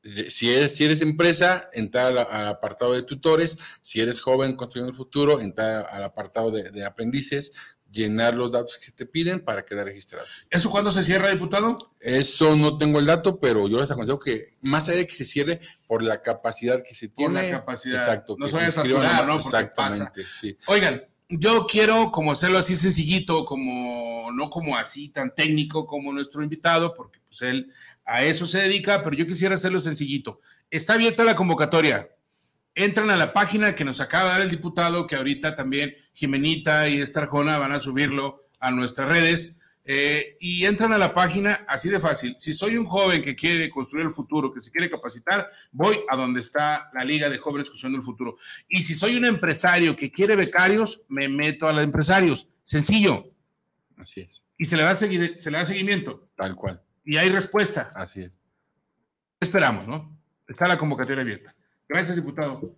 Eh, 0.05 0.30
Si 0.30 0.51
eres, 0.51 0.76
si 0.76 0.84
eres 0.84 1.03
empresa, 1.03 1.68
entrar 1.72 2.16
al, 2.16 2.18
al 2.18 2.47
apartado 2.47 2.93
de 2.93 3.03
tutores. 3.03 3.59
Si 3.80 4.01
eres 4.01 4.20
joven 4.20 4.55
construyendo 4.55 4.93
el 4.93 4.97
futuro, 4.97 5.41
entrar 5.41 5.84
al 5.91 6.05
apartado 6.05 6.53
de, 6.53 6.70
de 6.70 6.84
aprendices, 6.84 7.51
llenar 7.99 8.34
los 8.34 8.53
datos 8.53 8.78
que 8.78 8.92
te 8.92 9.05
piden 9.05 9.40
para 9.40 9.64
quedar 9.64 9.86
registrado. 9.86 10.24
¿Eso 10.49 10.70
cuándo 10.70 10.90
se 10.92 11.03
cierra, 11.03 11.30
diputado? 11.30 11.76
Eso 12.01 12.57
no 12.57 12.78
tengo 12.78 12.99
el 12.99 13.07
dato, 13.07 13.40
pero 13.40 13.68
yo 13.68 13.78
les 13.78 13.90
aconsejo 13.90 14.18
que 14.18 14.49
más 14.62 14.88
allá 14.88 14.99
de 14.99 15.07
que 15.07 15.14
se 15.14 15.24
cierre 15.24 15.61
por 15.86 16.03
la 16.03 16.22
capacidad 16.22 16.82
que 16.82 16.94
se 16.94 17.09
Por 17.09 17.32
tiene. 17.32 17.51
la 17.51 17.59
capacidad. 17.59 18.01
Exacto. 18.01 18.36
No 18.38 18.49
se 18.49 18.57
vaya 18.57 18.68
a 18.68 18.72
saturar, 18.72 19.26
¿no? 19.26 19.40
Porque 19.40 19.46
Exactamente, 19.46 20.24
sí. 20.30 20.57
Oigan, 20.66 21.03
yo 21.28 21.66
quiero 21.66 22.11
como 22.11 22.32
hacerlo 22.32 22.59
así 22.59 22.76
sencillito, 22.76 23.44
como 23.44 24.30
no 24.32 24.49
como 24.49 24.76
así 24.76 25.09
tan 25.09 25.34
técnico 25.34 25.86
como 25.86 26.12
nuestro 26.12 26.42
invitado, 26.42 26.94
porque 26.94 27.18
pues 27.28 27.42
él 27.42 27.72
a 28.05 28.22
eso 28.22 28.46
se 28.46 28.61
dedica, 28.61 29.03
pero 29.05 29.16
yo 29.16 29.26
quisiera 29.26 29.55
hacerlo 29.57 29.80
sencillito. 29.80 30.40
Está 30.70 30.94
abierta 30.94 31.24
la 31.24 31.36
convocatoria. 31.36 32.09
Entran 32.74 33.11
a 33.11 33.16
la 33.16 33.32
página 33.32 33.74
que 33.74 33.84
nos 33.84 34.01
acaba 34.01 34.24
de 34.24 34.30
dar 34.30 34.40
el 34.42 34.51
diputado, 34.51 35.07
que 35.07 35.16
ahorita 35.16 35.57
también 35.57 35.94
Jimenita 36.19 36.89
y 36.89 37.01
Estarjona 37.01 37.59
van 37.59 37.71
a 37.71 37.79
subirlo 37.79 38.43
a 38.59 38.73
nuestras 38.73 39.09
redes. 39.09 39.55
eh, 39.91 40.37
y 40.41 40.66
entran 40.66 40.93
a 40.93 40.99
la 40.99 41.14
página 41.14 41.61
así 41.66 41.89
de 41.89 41.99
fácil. 41.99 42.37
Si 42.39 42.53
soy 42.53 42.77
un 42.77 42.85
joven 42.85 43.23
que 43.23 43.35
quiere 43.35 43.71
construir 43.71 44.05
el 44.05 44.14
futuro, 44.14 44.53
que 44.53 44.61
se 44.61 44.71
quiere 44.71 44.91
capacitar, 44.91 45.49
voy 45.73 45.99
a 46.11 46.16
donde 46.16 46.41
está 46.41 46.91
la 46.93 47.05
Liga 47.05 47.31
de 47.31 47.39
Jóvenes 47.39 47.69
Construyendo 47.69 47.99
el 47.99 48.05
Futuro. 48.05 48.37
Y 48.69 48.83
si 48.83 48.93
soy 48.95 49.16
un 49.16 49.25
empresario 49.25 49.97
que 49.97 50.12
quiere 50.12 50.37
becarios, 50.37 51.05
me 51.09 51.27
meto 51.29 51.66
a 51.66 51.73
los 51.73 51.83
empresarios. 51.85 52.49
Sencillo. 52.62 53.33
Así 53.97 54.21
es. 54.21 54.45
Y 54.59 54.66
se 54.66 54.77
le 54.77 54.83
da, 54.83 54.95
se 54.95 55.09
le 55.09 55.59
da 55.59 55.64
seguimiento. 55.64 56.29
Tal 56.37 56.55
cual. 56.55 56.83
Y 57.05 57.16
hay 57.16 57.31
respuesta. 57.31 57.91
Así 57.95 58.21
es. 58.21 58.39
Esperamos, 59.41 59.87
¿no? 59.87 60.19
Está 60.47 60.69
la 60.69 60.77
convocatoria 60.77 61.23
abierta. 61.23 61.55
Gracias, 61.89 62.16
diputado. 62.16 62.77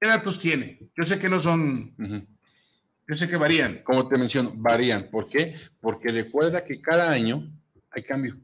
¿Qué 0.00 0.08
datos 0.08 0.38
tiene? 0.38 0.90
Yo 0.96 1.04
sé 1.04 1.18
que 1.18 1.28
no 1.28 1.40
son, 1.40 1.94
yo 3.08 3.16
sé 3.16 3.28
que 3.28 3.36
varían. 3.36 3.82
Como 3.82 4.08
te 4.08 4.18
menciono, 4.18 4.52
varían. 4.56 5.08
¿Por 5.10 5.28
qué? 5.28 5.54
Porque 5.80 6.10
recuerda 6.10 6.64
que 6.64 6.80
cada 6.80 7.10
año 7.10 7.50
hay 7.90 8.02
cambio. 8.02 8.38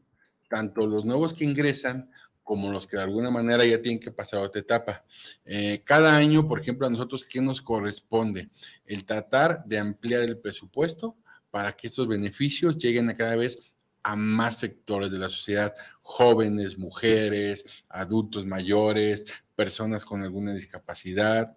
Tanto 0.49 0.87
los 0.87 1.05
nuevos 1.05 1.35
que 1.35 1.45
ingresan 1.45 2.11
como 2.43 2.71
los 2.71 2.87
que 2.87 2.97
de 2.97 3.03
alguna 3.03 3.31
manera 3.31 3.65
ya 3.65 3.81
tienen 3.81 4.01
que 4.01 4.11
pasar 4.11 4.41
a 4.41 4.45
otra 4.45 4.61
etapa. 4.61 5.05
Eh, 5.45 5.83
cada 5.85 6.17
año, 6.17 6.49
por 6.49 6.61
ejemplo, 6.61 6.87
a 6.87 6.91
nosotros, 6.91 7.25
¿qué 7.25 7.41
nos 7.41 7.61
corresponde? 7.61 8.51
El 8.85 9.05
tratar 9.05 9.65
de 9.65 9.79
ampliar 9.79 10.23
el 10.23 10.39
presupuesto 10.39 11.19
para 11.51 11.73
que 11.73 11.87
estos 11.87 12.09
beneficios 12.09 12.79
lleguen 12.79 13.11
a 13.11 13.15
cada 13.15 13.37
vez 13.37 13.72
a 14.03 14.17
más 14.17 14.59
sectores 14.59 15.11
de 15.11 15.19
la 15.19 15.29
sociedad, 15.29 15.75
jóvenes, 16.01 16.79
mujeres, 16.79 17.65
adultos 17.89 18.47
mayores, 18.47 19.25
personas 19.55 20.05
con 20.05 20.23
alguna 20.23 20.53
discapacidad, 20.53 21.57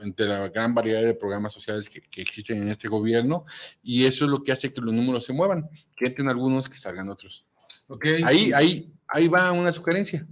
entre 0.00 0.26
la 0.26 0.48
gran 0.48 0.74
variedad 0.74 1.02
de 1.02 1.14
programas 1.14 1.52
sociales 1.52 1.88
que, 1.88 2.00
que 2.00 2.22
existen 2.22 2.62
en 2.62 2.68
este 2.68 2.88
gobierno, 2.88 3.44
y 3.82 4.04
eso 4.04 4.24
es 4.24 4.30
lo 4.30 4.42
que 4.42 4.52
hace 4.52 4.72
que 4.72 4.80
los 4.80 4.94
números 4.94 5.24
se 5.24 5.32
muevan, 5.32 5.68
que 5.96 6.06
entren 6.06 6.28
algunos, 6.28 6.68
que 6.68 6.78
salgan 6.78 7.08
otros. 7.08 7.46
Okay. 7.88 8.22
Ahí, 8.22 8.52
ahí, 8.52 8.92
ahí 9.08 9.28
va 9.28 9.50
una 9.52 9.72
sugerencia. 9.72 10.26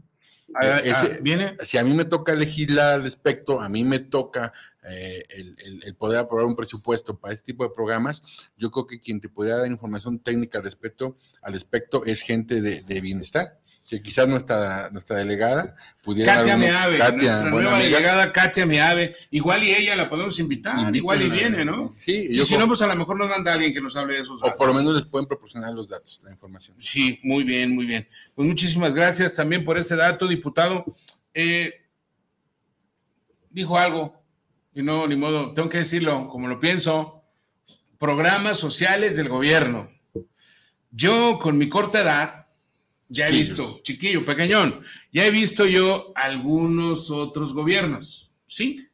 Ah, 0.59 0.80
Eh, 0.82 0.92
ah, 0.94 1.02
ese- 1.04 1.22
¿Viene? 1.22 1.57
Si 1.64 1.76
a 1.78 1.84
mí 1.84 1.92
me 1.94 2.04
toca 2.04 2.34
legislar 2.34 2.94
al 2.94 3.02
respecto, 3.02 3.61
a 3.61 3.68
mí 3.68 3.84
me 3.84 3.98
toca 3.98 4.52
eh, 4.88 5.22
el, 5.30 5.57
el- 5.64 5.80
el 5.84 5.94
poder 5.96 6.18
aprobar 6.20 6.46
un 6.46 6.54
presupuesto 6.57 7.18
para 7.18 7.34
este 7.34 7.46
tipo 7.46 7.64
de 7.64 7.70
programas, 7.70 8.50
yo 8.57 8.70
creo 8.70 8.86
que 8.86 9.00
quien 9.00 9.20
te 9.20 9.28
podría 9.28 9.57
dar 9.57 9.66
información 9.66 10.20
técnica 10.20 10.59
al 10.59 10.64
respecto, 10.64 11.16
al 11.42 11.52
respecto 11.52 12.04
es 12.04 12.20
gente 12.22 12.61
de, 12.62 12.82
de 12.82 13.00
bienestar, 13.00 13.55
que 13.87 14.03
quizás 14.03 14.26
nuestra, 14.26 14.91
nuestra 14.91 15.16
delegada 15.18 15.76
pudiera 16.03 16.34
Katia 16.37 16.57
Meave, 16.57 16.99
Katia, 16.99 17.14
nuestra 17.32 17.51
nueva 17.51 17.76
amiga. 17.76 17.84
delegada 17.97 18.32
Katia 18.32 18.66
Meave. 18.66 19.14
Igual 19.30 19.62
y 19.62 19.70
ella 19.74 19.95
la 19.95 20.09
podemos 20.11 20.39
invitar, 20.41 20.72
Invítenla. 20.74 20.99
igual 20.99 21.22
y 21.22 21.30
viene, 21.30 21.64
¿no? 21.64 21.89
Sí, 21.89 22.26
y 22.30 22.37
yo 22.37 22.45
si 22.45 22.55
como- 22.55 22.62
no, 22.64 22.68
pues 22.68 22.82
a 22.82 22.89
lo 22.89 22.97
mejor 22.97 23.16
nos 23.16 23.28
manda 23.28 23.53
alguien 23.53 23.72
que 23.72 23.80
nos 23.80 23.95
hable 23.97 24.14
de 24.14 24.20
esos 24.22 24.43
O 24.43 24.57
por 24.57 24.66
lo 24.68 24.74
menos 24.74 24.95
les 24.95 25.07
pueden 25.07 25.28
proporcionar 25.28 25.72
los 25.72 25.89
datos, 25.89 26.20
la 26.24 26.32
información. 26.32 26.76
Sí, 26.80 27.20
muy 27.22 27.45
bien, 27.45 27.74
muy 27.74 27.87
bien. 27.87 28.09
Pues 28.34 28.49
muchísimas 28.49 28.93
gracias 28.95 29.34
también 29.34 29.64
por 29.64 29.78
ese 29.78 29.95
dato, 29.95 30.26
diputado. 30.26 30.84
Eh, 31.32 31.72
dijo 33.51 33.78
algo, 33.78 34.20
y 34.74 34.82
no, 34.82 35.07
ni 35.07 35.16
modo, 35.16 35.55
tengo 35.55 35.68
que 35.68 35.78
decirlo 35.78 36.28
como 36.28 36.49
lo 36.49 36.59
pienso. 36.61 37.22
Programas 37.99 38.59
sociales 38.59 39.16
del 39.16 39.28
gobierno. 39.28 39.89
Yo, 40.91 41.39
con 41.39 41.57
mi 41.57 41.68
corta 41.68 42.01
edad, 42.01 42.45
ya 43.09 43.28
he 43.28 43.32
visto, 43.32 43.80
chiquillo, 43.84 44.24
pequeñón, 44.24 44.82
ya 45.12 45.26
he 45.26 45.30
visto 45.30 45.66
yo 45.66 46.12
algunos 46.14 47.11
otros 47.11 47.54
gobiernos, 47.54 48.32
¿sí? 48.46 48.88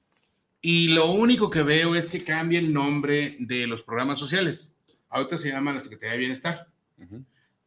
Y 0.60 0.88
lo 0.88 1.10
único 1.10 1.50
que 1.50 1.62
veo 1.62 1.94
es 1.96 2.06
que 2.06 2.22
cambia 2.22 2.58
el 2.58 2.72
nombre 2.72 3.36
de 3.40 3.66
los 3.66 3.82
programas 3.82 4.18
sociales. 4.18 4.76
Ahorita 5.08 5.36
se 5.36 5.50
llama 5.50 5.72
la 5.72 5.80
Secretaría 5.80 6.12
de 6.12 6.18
Bienestar. 6.18 6.68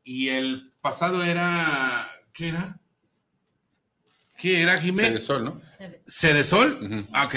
Y 0.04 0.30
el 0.30 0.72
pasado 0.82 1.24
era, 1.24 2.10
¿qué 2.32 2.50
era? 2.50 2.80
¿Qué 4.38 4.62
era, 4.62 4.78
Jiménez? 4.80 5.12
Cedesol, 5.12 5.44
¿no? 5.46 5.62
¿Cedesol? 6.08 7.08
Ah, 7.12 7.26
Ok. 7.26 7.36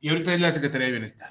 Y 0.00 0.10
ahorita 0.10 0.34
es 0.34 0.40
la 0.40 0.52
Secretaría 0.52 0.86
de 0.86 0.92
Bienestar. 0.92 1.30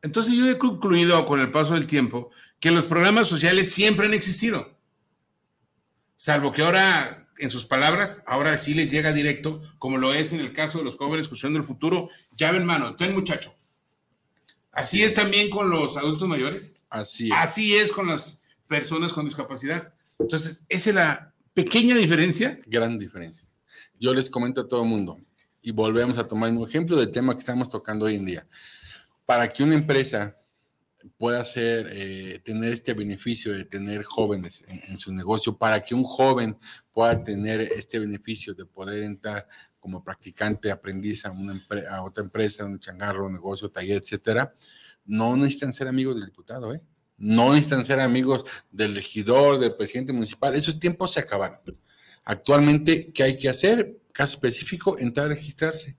Entonces 0.00 0.34
yo 0.34 0.48
he 0.48 0.58
concluido 0.58 1.26
con 1.26 1.40
el 1.40 1.50
paso 1.50 1.74
del 1.74 1.86
tiempo 1.86 2.30
que 2.60 2.70
los 2.70 2.84
programas 2.84 3.26
sociales 3.28 3.72
siempre 3.72 4.06
han 4.06 4.14
existido. 4.14 4.73
Salvo 6.24 6.52
que 6.52 6.62
ahora, 6.62 7.28
en 7.36 7.50
sus 7.50 7.66
palabras, 7.66 8.22
ahora 8.24 8.56
sí 8.56 8.72
les 8.72 8.90
llega 8.90 9.12
directo, 9.12 9.60
como 9.78 9.98
lo 9.98 10.14
es 10.14 10.32
en 10.32 10.40
el 10.40 10.54
caso 10.54 10.78
de 10.78 10.84
los 10.84 10.96
jóvenes 10.96 11.28
construyendo 11.28 11.60
el 11.60 11.66
futuro. 11.66 12.08
Llave 12.34 12.56
en 12.56 12.64
mano, 12.64 12.96
ten 12.96 13.12
muchacho. 13.12 13.54
Así 14.72 15.02
es 15.02 15.12
también 15.12 15.50
con 15.50 15.68
los 15.68 15.98
adultos 15.98 16.26
mayores. 16.26 16.86
Así 16.88 17.26
es. 17.26 17.36
Así 17.36 17.74
es 17.74 17.92
con 17.92 18.06
las 18.06 18.46
personas 18.66 19.12
con 19.12 19.26
discapacidad. 19.26 19.92
Entonces, 20.18 20.64
esa 20.70 20.88
es 20.88 20.96
la 20.96 21.34
pequeña 21.52 21.94
diferencia. 21.94 22.58
Gran 22.68 22.98
diferencia. 22.98 23.46
Yo 24.00 24.14
les 24.14 24.30
comento 24.30 24.62
a 24.62 24.66
todo 24.66 24.82
el 24.82 24.88
mundo 24.88 25.20
y 25.60 25.72
volvemos 25.72 26.16
a 26.16 26.26
tomar 26.26 26.50
un 26.50 26.66
ejemplo 26.66 26.96
del 26.96 27.12
tema 27.12 27.34
que 27.34 27.40
estamos 27.40 27.68
tocando 27.68 28.06
hoy 28.06 28.14
en 28.14 28.24
día. 28.24 28.46
Para 29.26 29.46
que 29.46 29.62
una 29.62 29.74
empresa 29.74 30.38
pueda 31.16 31.40
hacer, 31.40 31.88
eh, 31.92 32.40
tener 32.44 32.72
este 32.72 32.94
beneficio 32.94 33.52
de 33.52 33.64
tener 33.64 34.02
jóvenes 34.02 34.64
en, 34.68 34.98
su 34.98 35.12
negocio, 35.12 35.56
para 35.56 35.82
que 35.82 35.94
un 35.94 36.04
joven 36.04 36.56
pueda 36.92 37.22
tener 37.22 37.60
este 37.60 37.98
beneficio 37.98 38.54
de 38.54 38.64
poder 38.64 39.02
entrar 39.02 39.46
como 39.78 40.02
practicante, 40.02 40.70
aprendiz 40.70 41.26
a, 41.26 41.30
una 41.30 41.60
a 41.90 42.02
otra 42.02 42.24
empresa, 42.24 42.64
un 42.64 42.80
changarro, 42.80 43.26
un 43.26 43.34
negocio, 43.34 43.70
taller, 43.70 43.98
etcétera, 43.98 44.54
no 45.04 45.36
necesitan 45.36 45.72
ser 45.72 45.88
amigos 45.88 46.16
del 46.16 46.26
diputado, 46.26 46.74
¿eh? 46.74 46.80
No 47.16 47.50
necesitan 47.52 47.84
ser 47.84 48.00
amigos 48.00 48.44
del 48.72 48.94
regidor, 48.94 49.60
del 49.60 49.76
presidente 49.76 50.12
municipal. 50.12 50.54
Esos 50.54 50.80
tiempos 50.80 51.12
se 51.12 51.20
acabaron. 51.20 51.60
Actualmente, 52.24 53.12
¿qué 53.12 53.22
hay 53.22 53.38
que 53.38 53.48
hacer? 53.48 54.00
Caso 54.12 54.34
específico, 54.34 54.98
entrar 54.98 55.26
a 55.26 55.34
registrarse 55.34 55.96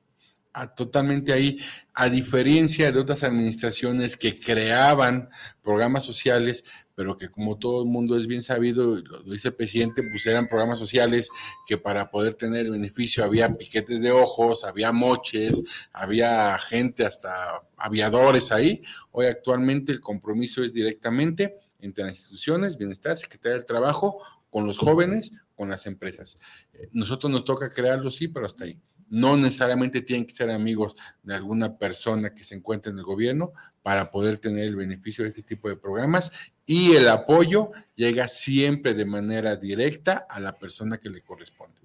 totalmente 0.76 1.34
ahí, 1.34 1.60
a 1.94 2.10
diferencia 2.10 2.92
de 2.92 3.00
otras 3.00 3.24
administraciones 3.24 4.16
que 4.16 4.36
creaban 4.36 5.30
programas 5.62 6.06
sociales, 6.06 6.64
pero 6.96 7.18
que 7.18 7.28
como 7.28 7.58
todo 7.60 7.84
el 7.84 7.90
mundo 7.90 8.18
es 8.18 8.26
bien 8.26 8.42
sabido, 8.42 8.96
lo 8.96 9.24
dice 9.24 9.50
el 9.50 9.56
presidente, 9.56 10.02
pues 10.10 10.26
eran 10.28 10.48
programas 10.48 10.80
sociales 10.80 11.30
que 11.68 11.78
para 11.78 12.10
poder 12.10 12.36
tener 12.36 12.70
beneficio 12.70 13.26
había 13.26 13.58
piquetes 13.58 14.02
de 14.02 14.12
ojos, 14.12 14.64
había 14.64 14.94
moches, 14.94 15.62
había 15.92 16.58
gente, 16.58 17.06
hasta 17.06 17.62
aviadores 17.76 18.54
ahí. 18.54 18.82
Hoy 19.12 19.26
actualmente 19.26 19.92
el 19.92 20.00
compromiso 20.00 20.64
es 20.64 20.74
directamente 20.74 21.60
entre 21.82 22.06
las 22.06 22.18
instituciones, 22.18 22.78
bienestar, 22.78 23.18
Secretaría 23.18 23.58
del 23.58 23.66
Trabajo, 23.66 24.24
con 24.50 24.66
los 24.66 24.78
jóvenes, 24.78 25.32
con 25.54 25.68
las 25.68 25.86
empresas. 25.86 26.40
Eh, 26.74 26.88
nosotros 26.94 27.30
nos 27.30 27.44
toca 27.44 27.70
crearlo, 27.70 28.10
sí, 28.10 28.30
pero 28.30 28.46
hasta 28.46 28.64
ahí 28.64 28.80
no 29.10 29.38
necesariamente 29.38 30.02
tienen 30.02 30.26
que 30.26 30.34
ser 30.34 30.50
amigos 30.50 30.96
de 31.24 31.36
alguna 31.36 31.78
persona 31.78 32.34
que 32.34 32.44
se 32.44 32.56
encuentre 32.56 32.92
en 32.92 32.98
el 32.98 33.04
gobierno 33.04 33.52
para 33.84 34.12
poder 34.12 34.38
tener 34.38 34.66
el 34.66 34.76
beneficio 34.76 35.24
de 35.24 35.30
este 35.30 35.44
tipo 35.44 35.70
de 35.70 35.76
programas 35.76 36.52
y 36.66 36.94
el 36.94 37.08
apoyo 37.08 37.72
llega 37.96 38.28
siempre 38.28 38.94
de 38.94 39.06
manera 39.06 39.56
directa 39.56 40.26
a 40.30 40.40
la 40.40 40.54
persona 40.54 40.98
que 40.98 41.10
le 41.10 41.22
corresponde. 41.22 41.76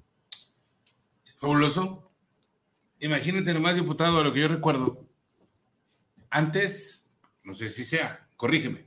Fabuloso. 1.38 2.10
Imagínate 3.00 3.54
nomás, 3.54 3.74
diputado, 3.74 4.22
lo 4.22 4.32
que 4.32 4.40
yo 4.40 4.48
recuerdo. 4.48 5.06
Antes, 6.28 7.14
no 7.44 7.54
sé 7.54 7.68
si 7.68 7.84
sea, 7.84 8.28
corrígeme, 8.36 8.86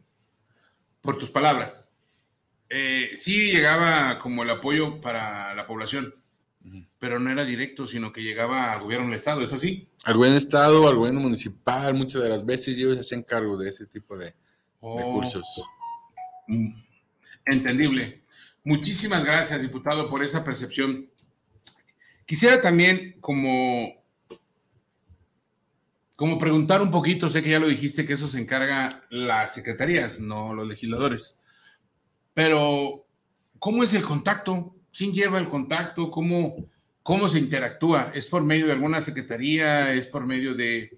por 1.02 1.18
tus 1.18 1.30
palabras, 1.30 1.98
eh, 2.70 3.12
sí 3.16 3.52
llegaba 3.52 4.20
como 4.20 4.44
el 4.44 4.50
apoyo 4.50 5.02
para 5.02 5.54
la 5.54 5.68
población 5.68 6.14
pero 7.00 7.20
no 7.20 7.30
era 7.30 7.44
directo, 7.44 7.86
sino 7.86 8.14
que 8.14 8.24
llegaba 8.24 8.72
al 8.72 8.82
gobierno 8.82 9.08
del 9.08 9.16
Estado, 9.16 9.42
¿es 9.42 9.52
así? 9.52 9.90
Al 10.06 10.16
gobierno 10.16 10.36
del 10.36 10.46
Estado, 10.46 10.88
al 10.88 10.96
gobierno 10.96 11.20
municipal, 11.20 11.94
muchas 11.94 12.24
de 12.24 12.30
las 12.30 12.46
veces 12.46 12.78
ellos 12.78 12.96
se 12.96 13.02
hacían 13.02 13.24
cargo 13.24 13.58
de 13.58 13.70
ese 13.70 13.86
tipo 13.88 14.18
de 14.18 14.34
oh. 14.80 14.98
recursos. 14.98 15.64
Mm. 16.48 16.74
Entendible. 17.46 18.24
Muchísimas 18.64 19.26
gracias, 19.26 19.62
diputado, 19.62 20.10
por 20.10 20.24
esa 20.24 20.46
percepción. 20.46 21.10
Quisiera 22.26 22.62
también 22.62 23.18
como, 23.20 24.02
como 26.16 26.40
preguntar 26.40 26.82
un 26.82 26.90
poquito, 26.90 27.28
sé 27.28 27.44
que 27.44 27.50
ya 27.50 27.60
lo 27.60 27.68
dijiste, 27.68 28.06
que 28.06 28.14
eso 28.14 28.30
se 28.30 28.40
encarga 28.40 29.02
las 29.10 29.54
secretarías, 29.54 30.22
no 30.22 30.54
los 30.54 30.66
legisladores, 30.66 31.42
pero 32.34 33.06
¿cómo 33.60 33.84
es 33.84 33.94
el 33.94 34.04
contacto? 34.04 34.74
¿Quién 34.96 35.12
lleva 35.12 35.40
el 35.40 35.50
contacto? 35.50 36.12
¿Cómo, 36.12 36.70
cómo 37.02 37.28
se 37.28 37.40
interactúa? 37.40 38.12
¿Es 38.14 38.28
por 38.28 38.44
medio 38.44 38.68
de 38.68 38.74
alguna 38.74 39.02
secretaría? 39.02 39.92
¿Es 39.94 40.06
por 40.06 40.26
medio 40.26 40.54
de, 40.54 40.92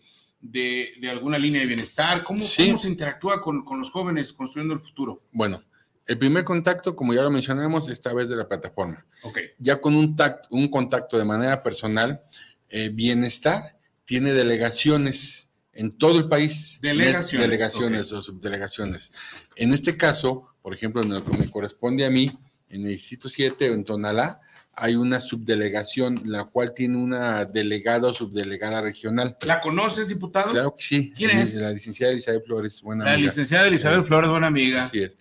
alguna 1.09 1.37
línea 1.37 1.61
de 1.61 1.67
bienestar? 1.67 2.23
¿Cómo, 2.23 2.39
se 2.39 2.65
interactúa 2.65 3.41
con, 3.41 3.63
los 3.79 3.89
jóvenes 3.89 4.33
construyendo 4.33 4.73
el 4.73 4.81
futuro? 4.81 5.23
Bueno, 5.31 5.63
el 6.07 6.17
primer 6.17 6.43
contacto, 6.43 6.95
como 6.95 7.13
ya 7.13 7.21
lo 7.21 7.31
mencionamos, 7.31 7.89
es 7.89 7.99
a 7.99 8.03
través 8.03 8.27
de 8.27 8.35
la 8.35 8.47
plataforma. 8.47 9.05
Okay. 9.23 9.51
Ya 9.59 9.79
con 9.79 9.95
un, 9.95 10.15
un 10.49 10.67
contacto 10.67 11.17
de 11.17 11.25
manera 11.25 11.63
personal, 11.63 12.21
eh, 12.69 12.89
bienestar 12.89 13.63
tiene 14.03 14.33
delegaciones 14.33 15.49
en 15.73 15.97
todo 15.97 16.17
el 16.17 16.27
país. 16.27 16.79
Delegaciones. 16.81 17.47
Delegaciones 17.47 18.11
o 18.11 18.21
subdelegaciones. 18.21 19.11
En 19.55 19.73
este 19.73 19.95
caso, 19.95 20.49
por 20.61 20.73
ejemplo, 20.73 21.01
en 21.01 21.09
lo 21.09 21.23
que 21.23 21.37
me 21.37 21.49
corresponde 21.49 22.05
a 22.05 22.09
mí, 22.09 22.37
en 22.69 22.81
el 22.81 22.89
Distrito 22.89 23.29
7 23.29 23.67
en 23.67 23.83
Tonalá 23.83 24.41
hay 24.77 24.95
una 24.95 25.19
subdelegación, 25.19 26.21
la 26.25 26.43
cual 26.45 26.73
tiene 26.73 26.97
una 26.97 27.45
delegada 27.45 28.09
o 28.09 28.13
subdelegada 28.13 28.81
regional. 28.81 29.37
¿La 29.45 29.61
conoces, 29.61 30.09
diputado? 30.09 30.51
Claro 30.51 30.75
que 30.75 30.83
sí. 30.83 31.13
¿Quién 31.15 31.31
es? 31.31 31.55
La 31.55 31.71
licenciada 31.71 32.11
Elizabeth 32.11 32.45
Flores, 32.45 32.81
buena 32.81 33.05
la 33.05 33.15
licenciada 33.15 33.67
Elizabeth 33.67 34.05
Flores, 34.05 34.29
buena 34.29 34.47
amiga. 34.47 34.83
Así 34.83 35.03
es. 35.03 35.17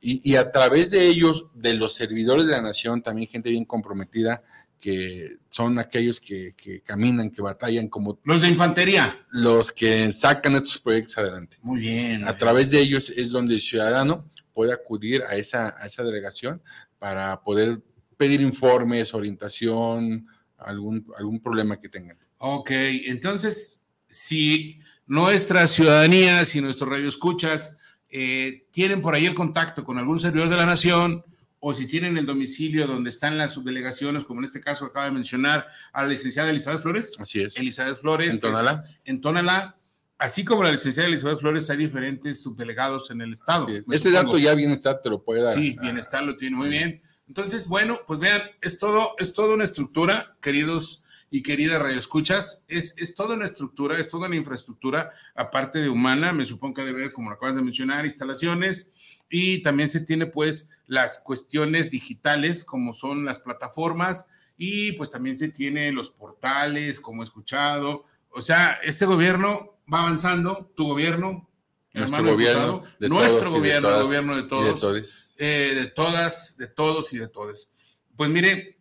Y, 0.00 0.30
y, 0.30 0.36
a 0.36 0.50
través 0.50 0.90
de 0.90 1.06
ellos, 1.06 1.46
de 1.54 1.74
los 1.74 1.94
servidores 1.94 2.46
de 2.46 2.52
la 2.52 2.62
nación, 2.62 3.02
también 3.02 3.28
gente 3.28 3.50
bien 3.50 3.64
comprometida, 3.64 4.42
que 4.78 5.38
son 5.48 5.78
aquellos 5.78 6.20
que, 6.20 6.52
que, 6.56 6.80
caminan, 6.82 7.30
que 7.30 7.42
batallan 7.42 7.88
como... 7.88 8.20
Los 8.24 8.42
de 8.42 8.48
infantería. 8.48 9.16
Los 9.30 9.72
que 9.72 10.12
sacan 10.12 10.54
estos 10.54 10.78
proyectos 10.78 11.16
adelante. 11.18 11.56
Muy 11.62 11.80
bien. 11.80 12.28
A 12.28 12.36
través 12.36 12.70
de 12.70 12.80
ellos 12.80 13.10
es 13.10 13.30
donde 13.30 13.54
el 13.54 13.60
ciudadano 13.60 14.30
puede 14.52 14.72
acudir 14.72 15.22
a 15.28 15.36
esa, 15.36 15.74
a 15.78 15.86
esa 15.86 16.02
delegación 16.02 16.62
para 16.98 17.40
poder 17.42 17.82
pedir 18.16 18.40
informes, 18.40 19.14
orientación, 19.14 20.26
algún, 20.58 21.06
algún 21.16 21.40
problema 21.40 21.78
que 21.78 21.88
tengan. 21.88 22.18
Ok, 22.38 22.70
entonces, 22.70 23.82
si 24.08 24.80
nuestra 25.06 25.66
ciudadanía, 25.66 26.44
si 26.44 26.60
nuestros 26.60 26.88
radioescuchas 26.88 27.78
eh, 28.08 28.66
tienen 28.70 29.02
por 29.02 29.14
ahí 29.14 29.26
el 29.26 29.34
contacto 29.34 29.84
con 29.84 29.98
algún 29.98 30.20
servidor 30.20 30.48
de 30.48 30.56
la 30.56 30.66
nación, 30.66 31.24
o 31.58 31.74
si 31.74 31.86
tienen 31.86 32.16
el 32.16 32.26
domicilio 32.26 32.86
donde 32.86 33.10
están 33.10 33.38
las 33.38 33.54
subdelegaciones, 33.54 34.24
como 34.24 34.40
en 34.40 34.44
este 34.44 34.60
caso 34.60 34.84
acaba 34.84 35.06
de 35.06 35.12
mencionar 35.12 35.66
a 35.92 36.02
la 36.02 36.08
licenciada 36.08 36.50
Elizabeth 36.50 36.82
Flores. 36.82 37.16
Así 37.18 37.40
es. 37.40 37.56
Elizabeth 37.56 38.00
Flores. 38.00 38.34
En 38.34 38.40
Tonalá. 38.40 38.84
en 39.04 39.20
Tonalá. 39.20 39.75
Así 40.18 40.44
como 40.44 40.62
la 40.62 40.72
licenciada 40.72 41.08
Elizabeth 41.08 41.40
Flores, 41.40 41.68
hay 41.68 41.76
diferentes 41.76 42.42
subdelegados 42.42 43.10
en 43.10 43.20
el 43.20 43.34
estado. 43.34 43.68
Ese 43.90 44.10
dato 44.10 44.38
ya 44.38 44.54
Bienestar 44.54 45.00
te 45.02 45.10
lo 45.10 45.22
puede 45.22 45.42
dar. 45.42 45.54
Sí, 45.54 45.76
Bienestar 45.80 46.22
lo 46.22 46.36
tiene 46.36 46.56
muy 46.56 46.70
bien. 46.70 47.02
Entonces, 47.28 47.68
bueno, 47.68 47.98
pues 48.06 48.20
vean, 48.20 48.40
es 48.62 48.78
todo, 48.78 49.14
es 49.18 49.34
toda 49.34 49.54
una 49.54 49.64
estructura, 49.64 50.36
queridos 50.40 51.04
y 51.28 51.42
queridas 51.42 51.82
radioescuchas, 51.82 52.64
es, 52.68 52.96
es 52.98 53.14
toda 53.14 53.34
una 53.34 53.44
estructura, 53.44 53.98
es 53.98 54.08
toda 54.08 54.28
una 54.28 54.36
infraestructura, 54.36 55.10
aparte 55.34 55.80
de 55.80 55.88
humana, 55.88 56.32
me 56.32 56.46
supongo 56.46 56.74
que 56.74 56.84
debe 56.84 57.10
como 57.10 57.30
lo 57.30 57.36
acabas 57.36 57.56
de 57.56 57.62
mencionar, 57.62 58.04
instalaciones, 58.04 58.94
y 59.28 59.60
también 59.62 59.88
se 59.88 60.00
tiene 60.00 60.26
pues 60.26 60.70
las 60.86 61.18
cuestiones 61.18 61.90
digitales, 61.90 62.64
como 62.64 62.94
son 62.94 63.24
las 63.24 63.40
plataformas, 63.40 64.30
y 64.56 64.92
pues 64.92 65.10
también 65.10 65.36
se 65.36 65.48
tiene 65.48 65.90
los 65.92 66.10
portales, 66.10 67.00
como 67.00 67.22
he 67.22 67.24
escuchado. 67.24 68.04
O 68.30 68.40
sea, 68.40 68.78
este 68.84 69.04
gobierno 69.04 69.75
va 69.92 70.00
avanzando, 70.00 70.72
tu 70.76 70.88
gobierno, 70.88 71.48
nuestro 71.92 72.24
gobierno, 72.24 72.82
nuestro 73.00 73.50
gobierno, 73.50 73.96
el 73.96 74.04
gobierno 74.04 74.36
de 74.36 74.42
todos 74.44 75.34
eh, 75.38 75.72
de 75.74 75.86
todas, 75.86 76.56
de 76.56 76.66
todos 76.66 77.12
y 77.12 77.18
de 77.18 77.28
todas. 77.28 77.70
Pues 78.16 78.30
mire, 78.30 78.78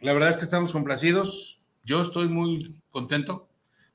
la 0.00 0.12
verdad 0.12 0.30
es 0.30 0.36
que 0.36 0.44
estamos 0.44 0.72
complacidos. 0.72 1.64
Yo 1.82 2.02
estoy 2.02 2.28
muy 2.28 2.80
contento. 2.90 3.48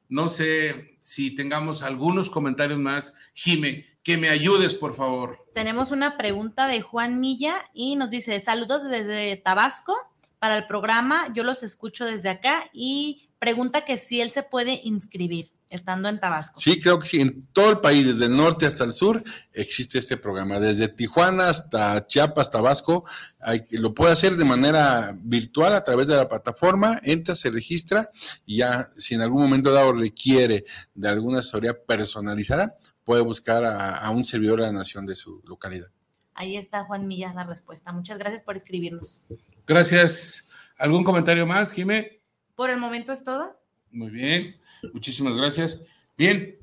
No 0.09 0.27
sé 0.27 0.97
si 0.99 1.35
tengamos 1.35 1.81
algunos 1.81 2.29
comentarios 2.29 2.79
más. 2.79 3.15
Jime, 3.33 3.85
que 4.03 4.17
me 4.17 4.29
ayudes, 4.29 4.75
por 4.75 4.93
favor. 4.93 5.47
Tenemos 5.53 5.91
una 5.91 6.17
pregunta 6.17 6.67
de 6.67 6.81
Juan 6.81 7.19
Milla 7.21 7.55
y 7.73 7.95
nos 7.95 8.11
dice, 8.11 8.39
saludos 8.41 8.89
desde 8.89 9.37
Tabasco 9.37 9.95
para 10.39 10.57
el 10.57 10.67
programa. 10.67 11.33
Yo 11.33 11.45
los 11.45 11.63
escucho 11.63 12.05
desde 12.05 12.29
acá 12.29 12.69
y 12.73 13.29
pregunta 13.39 13.85
que 13.85 13.95
si 13.95 14.19
él 14.19 14.29
se 14.29 14.43
puede 14.43 14.81
inscribir 14.83 15.52
estando 15.69 16.09
en 16.09 16.19
Tabasco. 16.19 16.59
Sí, 16.59 16.79
creo 16.79 16.99
que 16.99 17.07
sí. 17.07 17.21
En 17.21 17.47
todo 17.47 17.71
el 17.71 17.79
país, 17.79 18.05
desde 18.05 18.25
el 18.25 18.35
norte 18.35 18.65
hasta 18.65 18.83
el 18.83 18.93
sur, 18.93 19.23
existe 19.53 19.99
este 19.99 20.17
programa. 20.17 20.59
Desde 20.59 20.87
Tijuana 20.87 21.49
hasta 21.49 22.05
Chiapas, 22.07 22.51
Tabasco, 22.51 23.05
hay, 23.39 23.63
lo 23.71 23.93
puede 23.93 24.13
hacer 24.13 24.35
de 24.35 24.45
manera 24.45 25.15
virtual 25.23 25.75
a 25.75 25.83
través 25.83 26.07
de 26.07 26.15
la 26.15 26.29
plataforma. 26.29 26.99
Entra, 27.03 27.35
se 27.35 27.49
registra 27.49 28.07
y 28.45 28.57
ya, 28.57 28.89
si 28.93 29.15
en 29.15 29.21
algún 29.21 29.41
momento 29.41 29.71
dado 29.71 29.93
requiere 29.93 30.63
de 30.93 31.09
alguna 31.09 31.39
asesoría 31.39 31.73
personalizada, 31.83 32.77
puede 33.03 33.21
buscar 33.21 33.65
a, 33.65 33.97
a 33.97 34.09
un 34.11 34.25
servidor 34.25 34.59
de 34.59 34.67
la 34.67 34.71
nación 34.71 35.05
de 35.05 35.15
su 35.15 35.41
localidad. 35.47 35.87
Ahí 36.35 36.57
está 36.57 36.83
Juan 36.85 37.07
Millas 37.07 37.35
la 37.35 37.43
respuesta. 37.43 37.91
Muchas 37.91 38.17
gracias 38.17 38.41
por 38.43 38.55
escribirnos. 38.55 39.25
Gracias. 39.67 40.49
¿Algún 40.77 41.03
comentario 41.03 41.45
más, 41.45 41.71
Jimé? 41.71 42.21
Por 42.55 42.69
el 42.69 42.79
momento 42.79 43.11
es 43.11 43.23
todo. 43.23 43.59
Muy 43.91 44.09
bien, 44.09 44.55
muchísimas 44.91 45.35
gracias. 45.35 45.81
Bien, 46.17 46.57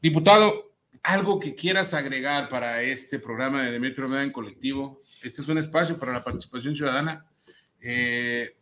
diputado, 0.00 0.72
algo 1.02 1.38
que 1.38 1.54
quieras 1.54 1.94
agregar 1.94 2.48
para 2.48 2.82
este 2.82 3.18
programa 3.18 3.64
de 3.64 3.72
Demetrio 3.72 4.08
Meda 4.08 4.22
en 4.24 4.32
colectivo. 4.32 5.02
Este 5.22 5.42
es 5.42 5.48
un 5.48 5.58
espacio 5.58 5.98
para 5.98 6.12
la 6.12 6.24
participación 6.24 6.74
ciudadana. 6.74 7.24
Eh, 7.80 8.56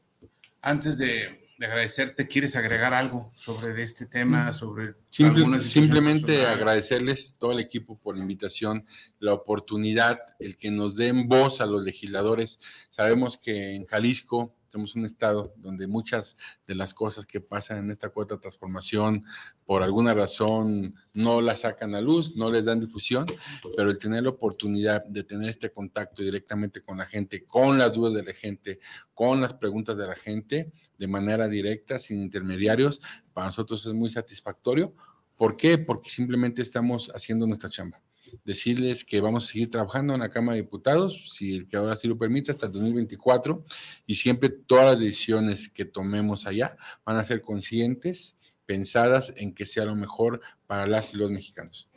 antes 0.61 0.99
de, 0.99 1.47
de 1.59 1.67
agradecerte, 1.67 2.29
¿quieres 2.29 2.57
agregar 2.57 2.93
algo 2.93 3.33
sobre 3.37 3.83
este 3.83 4.07
tema? 4.07 4.53
Sobre 4.53 4.95
Simple- 5.09 5.43
algunas 5.43 5.67
simplemente 5.67 6.45
agradecerles 6.45 7.37
todo 7.39 7.53
el 7.53 7.61
equipo 7.61 7.97
por 7.99 8.17
la 8.17 8.23
invitación, 8.23 8.85
la 9.21 9.33
oportunidad, 9.33 10.21
el 10.39 10.57
que 10.59 10.71
nos 10.71 10.97
den 10.97 11.29
voz 11.29 11.61
a 11.61 11.67
los 11.67 11.83
legisladores. 11.83 12.59
Sabemos 12.91 13.39
que 13.39 13.75
en 13.75 13.87
Jalisco 13.87 14.55
somos 14.75 14.97
un 14.97 15.05
estado 15.05 15.55
donde 15.59 15.87
muchas 15.87 16.37
de 16.67 16.75
las 16.75 16.95
cosas 16.95 17.27
que 17.27 17.41
pasan 17.41 17.79
en 17.79 17.91
esta 17.93 18.09
cuota 18.09 18.35
de 18.35 18.41
transformación, 18.41 19.25
por 19.65 19.85
alguna 19.85 20.15
razón, 20.15 20.97
no 21.13 21.41
las 21.41 21.61
sacan 21.61 21.95
a 21.95 22.01
luz, 22.01 22.35
no 22.35 22.51
les 22.51 22.65
dan 22.65 22.81
difusión, 22.81 23.25
pero 23.77 23.89
el 23.89 23.99
tener 23.99 24.25
la 24.25 24.31
oportunidad 24.31 25.05
de 25.05 25.23
tener 25.23 25.49
este 25.49 25.71
contacto 25.71 26.25
directamente 26.25 26.83
con 26.83 26.99
la 26.99 27.07
gente, 27.07 27.47
con 27.47 27.79
las 27.79 27.93
dudas 27.93 28.15
de 28.15 28.25
la 28.25 28.33
gente, 28.33 28.81
con 29.15 29.41
las 29.41 29.55
preguntas 29.55 29.97
de 29.97 30.09
la 30.09 30.17
gente, 30.17 30.73
de 30.99 31.07
manera 31.07 31.47
directa, 31.47 32.01
sin 32.01 32.21
intermediarios, 32.21 33.01
para 33.33 33.47
nosotros 33.47 33.87
es 33.87 33.93
muy 33.93 34.11
satisfactorio. 34.11 34.93
¿Por 35.37 35.57
qué? 35.57 35.79
Porque 35.79 36.11
simplemente 36.11 36.63
estamos 36.63 37.13
haciendo 37.15 37.47
nuestra 37.47 37.71
chamba. 37.71 38.03
Decirles 38.45 39.05
que 39.05 39.21
vamos 39.21 39.45
a 39.45 39.53
seguir 39.53 39.71
trabajando 39.71 40.15
en 40.15 40.21
la 40.21 40.31
Cámara 40.31 40.57
de 40.57 40.63
Diputados, 40.63 41.31
si 41.31 41.57
el 41.57 41.67
que 41.67 41.77
ahora 41.77 41.97
sí 41.97 42.09
lo 42.09 42.19
permite, 42.19 42.51
hasta 42.51 42.67
el 42.67 42.73
2024, 42.73 43.65
y 44.07 44.17
siempre 44.17 44.49
todas 44.49 44.87
las 44.87 45.01
decisiones 45.01 45.69
que 45.69 45.85
tomemos 45.85 46.47
allá 46.47 46.77
van 47.05 47.17
a 47.17 47.25
ser 47.25 47.41
conscientes, 47.43 48.37
pensadas 48.67 49.35
en 49.37 49.55
que 49.55 49.67
sea 49.67 49.85
lo 49.85 49.95
mejor 49.95 50.41
para 50.67 50.87
las 50.87 51.15
y 51.15 51.17
los 51.17 51.31
mexicanos. 51.31 51.89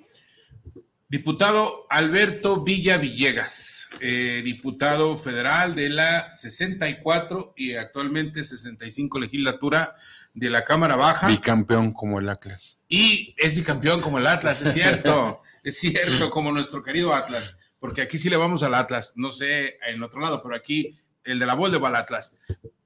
Diputado 1.10 1.86
Alberto 1.90 2.66
Villa 2.66 2.98
Villegas, 2.98 3.90
eh, 4.02 4.42
diputado 4.44 5.16
federal 5.16 5.74
de 5.74 5.88
la 5.88 6.30
64 6.34 7.54
y 7.56 7.76
actualmente 7.76 8.44
65 8.44 9.18
legislatura 9.18 9.96
de 10.34 10.50
la 10.50 10.66
Cámara 10.66 10.98
Baja. 10.98 11.30
Bicampeón 11.30 11.94
como 11.94 12.20
el 12.20 12.28
Atlas. 12.28 12.82
Y 12.90 13.34
es 13.38 13.56
bicampeón 13.56 14.02
como 14.02 14.18
el 14.18 14.28
Atlas, 14.28 14.62
es 14.62 14.74
cierto, 14.74 15.42
es 15.68 15.80
cierto, 15.80 16.30
como 16.30 16.52
nuestro 16.54 16.82
querido 16.82 17.14
Atlas, 17.14 17.60
porque 17.80 18.02
aquí 18.02 18.18
sí 18.18 18.30
le 18.30 18.38
vamos 18.38 18.64
al 18.64 18.74
Atlas, 18.74 19.14
no 19.18 19.34
sé 19.34 19.78
en 19.86 20.02
otro 20.02 20.22
lado, 20.22 20.42
pero 20.42 20.56
aquí 20.56 20.98
el 21.26 21.40
de 21.40 21.46
la 21.46 21.56
Volde 21.56 21.78
va 21.78 21.90
al 21.90 21.98
Atlas. 21.98 22.38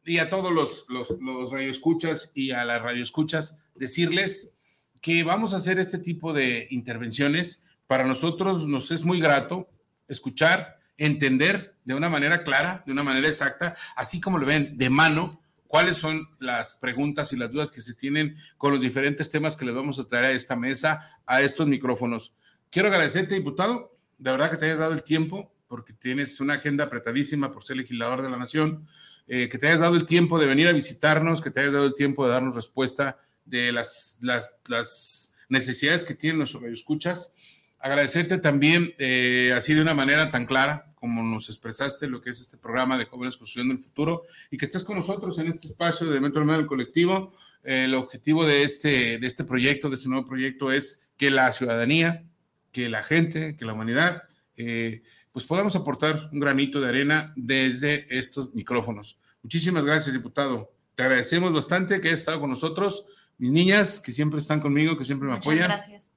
Y 0.03 0.17
a 0.17 0.31
todos 0.31 0.51
los, 0.51 0.87
los, 0.89 1.11
los 1.21 1.51
radioescuchas 1.51 2.31
y 2.33 2.51
a 2.51 2.65
las 2.65 2.81
radioescuchas, 2.81 3.67
decirles 3.75 4.57
que 4.99 5.23
vamos 5.23 5.53
a 5.53 5.57
hacer 5.57 5.77
este 5.77 5.99
tipo 5.99 6.33
de 6.33 6.67
intervenciones. 6.71 7.65
Para 7.85 8.03
nosotros 8.03 8.67
nos 8.67 8.89
es 8.89 9.03
muy 9.03 9.19
grato 9.19 9.69
escuchar, 10.07 10.79
entender 10.97 11.75
de 11.85 11.93
una 11.93 12.09
manera 12.09 12.43
clara, 12.43 12.83
de 12.87 12.93
una 12.93 13.03
manera 13.03 13.27
exacta, 13.27 13.75
así 13.95 14.19
como 14.19 14.39
lo 14.39 14.47
ven 14.47 14.75
de 14.79 14.89
mano, 14.89 15.39
cuáles 15.67 15.97
son 15.97 16.27
las 16.39 16.75
preguntas 16.75 17.31
y 17.31 17.37
las 17.37 17.51
dudas 17.51 17.71
que 17.71 17.81
se 17.81 17.93
tienen 17.93 18.37
con 18.57 18.71
los 18.71 18.81
diferentes 18.81 19.29
temas 19.29 19.55
que 19.55 19.65
les 19.65 19.75
vamos 19.75 19.99
a 19.99 20.07
traer 20.07 20.25
a 20.25 20.31
esta 20.31 20.55
mesa, 20.55 21.19
a 21.27 21.41
estos 21.43 21.67
micrófonos. 21.67 22.35
Quiero 22.71 22.87
agradecerte, 22.87 23.35
diputado, 23.35 23.97
de 24.17 24.31
verdad 24.31 24.49
que 24.49 24.55
te 24.55 24.63
hayas 24.63 24.79
dado 24.79 24.93
el 24.93 25.03
tiempo, 25.03 25.53
porque 25.67 25.91
tienes 25.91 26.39
una 26.39 26.53
agenda 26.53 26.85
apretadísima 26.85 27.51
por 27.51 27.65
ser 27.65 27.75
legislador 27.75 28.21
de 28.21 28.29
la 28.29 28.37
nación, 28.37 28.87
eh, 29.27 29.49
que 29.49 29.57
te 29.57 29.67
hayas 29.67 29.81
dado 29.81 29.97
el 29.97 30.05
tiempo 30.05 30.39
de 30.39 30.45
venir 30.45 30.69
a 30.69 30.71
visitarnos, 30.71 31.41
que 31.41 31.51
te 31.51 31.59
hayas 31.59 31.73
dado 31.73 31.85
el 31.85 31.95
tiempo 31.95 32.25
de 32.25 32.31
darnos 32.31 32.55
respuesta 32.55 33.19
de 33.43 33.73
las, 33.73 34.19
las, 34.21 34.61
las 34.69 35.35
necesidades 35.49 36.05
que 36.05 36.15
tienen 36.15 36.37
nuestros 36.37 36.63
escuchas. 36.63 37.33
Agradecerte 37.77 38.37
también, 38.37 38.95
eh, 38.99 39.53
así 39.53 39.73
de 39.73 39.81
una 39.81 39.93
manera 39.93 40.31
tan 40.31 40.45
clara, 40.45 40.93
como 40.95 41.23
nos 41.23 41.49
expresaste 41.49 42.07
lo 42.07 42.21
que 42.21 42.29
es 42.29 42.39
este 42.39 42.55
programa 42.55 42.97
de 42.97 43.03
Jóvenes 43.03 43.35
Construyendo 43.35 43.73
el 43.73 43.81
Futuro, 43.81 44.23
y 44.49 44.55
que 44.57 44.63
estés 44.63 44.85
con 44.85 44.97
nosotros 44.97 45.37
en 45.39 45.47
este 45.47 45.67
espacio 45.67 46.09
de 46.09 46.21
Metro 46.21 46.39
Hermano 46.39 46.59
del 46.59 46.67
Colectivo. 46.67 47.33
Eh, 47.65 47.83
el 47.83 47.95
objetivo 47.95 48.45
de 48.45 48.63
este, 48.63 49.19
de 49.19 49.27
este 49.27 49.43
proyecto, 49.43 49.89
de 49.89 49.95
este 49.95 50.07
nuevo 50.07 50.25
proyecto, 50.25 50.71
es 50.71 51.09
que 51.17 51.31
la 51.31 51.51
ciudadanía, 51.51 52.23
que 52.71 52.89
la 52.89 53.03
gente, 53.03 53.55
que 53.55 53.65
la 53.65 53.73
humanidad, 53.73 54.23
eh, 54.57 55.03
pues 55.31 55.45
podamos 55.45 55.75
aportar 55.75 56.29
un 56.31 56.39
granito 56.39 56.79
de 56.81 56.89
arena 56.89 57.33
desde 57.35 58.05
estos 58.17 58.53
micrófonos. 58.53 59.17
Muchísimas 59.43 59.85
gracias, 59.85 60.13
diputado. 60.13 60.73
Te 60.95 61.03
agradecemos 61.03 61.53
bastante 61.53 61.99
que 62.01 62.09
hayas 62.09 62.19
estado 62.19 62.41
con 62.41 62.49
nosotros, 62.49 63.05
mis 63.37 63.51
niñas, 63.51 63.99
que 63.99 64.11
siempre 64.11 64.39
están 64.39 64.59
conmigo, 64.59 64.97
que 64.97 65.05
siempre 65.05 65.27
me 65.27 65.33
Muchas 65.35 65.47
apoyan 65.47 65.67
gracias. 65.69 66.09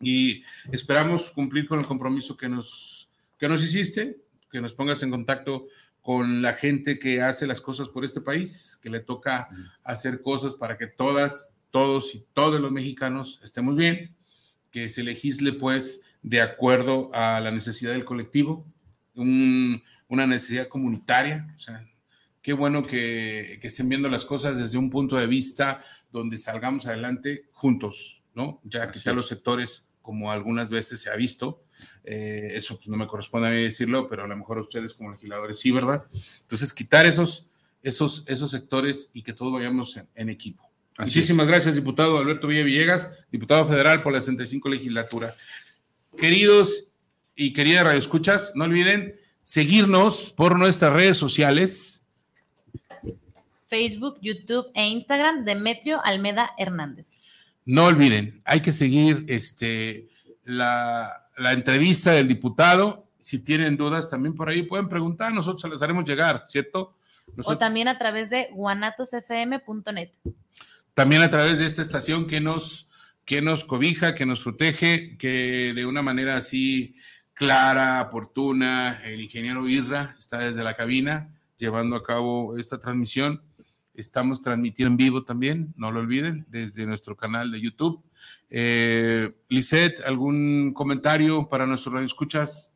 y 0.00 0.42
esperamos 0.72 1.30
cumplir 1.30 1.68
con 1.68 1.78
el 1.78 1.86
compromiso 1.86 2.36
que 2.36 2.48
nos, 2.48 3.10
que 3.38 3.48
nos 3.48 3.62
hiciste, 3.62 4.18
que 4.50 4.60
nos 4.60 4.72
pongas 4.72 5.02
en 5.02 5.10
contacto 5.10 5.68
con 6.00 6.40
la 6.40 6.54
gente 6.54 6.98
que 6.98 7.20
hace 7.20 7.46
las 7.46 7.60
cosas 7.60 7.88
por 7.88 8.04
este 8.04 8.22
país, 8.22 8.78
que 8.82 8.88
le 8.88 9.00
toca 9.00 9.48
hacer 9.84 10.22
cosas 10.22 10.54
para 10.54 10.78
que 10.78 10.86
todas, 10.86 11.54
todos 11.70 12.14
y 12.14 12.24
todos 12.32 12.60
los 12.60 12.72
mexicanos 12.72 13.40
estemos 13.44 13.76
bien, 13.76 14.16
que 14.70 14.88
se 14.88 15.02
legisle 15.02 15.52
pues 15.52 16.04
de 16.22 16.40
acuerdo 16.40 17.08
a 17.14 17.40
la 17.40 17.50
necesidad 17.50 17.92
del 17.92 18.04
colectivo, 18.04 18.66
un- 19.14 19.82
una 20.08 20.26
necesidad 20.26 20.68
comunitaria, 20.68 21.52
o 21.56 21.60
sea, 21.60 21.84
qué 22.42 22.52
bueno 22.52 22.82
que, 22.82 23.58
que 23.60 23.66
estén 23.66 23.88
viendo 23.88 24.08
las 24.08 24.24
cosas 24.24 24.58
desde 24.58 24.78
un 24.78 24.90
punto 24.90 25.16
de 25.16 25.26
vista 25.26 25.82
donde 26.10 26.38
salgamos 26.38 26.86
adelante 26.86 27.48
juntos, 27.52 28.24
¿no? 28.34 28.60
Ya 28.64 28.90
quitar 28.90 29.14
los 29.14 29.28
sectores 29.28 29.90
como 30.00 30.32
algunas 30.32 30.70
veces 30.70 31.00
se 31.02 31.10
ha 31.10 31.16
visto. 31.16 31.62
Eh, 32.04 32.52
eso 32.54 32.76
pues, 32.76 32.88
no 32.88 32.96
me 32.96 33.06
corresponde 33.06 33.48
a 33.48 33.50
mí 33.50 33.58
decirlo, 33.58 34.08
pero 34.08 34.24
a 34.24 34.26
lo 34.26 34.36
mejor 34.36 34.58
a 34.58 34.62
ustedes 34.62 34.94
como 34.94 35.10
legisladores 35.12 35.58
sí, 35.60 35.70
¿verdad? 35.70 36.06
Entonces, 36.40 36.72
quitar 36.72 37.04
esos, 37.04 37.50
esos, 37.82 38.24
esos 38.26 38.50
sectores 38.50 39.10
y 39.12 39.22
que 39.22 39.34
todos 39.34 39.52
vayamos 39.52 39.96
en, 39.98 40.08
en 40.14 40.28
equipo. 40.30 40.67
Así 40.98 41.20
Muchísimas 41.20 41.46
gracias, 41.46 41.76
diputado 41.76 42.18
Alberto 42.18 42.48
Villa 42.48 42.64
Villegas, 42.64 43.16
diputado 43.30 43.64
federal 43.64 44.02
por 44.02 44.12
la 44.12 44.20
65 44.20 44.68
legislatura. 44.68 45.32
Queridos 46.18 46.88
y 47.36 47.52
queridas 47.52 47.84
radioescuchas, 47.84 48.56
no 48.56 48.64
olviden 48.64 49.14
seguirnos 49.44 50.32
por 50.36 50.58
nuestras 50.58 50.92
redes 50.92 51.16
sociales. 51.16 52.08
Facebook, 53.68 54.18
YouTube 54.20 54.72
e 54.74 54.88
Instagram, 54.88 55.44
Demetrio 55.44 56.00
Almeda 56.02 56.50
Hernández. 56.58 57.20
No 57.64 57.84
olviden, 57.84 58.40
hay 58.44 58.60
que 58.60 58.72
seguir 58.72 59.24
este, 59.28 60.08
la, 60.44 61.12
la 61.36 61.52
entrevista 61.52 62.10
del 62.10 62.26
diputado. 62.26 63.06
Si 63.20 63.44
tienen 63.44 63.76
dudas, 63.76 64.10
también 64.10 64.34
por 64.34 64.48
ahí 64.48 64.62
pueden 64.62 64.88
preguntar, 64.88 65.32
nosotros 65.32 65.62
se 65.62 65.68
las 65.68 65.80
haremos 65.80 66.04
llegar, 66.04 66.42
¿cierto? 66.48 66.96
O 67.44 67.56
también 67.56 67.86
a 67.86 67.98
través 67.98 68.30
de 68.30 68.48
guanatosfm.net. 68.52 70.10
también 70.98 71.22
a 71.22 71.30
través 71.30 71.60
de 71.60 71.66
esta 71.66 71.80
estación 71.80 72.26
que 72.26 72.40
nos, 72.40 72.90
que 73.24 73.40
nos 73.40 73.62
cobija, 73.62 74.16
que 74.16 74.26
nos 74.26 74.40
protege, 74.40 75.16
que 75.16 75.72
de 75.72 75.86
una 75.86 76.02
manera 76.02 76.36
así 76.36 76.96
clara, 77.34 78.02
oportuna, 78.02 79.00
el 79.04 79.20
ingeniero 79.20 79.68
Irra 79.68 80.16
está 80.18 80.38
desde 80.38 80.64
la 80.64 80.74
cabina 80.74 81.32
llevando 81.56 81.94
a 81.94 82.02
cabo 82.02 82.58
esta 82.58 82.80
transmisión. 82.80 83.40
Estamos 83.94 84.42
transmitiendo 84.42 84.90
en 84.90 84.96
vivo 84.96 85.22
también, 85.22 85.72
no 85.76 85.92
lo 85.92 86.00
olviden, 86.00 86.46
desde 86.48 86.84
nuestro 86.84 87.16
canal 87.16 87.52
de 87.52 87.60
YouTube. 87.60 88.02
Eh, 88.50 89.30
Lisette, 89.48 90.00
¿algún 90.04 90.74
comentario 90.74 91.48
para 91.48 91.64
nuestros 91.64 91.94
radioescuchas? 91.94 92.74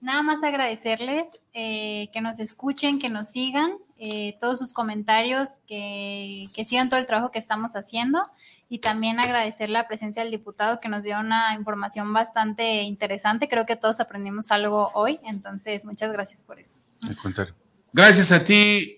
Nada 0.00 0.22
más 0.22 0.42
agradecerles 0.42 1.28
eh, 1.52 2.08
que 2.12 2.20
nos 2.20 2.40
escuchen, 2.40 2.98
que 2.98 3.10
nos 3.10 3.28
sigan, 3.28 3.74
eh, 4.02 4.38
todos 4.40 4.58
sus 4.58 4.72
comentarios, 4.72 5.60
que, 5.68 6.48
que 6.54 6.64
sigan 6.64 6.88
todo 6.88 6.98
el 6.98 7.06
trabajo 7.06 7.30
que 7.30 7.38
estamos 7.38 7.76
haciendo 7.76 8.18
y 8.70 8.78
también 8.78 9.20
agradecer 9.20 9.68
la 9.68 9.86
presencia 9.86 10.22
del 10.22 10.30
diputado 10.30 10.80
que 10.80 10.88
nos 10.88 11.04
dio 11.04 11.20
una 11.20 11.54
información 11.54 12.10
bastante 12.14 12.82
interesante. 12.84 13.46
Creo 13.46 13.66
que 13.66 13.76
todos 13.76 14.00
aprendimos 14.00 14.50
algo 14.52 14.90
hoy, 14.94 15.20
entonces 15.24 15.84
muchas 15.84 16.12
gracias 16.12 16.42
por 16.44 16.58
eso. 16.58 16.78
Al 17.06 17.16
contrario. 17.16 17.54
Gracias 17.92 18.32
a 18.32 18.42
ti, 18.42 18.96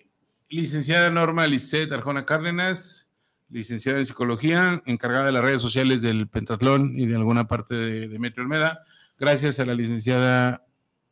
licenciada 0.48 1.10
Norma 1.10 1.48
Lisset 1.48 1.90
Arjona 1.90 2.24
Cárdenas, 2.24 3.10
licenciada 3.48 3.98
en 3.98 4.06
psicología, 4.06 4.82
encargada 4.86 5.26
de 5.26 5.32
las 5.32 5.42
redes 5.42 5.62
sociales 5.62 6.00
del 6.00 6.28
Pentatlón 6.28 6.92
y 6.96 7.06
de 7.06 7.16
alguna 7.16 7.48
parte 7.48 7.74
de, 7.74 8.08
de 8.08 8.18
Metro 8.20 8.44
Olmeda. 8.44 8.84
Gracias 9.18 9.58
a 9.58 9.64
la 9.64 9.74
licenciada 9.74 10.64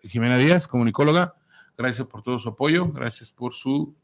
Jimena 0.03 0.37
Díaz, 0.37 0.69
comunicóloga. 0.69 1.35
Gracias 1.81 2.07
por 2.09 2.23
todo 2.23 2.39
su 2.39 2.51
apoyo, 2.51 2.93
gracias 2.93 3.31
por 3.31 3.55
su, 3.55 3.95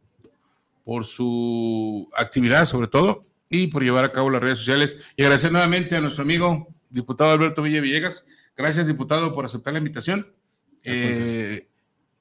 por 0.83 1.05
su 1.05 2.09
actividad, 2.16 2.64
sobre 2.64 2.89
todo, 2.89 3.22
y 3.51 3.66
por 3.66 3.83
llevar 3.85 4.03
a 4.03 4.12
cabo 4.12 4.31
las 4.31 4.41
redes 4.41 4.61
sociales. 4.61 4.99
Y 5.14 5.22
agradecer 5.22 5.53
nuevamente 5.53 5.95
a 5.95 6.01
nuestro 6.01 6.22
amigo, 6.22 6.68
diputado 6.89 7.33
Alberto 7.33 7.61
Villa 7.61 7.83
Villegas. 7.83 8.27
Gracias, 8.57 8.87
diputado, 8.87 9.35
por 9.35 9.45
aceptar 9.45 9.74
la 9.74 9.81
invitación. 9.81 10.27
Eh, 10.85 11.68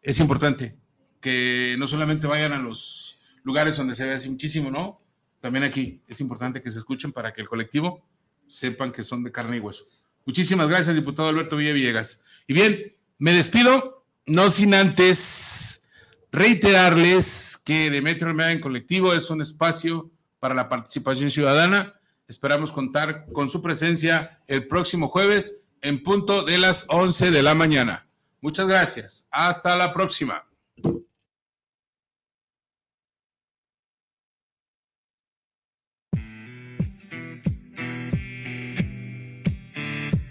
es 0.02 0.20
importante 0.20 0.76
que 1.22 1.78
no 1.80 1.88
solamente 1.88 2.28
vayan 2.28 2.52
a 2.52 2.60
los 2.60 3.22
lugares 3.44 3.78
donde 3.78 3.96
se 3.96 4.04
ve 4.04 4.12
así 4.12 4.30
muchísimo, 4.30 4.70
¿no? 4.70 4.98
También 5.40 5.64
aquí 5.64 6.02
es 6.10 6.20
importante 6.20 6.62
que 6.62 6.70
se 6.70 6.80
escuchen 6.80 7.14
para 7.14 7.32
que 7.32 7.40
el 7.40 7.48
colectivo 7.48 8.06
sepan 8.50 8.92
que 8.92 9.06
son 9.06 9.24
de 9.24 9.32
carne 9.32 9.56
y 9.56 9.60
hueso. 9.62 9.86
Muchísimas 10.26 10.68
gracias, 10.68 10.94
diputado 10.94 11.30
Alberto 11.30 11.56
Villegas. 11.56 12.26
Y 12.46 12.54
bien, 12.54 12.94
me 13.20 13.32
despido, 13.32 13.95
no 14.26 14.50
sin 14.50 14.74
antes 14.74 15.90
reiterarles 16.32 17.58
que 17.64 17.90
Demetrio 17.90 18.28
Almeida 18.28 18.52
en 18.52 18.62
colectivo 18.62 19.14
es 19.14 19.30
un 19.30 19.42
espacio 19.42 20.12
para 20.40 20.56
la 20.56 20.70
participación 20.70 21.32
ciudadana. 21.32 22.00
Esperamos 22.28 22.72
contar 22.72 23.26
con 23.32 23.50
su 23.50 23.62
presencia 23.62 24.42
el 24.48 24.68
próximo 24.68 25.08
jueves 25.08 25.64
en 25.82 26.02
punto 26.02 26.44
de 26.44 26.58
las 26.58 26.86
11 26.90 27.32
de 27.32 27.44
la 27.44 27.54
mañana. 27.54 28.08
Muchas 28.42 28.68
gracias. 28.68 29.28
Hasta 29.32 29.76
la 29.76 29.94
próxima. 29.94 30.44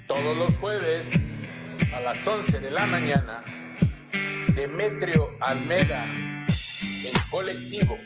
Todos 0.07 0.37
los 0.37 0.57
jueves 0.59 1.49
a 1.93 2.01
las 2.01 2.27
11 2.27 2.61
de 2.61 2.71
la 2.71 2.87
mañana, 2.87 3.45
Demetrio 4.53 5.31
Almeda 5.41 6.05
en 6.05 7.31
colectivo, 7.31 7.99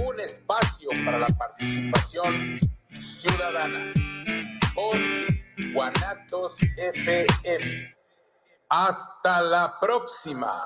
un 0.00 0.20
espacio 0.20 0.90
para 1.04 1.18
la 1.18 1.26
participación 1.26 2.60
ciudadana 2.98 3.92
por 4.74 4.96
Guanatos 5.72 6.56
FM. 6.76 7.94
Hasta 8.68 9.40
la 9.40 9.78
próxima. 9.80 10.64